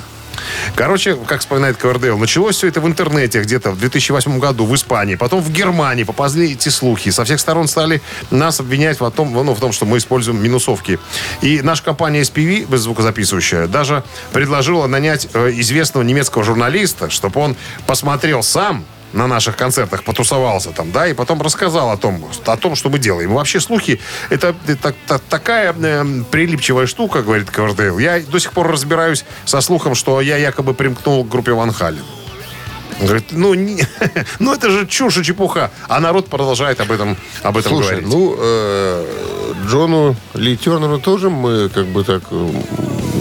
Короче, 0.74 1.16
как 1.26 1.40
вспоминает 1.40 1.76
Ковердейл, 1.76 2.18
началось 2.18 2.56
все 2.56 2.68
это 2.68 2.80
в 2.80 2.86
интернете 2.86 3.40
где-то 3.40 3.70
в 3.70 3.78
2008 3.78 4.38
году 4.38 4.64
в 4.64 4.74
Испании, 4.74 5.14
потом 5.14 5.42
в 5.42 5.50
Германии 5.50 6.04
поползли 6.04 6.52
эти 6.52 6.68
слухи. 6.68 7.10
Со 7.10 7.24
всех 7.24 7.40
сторон 7.40 7.68
стали 7.68 8.00
нас 8.30 8.60
обвинять 8.60 9.00
в 9.00 9.10
том, 9.10 9.32
ну, 9.32 9.54
в 9.54 9.60
том, 9.60 9.72
что 9.72 9.86
мы 9.86 9.98
используем 9.98 10.42
минусовки. 10.42 10.98
И 11.42 11.60
наша 11.62 11.82
компания 11.82 12.22
SPV, 12.22 12.74
звукозаписывающая, 12.76 13.66
даже 13.66 14.04
предложила 14.32 14.86
нанять 14.86 15.28
э, 15.32 15.50
известного 15.56 16.04
немецкого 16.04 16.44
журналиста, 16.44 17.10
чтобы 17.10 17.40
он 17.40 17.56
посмотрел 17.86 18.42
сам 18.42 18.84
на 19.12 19.26
наших 19.26 19.56
концертах 19.56 20.04
потусовался 20.04 20.70
там, 20.70 20.92
да, 20.92 21.06
и 21.06 21.14
потом 21.14 21.40
рассказал 21.42 21.90
о 21.90 21.96
том, 21.96 22.24
о 22.44 22.56
том, 22.56 22.76
что 22.76 22.88
мы 22.90 22.98
делаем. 22.98 23.32
Вообще 23.32 23.60
слухи 23.60 24.00
это, 24.30 24.54
это 24.66 24.94
та- 25.06 25.18
такая 25.18 25.74
э, 25.78 26.04
прилипчивая 26.30 26.86
штука, 26.86 27.22
говорит 27.22 27.50
Ковердейл. 27.50 27.98
Я 27.98 28.20
до 28.20 28.38
сих 28.38 28.52
пор 28.52 28.68
разбираюсь 28.70 29.24
со 29.44 29.60
слухом, 29.60 29.94
что 29.94 30.20
я 30.20 30.36
якобы 30.36 30.74
примкнул 30.74 31.24
к 31.24 31.28
группе 31.28 31.52
Ван 31.52 31.72
Хален. 31.72 32.04
Он 33.00 33.06
говорит, 33.06 33.26
ну, 33.30 33.54
не- 33.54 33.86
ну 34.40 34.52
это 34.52 34.70
же 34.70 34.86
чушь 34.86 35.16
и 35.18 35.22
чепуха. 35.24 35.70
А 35.88 36.00
народ 36.00 36.28
продолжает 36.28 36.80
об 36.80 36.90
этом, 36.90 37.16
об 37.42 37.56
этом 37.56 37.72
Слушай, 37.72 38.00
говорить. 38.02 38.08
ну, 38.08 38.36
э, 38.38 39.06
Джону 39.68 40.16
Ли 40.34 40.56
Тернеру 40.56 40.98
тоже 40.98 41.30
мы 41.30 41.68
как 41.68 41.86
бы 41.86 42.02
так... 42.04 42.22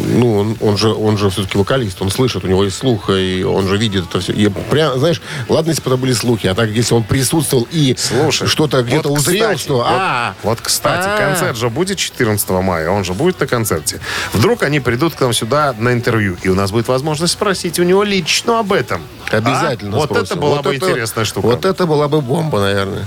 Ну, 0.05 0.37
он, 0.37 0.57
он 0.61 0.77
же, 0.77 0.93
он 0.93 1.17
же 1.17 1.29
все-таки 1.29 1.57
вокалист, 1.57 2.01
он 2.01 2.09
слышит, 2.09 2.43
у 2.43 2.47
него 2.47 2.63
есть 2.63 2.77
слух, 2.77 3.09
и 3.09 3.43
он 3.43 3.67
же 3.67 3.77
видит 3.77 4.05
это 4.09 4.19
все. 4.19 4.33
И 4.33 4.47
прям, 4.47 4.99
знаешь, 4.99 5.21
ладно, 5.49 5.69
если 5.69 5.81
бы 5.83 5.89
это 5.89 5.97
были 5.97 6.13
слухи, 6.13 6.47
а 6.47 6.55
так, 6.55 6.69
если 6.69 6.93
он 6.93 7.03
присутствовал 7.03 7.67
и 7.71 7.95
Слушай, 7.97 8.47
что-то 8.47 8.81
где-то 8.83 9.09
вот, 9.09 9.19
узрел, 9.19 9.43
кстати, 9.43 9.59
что... 9.59 9.77
Вот, 9.77 9.85
а, 9.87 10.35
вот, 10.43 10.61
кстати, 10.61 11.07
а. 11.07 11.17
концерт 11.17 11.57
же 11.57 11.69
будет 11.69 11.97
14 11.97 12.49
мая, 12.49 12.89
он 12.89 13.03
же 13.03 13.13
будет 13.13 13.39
на 13.39 13.47
концерте. 13.47 13.99
Вдруг 14.33 14.63
они 14.63 14.79
придут 14.79 15.15
к 15.15 15.21
нам 15.21 15.33
сюда 15.33 15.73
на 15.77 15.93
интервью, 15.93 16.37
и 16.41 16.49
у 16.49 16.55
нас 16.55 16.71
будет 16.71 16.87
возможность 16.87 17.33
спросить 17.33 17.79
у 17.79 17.83
него 17.83 18.03
лично 18.03 18.59
об 18.59 18.73
этом. 18.73 19.01
Обязательно 19.31 19.97
А? 19.97 19.99
Вот 19.99 20.15
это 20.15 20.35
была 20.35 20.61
бы 20.61 20.75
это- 20.75 20.89
интересная 20.89 21.25
штука. 21.25 21.45
Вот 21.45 21.65
это 21.65 21.85
была 21.85 22.07
бы 22.07 22.21
бомба, 22.21 22.59
наверное. 22.59 23.05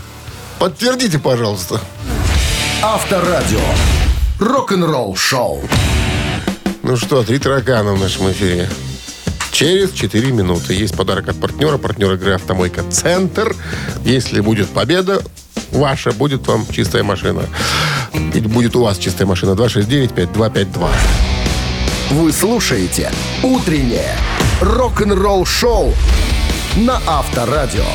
Подтвердите, 0.59 1.19
пожалуйста. 1.19 1.81
Авторадио. 2.83 3.61
Рок-н-ролл 4.39 5.17
шоу. 5.17 5.63
Ну 6.91 6.97
что, 6.97 7.23
три 7.23 7.39
таракана 7.39 7.93
в 7.93 8.01
нашем 8.01 8.33
эфире. 8.33 8.69
Через 9.53 9.93
4 9.93 10.33
минуты. 10.33 10.75
Есть 10.75 10.97
подарок 10.97 11.29
от 11.29 11.39
партнера. 11.39 11.79
Партнер 11.79 12.15
игры 12.15 12.33
«Автомойка 12.33 12.83
Центр». 12.91 13.55
Если 14.05 14.41
будет 14.41 14.69
победа 14.71 15.23
ваша, 15.71 16.11
будет 16.11 16.49
вам 16.49 16.67
чистая 16.69 17.05
машина. 17.05 17.45
Или 18.13 18.49
будет 18.49 18.75
у 18.75 18.83
вас 18.83 18.99
чистая 18.99 19.29
машина. 19.29 19.53
269-5252. 19.53 20.89
Вы 22.11 22.33
слушаете 22.33 23.13
«Утреннее 23.45 24.17
рок-н-ролл 24.61 25.47
шоу» 25.47 25.95
на 26.75 27.01
Авторадио. 27.07 27.87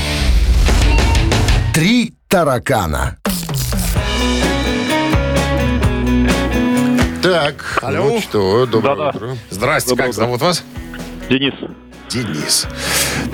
Три 1.73 2.13
таракана. 2.29 3.17
Так, 7.25 7.79
Алло. 7.81 8.03
ну 8.03 8.21
что, 8.21 8.67
доброе 8.67 8.95
Да-да. 8.95 9.09
утро. 9.17 9.37
Здрасте, 9.49 9.89
Доброе 9.89 10.05
как 10.09 10.13
утро. 10.13 10.25
зовут 10.25 10.41
вас? 10.41 10.63
Денис. 11.27 11.53
Денис. 12.07 12.67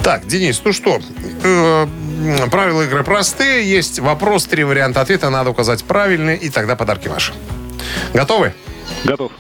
Так, 0.02 0.26
Денис, 0.26 0.62
ну 0.64 0.72
что, 0.72 1.02
э, 1.44 1.88
м, 2.40 2.50
правила 2.50 2.84
игры 2.84 3.04
простые. 3.04 3.70
Есть 3.70 4.00
вопрос, 4.00 4.46
три 4.46 4.64
варианта 4.64 5.02
ответа. 5.02 5.30
Надо 5.30 5.50
указать 5.50 5.84
правильный, 5.84 6.38
и 6.38 6.50
тогда 6.50 6.78
подарки 6.78 7.10
ваши. 7.10 7.34
Готовы? 8.14 8.54
Готов. 9.04 9.34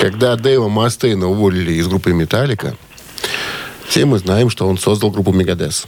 Когда 0.00 0.36
Дэйва 0.36 0.68
Мастейна 0.68 1.28
уволили 1.28 1.72
из 1.74 1.86
группы 1.88 2.12
«Металлика», 2.12 2.74
все 3.86 4.04
мы 4.06 4.18
знаем, 4.18 4.48
что 4.50 4.66
он 4.66 4.76
создал 4.78 5.10
группу 5.10 5.32
«Мегадес». 5.32 5.86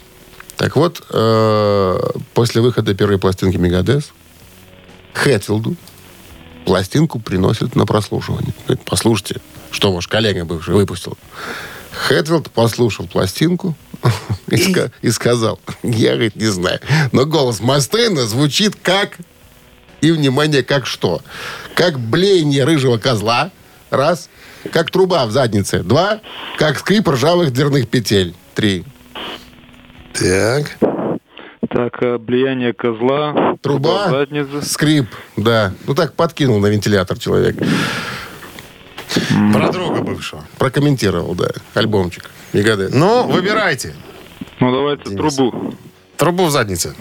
Так 0.56 0.76
вот, 0.76 1.02
э, 1.10 2.00
после 2.34 2.62
выхода 2.62 2.94
первой 2.94 3.18
пластинки 3.18 3.56
«Мегадес» 3.56 4.12
Хэтфилду 5.12 5.76
пластинку 6.64 7.18
приносят 7.20 7.76
на 7.76 7.86
прослушивание. 7.86 8.52
Говорит, 8.66 8.84
послушайте, 8.84 9.40
что 9.70 9.92
ваш 9.92 10.08
коллега 10.08 10.44
бывший 10.44 10.74
выпустил. 10.74 11.16
Хэтфилд 11.92 12.50
послушал 12.50 13.06
пластинку 13.06 13.74
и, 14.48 14.56
ска- 14.56 14.90
и 15.02 15.10
сказал, 15.10 15.58
я, 15.82 16.12
говорит, 16.12 16.36
не 16.36 16.46
знаю, 16.46 16.80
но 17.12 17.24
голос 17.24 17.60
Мастейна 17.60 18.26
звучит 18.26 18.76
как 18.82 19.16
и, 20.00 20.10
внимание, 20.10 20.62
как 20.62 20.86
что? 20.86 21.22
Как 21.74 21.98
блеяние 21.98 22.64
рыжего 22.64 22.98
козла. 22.98 23.50
Раз. 23.90 24.28
Как 24.72 24.90
труба 24.90 25.24
в 25.26 25.30
заднице. 25.30 25.82
Два. 25.82 26.20
Как 26.58 26.78
скрип 26.78 27.08
ржавых 27.08 27.52
дверных 27.52 27.88
петель. 27.88 28.34
Три. 28.54 28.84
Так. 30.18 30.78
Так, 31.68 32.02
э, 32.02 32.16
влияние 32.18 32.72
козла. 32.72 33.56
Труба. 33.60 34.08
задницы. 34.08 34.62
Скрип. 34.62 35.06
Да. 35.36 35.72
Ну 35.86 35.94
так 35.94 36.14
подкинул 36.14 36.58
на 36.58 36.66
вентилятор 36.68 37.18
человек. 37.18 37.56
Про 39.52 39.70
друга 39.70 40.02
бывшего. 40.02 40.44
Прокомментировал, 40.58 41.34
да. 41.34 41.48
Альбомчик. 41.74 42.30
Мегадет. 42.52 42.94
Ну, 42.94 43.26
выбирайте. 43.26 43.94
Ну, 44.60 44.70
давайте 44.72 45.10
трубу. 45.16 45.74
Трубу 46.16 46.46
в 46.46 46.50
заднице. 46.50 46.94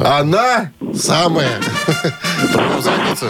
Она 0.00 0.72
самая. 0.98 1.60
Трубу 2.52 2.78
в 2.78 2.82
заднице? 2.82 3.26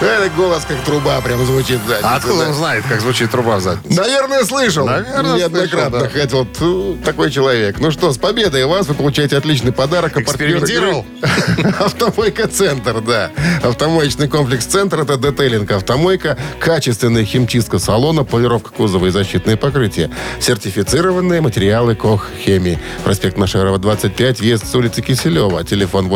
Это 0.00 0.30
голос 0.36 0.64
как 0.66 0.78
труба 0.84 1.20
прям 1.20 1.44
звучит 1.44 1.80
в 1.80 1.88
заднице. 1.88 2.06
А 2.06 2.16
откуда 2.16 2.38
да. 2.40 2.48
он 2.48 2.54
знает, 2.54 2.84
как 2.88 3.00
звучит 3.00 3.30
труба 3.30 3.56
в 3.56 3.60
заднице? 3.62 4.00
Наверное, 4.00 4.44
слышал. 4.44 4.86
Наверное, 4.86 5.36
Неоднократно 5.38 6.00
слышал, 6.00 6.14
да. 6.14 6.20
хотел. 6.20 6.98
Такой 7.04 7.30
человек. 7.30 7.78
Ну 7.78 7.90
что, 7.90 8.12
с 8.12 8.18
победой 8.18 8.64
вас. 8.66 8.86
Вы 8.86 8.94
получаете 8.94 9.36
отличный 9.36 9.72
подарок. 9.72 10.16
А 10.16 10.20
Экспериментировал? 10.22 11.04
игры- 11.22 11.74
Автомойка 11.80 12.48
Центр, 12.48 13.00
да. 13.00 13.30
Автомоечный 13.62 14.28
комплекс 14.28 14.64
Центр 14.66 15.00
это 15.00 15.16
детейлинг 15.16 15.70
автомойка, 15.72 16.36
качественная 16.58 17.24
химчистка 17.24 17.78
салона, 17.78 18.24
полировка 18.24 18.70
кузова 18.70 19.06
и 19.06 19.10
защитные 19.10 19.56
покрытия. 19.56 20.10
Сертифицированные 20.40 21.40
материалы 21.40 21.94
Кох 21.94 22.28
Хемии. 22.44 22.78
Проспект 23.04 23.36
Машерова 23.36 23.78
25, 23.78 24.40
въезд 24.40 24.66
с 24.66 24.74
улицы 24.74 25.02
Киселева. 25.02 25.64
Телефон 25.64 26.08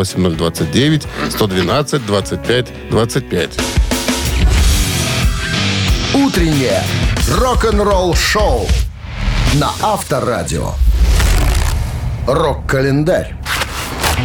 8029 0.50 1.06
112 1.30 2.06
25 2.06 2.66
25. 2.90 3.50
Утреннее 6.14 6.82
рок-н-ролл 7.30 8.14
шоу 8.14 8.66
на 9.54 9.70
Авторадио. 9.82 10.72
Рок-календарь. 12.26 13.34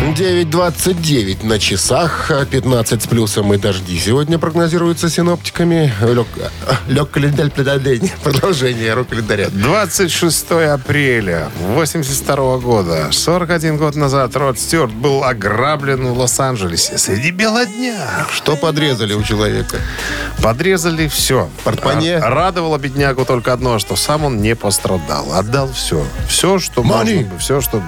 9.29 0.02 1.46
на 1.46 1.60
часах, 1.60 2.32
15 2.50 3.04
с 3.04 3.08
плюсом 3.08 3.54
и 3.54 3.58
дожди 3.58 3.98
сегодня 4.00 4.38
прогнозируются 4.38 5.10
синоптиками. 5.10 5.94
Лег, 6.02 6.28
лег 6.88 7.10
календарь 7.12 7.50
предадень. 7.52 8.12
Продолжение 8.24 8.94
рок-календаря. 8.94 9.50
26 9.50 10.52
апреля 10.52 11.50
82 11.62 12.58
года, 12.58 13.08
41 13.12 13.78
год 13.78 13.96
назад, 13.96 14.36
Род 14.36 14.60
Стюарт 14.60 14.91
был 14.94 15.24
ограблен 15.24 16.06
в 16.08 16.18
Лос-Анджелесе 16.20 16.98
среди 16.98 17.32
бела 17.32 17.66
дня. 17.66 18.26
Что 18.32 18.56
подрезали 18.56 19.14
у 19.14 19.24
человека? 19.24 19.78
Подрезали 20.41 21.08
все. 21.08 21.50
Портмоне? 21.64 22.18
А, 22.18 22.30
Радовало 22.30 22.78
беднягу 22.78 23.26
только 23.26 23.54
одно, 23.54 23.80
что 23.80 23.96
сам 23.96 24.26
он 24.26 24.41
не 24.41 24.56
пострадал. 24.56 25.34
Отдал 25.34 25.72
все. 25.72 26.06
Все, 26.28 26.60
что 26.60 26.82
Money. 26.82 27.22
можно. 27.24 27.39
Все, 27.39 27.62
что. 27.62 27.82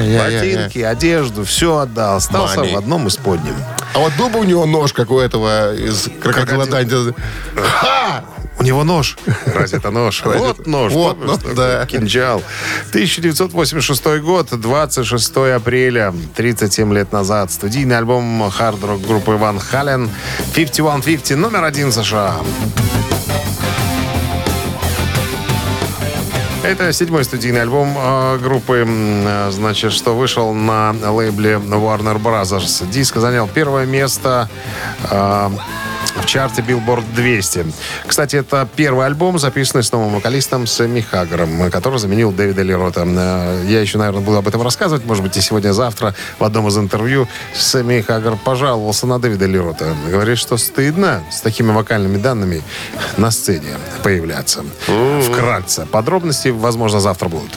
Я-я-я-я. 0.00 0.56
Ботинки, 0.62 0.78
одежду, 0.80 1.41
все 1.44 1.78
отдал. 1.78 2.16
Остался 2.16 2.60
Money. 2.60 2.74
в 2.74 2.78
одном 2.78 3.06
из 3.06 3.16
подним. 3.16 3.54
А 3.94 3.98
вот 3.98 4.12
был 4.18 4.28
бы 4.28 4.40
у 4.40 4.44
него 4.44 4.66
нож, 4.66 4.92
как 4.92 5.10
у 5.10 5.18
этого 5.18 5.74
из 5.74 6.08
крокодила 6.20 6.66
Данди. 6.66 7.14
Ха! 7.56 8.24
У 8.58 8.64
него 8.64 8.84
нож. 8.84 9.16
Разве 9.46 9.78
это 9.78 9.90
нож? 9.90 10.22
Вот 10.24 10.66
нож. 10.66 10.92
Вот, 10.92 11.18
такой? 11.18 11.54
да. 11.54 11.84
Кинжал. 11.86 12.42
1986 12.90 14.20
год, 14.20 14.48
26 14.52 15.36
апреля, 15.56 16.14
37 16.36 16.94
лет 16.94 17.12
назад. 17.12 17.50
Студийный 17.50 17.98
альбом 17.98 18.50
хард-рок 18.50 19.02
группы 19.02 19.32
Ван 19.32 19.58
Хален 19.58 20.10
5150, 20.54 21.36
номер 21.36 21.64
один 21.64 21.90
США. 21.92 22.36
Это 26.64 26.92
седьмой 26.92 27.24
студийный 27.24 27.62
альбом 27.62 27.96
э, 27.98 28.38
группы, 28.38 28.86
э, 28.86 29.50
значит, 29.50 29.92
что 29.92 30.14
вышел 30.14 30.54
на 30.54 30.92
лейбле 31.10 31.54
Warner 31.54 32.22
Brothers. 32.22 32.88
Диск 32.88 33.16
занял 33.16 33.48
первое 33.48 33.84
место 33.84 34.48
э, 35.10 35.50
в 36.22 36.26
чарте 36.26 36.62
Billboard 36.62 37.04
200. 37.14 37.66
Кстати, 38.06 38.36
это 38.36 38.68
первый 38.76 39.06
альбом, 39.06 39.38
записанный 39.38 39.82
с 39.82 39.90
новым 39.92 40.14
вокалистом 40.14 40.66
Сэмми 40.66 41.00
Хаггером, 41.00 41.70
который 41.70 41.98
заменил 41.98 42.30
Дэвида 42.32 42.62
Лерота. 42.62 43.04
Э, 43.06 43.64
Я 43.66 43.80
еще, 43.80 43.98
наверное, 43.98 44.22
буду 44.22 44.38
об 44.38 44.46
этом 44.48 44.62
рассказывать, 44.62 45.04
может 45.04 45.24
быть, 45.24 45.36
и 45.36 45.40
сегодня-завтра 45.40 46.14
в 46.38 46.44
одном 46.44 46.68
из 46.68 46.78
интервью 46.78 47.28
Сэмми 47.54 48.00
Хаггер 48.02 48.36
пожаловался 48.36 49.06
на 49.06 49.18
Дэвида 49.18 49.46
Лерота. 49.46 49.94
Говорит, 50.08 50.38
что 50.38 50.56
стыдно 50.56 51.22
с 51.30 51.40
такими 51.40 51.72
вокальными 51.72 52.16
данными 52.18 52.62
на 53.16 53.30
сцене 53.30 53.76
появляться. 54.02 54.64
Вкратце. 55.22 55.86
Подробности, 55.86 56.48
возможно, 56.48 57.00
завтра 57.00 57.28
будут. 57.28 57.50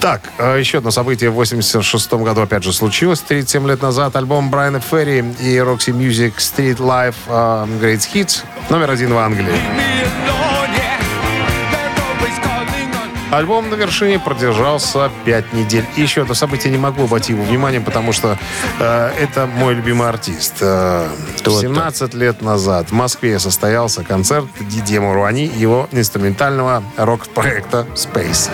Так, 0.00 0.22
э, 0.38 0.58
еще 0.58 0.78
одно 0.78 0.90
событие 0.90 1.30
в 1.30 1.34
86 1.34 2.12
году 2.24 2.40
опять 2.42 2.62
же 2.64 2.72
случилось. 2.72 3.20
37 3.20 3.66
лет 3.68 3.82
назад 3.82 4.16
альбом 4.16 4.50
Брайана 4.50 4.80
Ферри 4.80 5.18
и 5.40 5.56
Roxy 5.56 5.92
Music 5.92 6.36
Street 6.38 6.78
Life 6.78 7.14
э, 7.28 7.66
Great 7.98 8.12
Hits 8.12 8.44
номер 8.70 8.90
один 8.90 9.12
в 9.12 9.18
Англии. 9.18 9.52
Альбом 13.30 13.68
на 13.68 13.74
вершине 13.74 14.18
продержался 14.18 15.10
5 15.26 15.52
недель. 15.52 15.84
И 15.96 16.00
еще 16.00 16.22
одно 16.22 16.32
событие 16.32 16.72
не 16.72 16.78
могу 16.78 17.04
обойти 17.04 17.32
его 17.34 17.44
вниманием, 17.44 17.84
потому 17.84 18.12
что 18.12 18.38
э, 18.78 19.10
это 19.20 19.46
мой 19.46 19.74
любимый 19.74 20.08
артист. 20.08 20.54
Э, 20.62 21.08
17 21.44 22.14
лет 22.14 22.40
назад 22.40 22.88
в 22.88 22.92
Москве 22.92 23.38
состоялся 23.38 24.02
концерт 24.02 24.46
Дидье 24.60 25.00
Муруани 25.00 25.44
и 25.44 25.58
его 25.58 25.88
инструментального 25.92 26.82
рок-проекта 26.96 27.86
Space. 27.94 28.50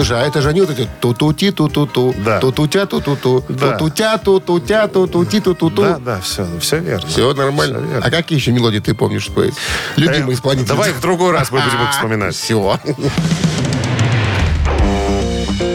Слушай, 0.00 0.22
а 0.22 0.26
это 0.26 0.40
же 0.40 0.48
они 0.48 0.62
вот 0.62 0.70
эти 0.70 0.88
ту-ту-ти, 1.00 1.50
ту-ту-ту, 1.50 2.14
Да. 2.24 2.38
ту-ту-тя, 2.40 2.86
ту-ту-ту, 2.86 3.44
Да. 3.50 3.72
ту-ту-тя, 3.72 4.16
ту-ту-тя, 4.16 4.88
ту-ту-ти, 4.88 5.40
ту-ту-ту. 5.40 5.82
Да, 5.82 5.98
да, 5.98 6.20
все, 6.20 6.46
все 6.58 6.78
верно. 6.78 7.06
Все 7.06 7.34
нормально. 7.34 7.80
Всё 7.80 7.86
верно. 7.86 8.06
а 8.06 8.10
какие 8.10 8.38
еще 8.38 8.52
мелодии 8.52 8.78
ты 8.78 8.94
помнишь 8.94 9.26
спеть? 9.26 9.52
Любимый 9.96 10.36
исполнитель. 10.36 10.68
Давай 10.68 10.92
в 10.92 11.00
другой 11.02 11.32
раз 11.32 11.50
мы 11.50 11.60
будем 11.60 11.82
их 11.82 11.90
вспоминать. 11.90 12.34
Все. 12.40 12.78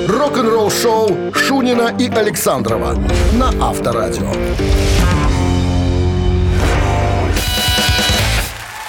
Рок-н-ролл 0.07 0.71
шоу 0.71 1.15
Шунина 1.35 1.93
и 1.99 2.09
Александрова 2.09 2.97
на 3.33 3.49
Авторадио. 3.61 4.31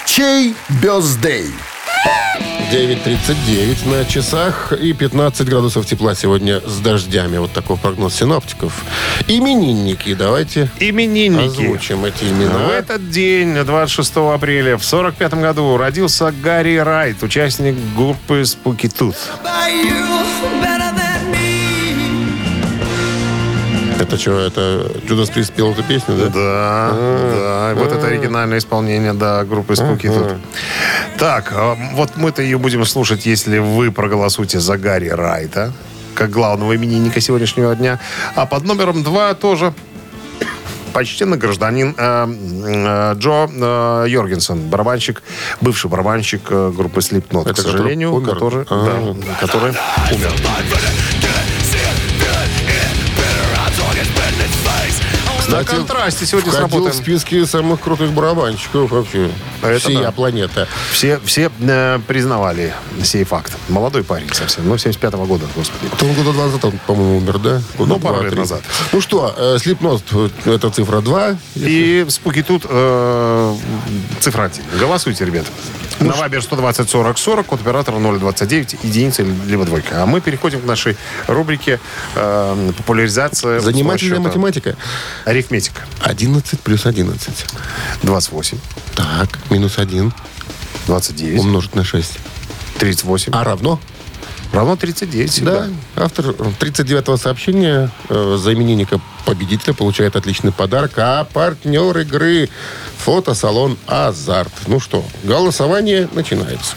Чей 0.07 0.55
бездей? 0.81 1.53
9.39 2.71 3.87
на 3.89 4.03
часах 4.05 4.73
и 4.73 4.91
15 4.91 5.47
градусов 5.47 5.85
тепла 5.85 6.15
сегодня 6.15 6.59
с 6.59 6.79
дождями. 6.79 7.37
Вот 7.37 7.53
такой 7.53 7.77
прогноз 7.77 8.15
синоптиков. 8.15 8.83
Именинники. 9.27 10.13
Давайте 10.13 10.69
Именинники. 10.79 11.61
озвучим 11.63 12.03
эти 12.03 12.25
В 12.25 12.31
имена. 12.31 12.69
этот 12.73 13.09
день, 13.09 13.55
26 13.63 14.17
апреля, 14.33 14.75
в 14.77 14.83
45 14.83 15.33
году, 15.35 15.77
родился 15.77 16.33
Гарри 16.43 16.75
Райт, 16.75 17.23
участник 17.23 17.75
группы 17.95 18.41
Spooky 18.41 18.91
Tooth. 18.93 19.15
Это 24.07 24.17
что, 24.17 24.39
это 24.39 24.89
Джудас 25.05 25.29
Прист 25.29 25.49
спел 25.49 25.73
эту 25.73 25.83
песню, 25.83 26.15
да? 26.15 26.29
Да, 26.29 26.91
да. 26.93 27.73
Вот 27.75 27.91
это 27.91 28.07
оригинальное 28.07 28.57
исполнение, 28.57 29.11
да, 29.11 29.43
группы 29.43 29.73
Spooky 29.73 30.03
Tooth. 30.03 30.37
Так, 31.17 31.51
а 31.53 31.75
вот 31.93 32.11
мы-то 32.15 32.41
ее 32.41 32.57
будем 32.57 32.85
слушать, 32.85 33.25
если 33.25 33.57
вы 33.57 33.91
проголосуете 33.91 34.59
за 34.61 34.77
Гарри 34.77 35.09
Райта, 35.09 35.73
как 36.13 36.29
главного 36.29 36.73
именинника 36.77 37.19
сегодняшнего 37.19 37.75
дня. 37.75 37.99
А 38.35 38.45
под 38.45 38.63
номером 38.63 39.03
два 39.03 39.33
тоже 39.33 39.73
почтенный 40.93 41.37
гражданин 41.37 41.93
э, 41.97 42.27
э, 42.27 43.13
Джо 43.19 43.49
э, 43.51 44.05
Йоргенсен, 44.07 44.69
барабанщик, 44.69 45.21
бывший 45.59 45.89
барабанщик 45.89 46.43
э, 46.49 46.71
группы 46.73 47.01
Slipknot, 47.01 47.43
к 47.43 47.47
Это 47.51 47.61
сожалению, 47.61 48.13
умер? 48.13 48.33
который, 48.33 48.65
А. 48.69 49.13
да, 49.13 49.45
который 49.45 49.71
умер. 50.13 50.31
На 55.47 55.63
контрасте 55.63 56.25
сегодня 56.25 56.51
Входил 56.51 56.67
в 56.67 56.71
сработаем. 56.71 57.01
списке 57.03 57.45
самых 57.45 57.79
крутых 57.81 58.11
барабанщиков 58.11 58.91
вообще. 58.91 59.29
Это 59.61 59.79
Всея 59.79 60.01
да. 60.01 60.11
планета. 60.11 60.67
Все, 60.91 61.19
все 61.23 61.49
э, 61.59 61.99
признавали 62.05 62.73
сей 63.03 63.23
факт. 63.23 63.53
Молодой 63.69 64.03
парень 64.03 64.27
совсем, 64.33 64.67
ну, 64.67 64.75
75-го 64.75 65.25
года, 65.25 65.45
господи. 65.55 65.91
Он 66.01 66.13
года 66.13 66.33
два 66.33 66.45
назад, 66.45 66.65
он, 66.65 66.73
по-моему, 66.85 67.17
умер, 67.17 67.39
да? 67.39 67.61
Года 67.77 67.93
Ну, 67.93 67.99
пару 67.99 68.23
лет 68.23 68.35
назад. 68.35 68.61
Ну 68.91 68.99
что, 69.01 69.33
э, 69.37 69.57
Слепнот, 69.59 70.03
это 70.45 70.69
цифра 70.69 71.01
2. 71.01 71.37
И 71.55 72.05
спуки 72.09 72.43
тут 72.43 72.65
э, 72.67 73.55
цифра 74.19 74.43
1. 74.43 74.63
Голосуйте, 74.79 75.25
На 75.99 76.13
Вайбер 76.13 76.41
120 76.41 76.89
40 76.89 77.17
40, 77.17 77.45
код 77.45 77.61
оператора 77.61 77.97
029, 77.99 78.77
единица 78.83 79.23
либо 79.23 79.65
двойка. 79.65 80.03
А 80.03 80.05
мы 80.05 80.21
переходим 80.21 80.61
к 80.61 80.65
нашей 80.65 80.95
рубрике 81.27 81.79
э, 82.15 82.71
популяризация... 82.77 83.59
Занимательная 83.59 84.19
математика. 84.19 84.75
Арифметика. 85.25 85.81
11 86.01 86.59
плюс 86.61 86.85
11. 86.85 87.45
28, 88.03 88.57
Так, 88.95 89.39
минус 89.49 89.77
1 89.79 90.13
29, 90.87 91.39
умножить 91.39 91.75
на 91.75 91.83
6. 91.83 92.19
38. 92.79 93.33
А 93.33 93.43
равно? 93.43 93.79
Равно 94.53 94.75
39 94.75 95.31
всегда. 95.31 95.67
Да. 95.95 96.03
Автор 96.05 96.27
39-го 96.27 97.17
сообщения 97.17 97.91
э, 98.09 98.37
за 98.39 98.53
именинника 98.53 98.99
победителя 99.25 99.73
получает 99.73 100.15
отличный 100.15 100.51
подарок. 100.51 100.93
А 100.97 101.25
партнер 101.25 101.97
игры 101.99 102.49
фотосалон 102.97 103.77
«Азарт». 103.87 104.51
Ну 104.67 104.79
что, 104.79 105.03
голосование 105.23 106.07
начинается. 106.13 106.75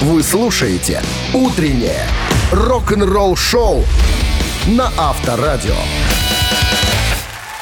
Вы 0.00 0.22
слушаете 0.22 1.02
«Утреннее 1.32 2.06
рок-н-ролл-шоу» 2.52 3.84
на 4.66 4.90
Авторадио. 4.98 5.76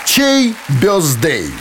Чей 0.04 0.54
бездей? 0.68 1.52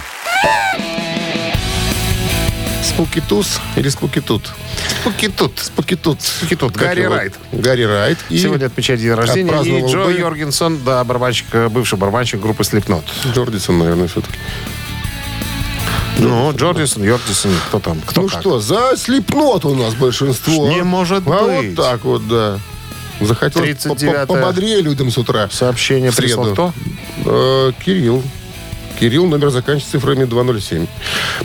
Спукитус 2.83 3.59
или 3.75 3.89
Спукитут? 3.89 4.51
Спукитут. 5.01 5.59
Спукитут. 5.59 6.21
Спукитут. 6.21 6.73
Как 6.73 6.81
Гарри 6.89 7.01
его? 7.01 7.15
Райт. 7.15 7.33
Гарри 7.51 7.83
Райт. 7.83 8.17
И 8.29 8.37
Сегодня 8.37 8.65
отмечает 8.65 8.99
день 8.99 9.13
рождения. 9.13 9.61
И 9.61 9.91
Джо 9.91 10.05
бы 10.05 10.13
Йоргенсон, 10.13 10.79
да, 10.83 11.03
барабанщик, 11.03 11.47
э, 11.53 11.69
бывший 11.69 11.97
барабанщик 11.97 12.39
группы 12.39 12.63
Slipknot. 12.63 13.03
Джордисон, 13.33 13.77
наверное, 13.79 14.07
все-таки. 14.07 14.35
Ну, 16.17 16.51
Джордисон, 16.55 17.03
Йоргенсон, 17.03 17.51
кто 17.67 17.79
там? 17.79 18.01
Кто 18.05 18.21
Ну 18.21 18.27
как? 18.27 18.41
что, 18.41 18.59
за 18.59 18.95
слепнот 18.97 19.65
у 19.65 19.75
нас 19.75 19.93
большинство. 19.95 20.67
Не 20.69 20.83
может 20.83 21.23
а 21.27 21.43
быть. 21.43 21.75
вот 21.77 21.85
так 21.85 22.03
вот, 22.03 22.27
да. 22.27 22.59
Захотелось 23.19 23.83
по- 23.83 23.89
39-е. 23.93 24.25
по- 24.25 24.33
пободрее 24.33 24.81
людям 24.81 25.11
с 25.11 25.17
утра. 25.17 25.47
Сообщение 25.51 26.11
прислал 26.11 26.53
кто? 26.53 26.73
Э, 27.25 27.71
Кирилл. 27.85 28.23
Кирилл, 29.01 29.25
номер 29.25 29.49
заканчивается 29.49 29.93
цифрами 29.93 30.25
207. 30.25 30.85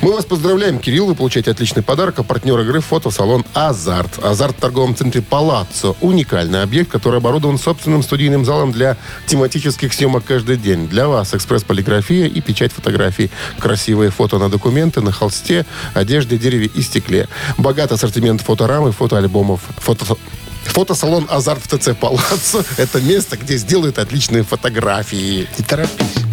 Мы 0.02 0.12
вас 0.12 0.26
поздравляем, 0.26 0.78
Кирилл. 0.78 1.07
Вы 1.07 1.14
получаете 1.14 1.52
отличный 1.52 1.82
подарок. 1.82 2.18
А 2.18 2.22
партнер 2.22 2.61
игры 2.61 2.82
фотосалон 2.82 3.46
«Азарт». 3.54 4.22
«Азарт» 4.22 4.59
в 4.59 4.61
торговом 4.61 4.94
центре 4.94 5.22
«Палаццо». 5.22 5.96
Уникальный 6.02 6.61
объект, 6.61 6.90
который 6.90 7.16
оборудован 7.18 7.59
собственным 7.59 8.02
студийным 8.02 8.44
залом 8.44 8.72
для 8.72 8.98
тематических 9.26 9.94
съемок 9.94 10.26
каждый 10.26 10.59
день. 10.59 10.86
Для 10.86 11.09
вас 11.09 11.32
экспресс-полиграфия 11.32 12.26
и 12.26 12.42
печать 12.42 12.72
фотографий. 12.72 13.30
Красивые 13.59 14.11
фото 14.11 14.36
на 14.36 14.50
документы, 14.50 15.00
на 15.00 15.11
холсте, 15.11 15.64
одежде, 15.94 16.36
дереве 16.36 16.66
и 16.66 16.82
стекле. 16.82 17.26
Богат 17.57 17.90
ассортимент 17.90 18.42
фоторам 18.42 18.86
и 18.88 18.92
фотоальбомов. 18.92 19.62
Фото... 19.78 20.18
Фотосалон 20.64 21.26
«Азарт» 21.30 21.62
в 21.64 21.78
ТЦ 21.78 21.96
«Палаццо»— 21.98 22.62
это 22.76 23.00
место, 23.00 23.38
где 23.38 23.57
сделают 23.57 23.98
отличные 23.98 24.42
фотографии. 24.42 25.48
Не 25.57 25.64
торопись. 25.64 26.26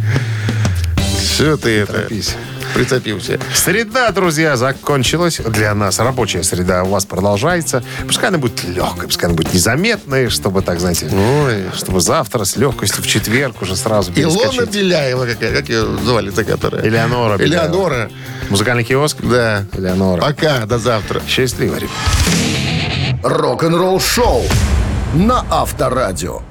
Все 1.33 1.57
ты 1.57 1.79
это... 1.79 1.93
Торопись. 1.93 2.35
Прицепился. 2.75 3.39
Среда, 3.55 4.11
друзья, 4.11 4.55
закончилась 4.55 5.39
для 5.39 5.73
нас. 5.73 5.97
Рабочая 5.97 6.43
среда 6.43 6.83
у 6.83 6.89
вас 6.89 7.05
продолжается. 7.05 7.83
Пускай 8.05 8.29
она 8.29 8.37
будет 8.37 8.63
легкой, 8.63 9.07
пускай 9.07 9.29
она 9.29 9.35
будет 9.35 9.51
незаметной, 9.51 10.29
чтобы, 10.29 10.61
так, 10.61 10.79
знаете, 10.79 11.09
Ой. 11.11 11.71
чтобы 11.75 12.01
завтра 12.01 12.43
с 12.43 12.55
легкостью 12.55 13.03
в 13.03 13.07
четверг 13.07 13.63
уже 13.63 13.75
сразу 13.75 14.11
Илона 14.15 14.51
перескочить. 14.51 14.75
Беляева 14.75 15.25
какая, 15.25 15.55
как 15.55 15.69
ее 15.69 15.97
звали-то, 16.03 16.43
которая? 16.43 16.85
Элеонора 16.85 17.37
Беляева. 17.37 17.65
Элеонора. 17.65 18.11
Музыкальный 18.51 18.83
киоск? 18.83 19.17
Да. 19.21 19.65
Элеонора. 19.73 20.21
Пока, 20.21 20.67
до 20.67 20.77
завтра. 20.77 21.19
Счастливо. 21.27 21.77
Рок-н-ролл 23.23 23.99
шоу 23.99 24.43
на 25.15 25.43
Авторадио. 25.49 26.43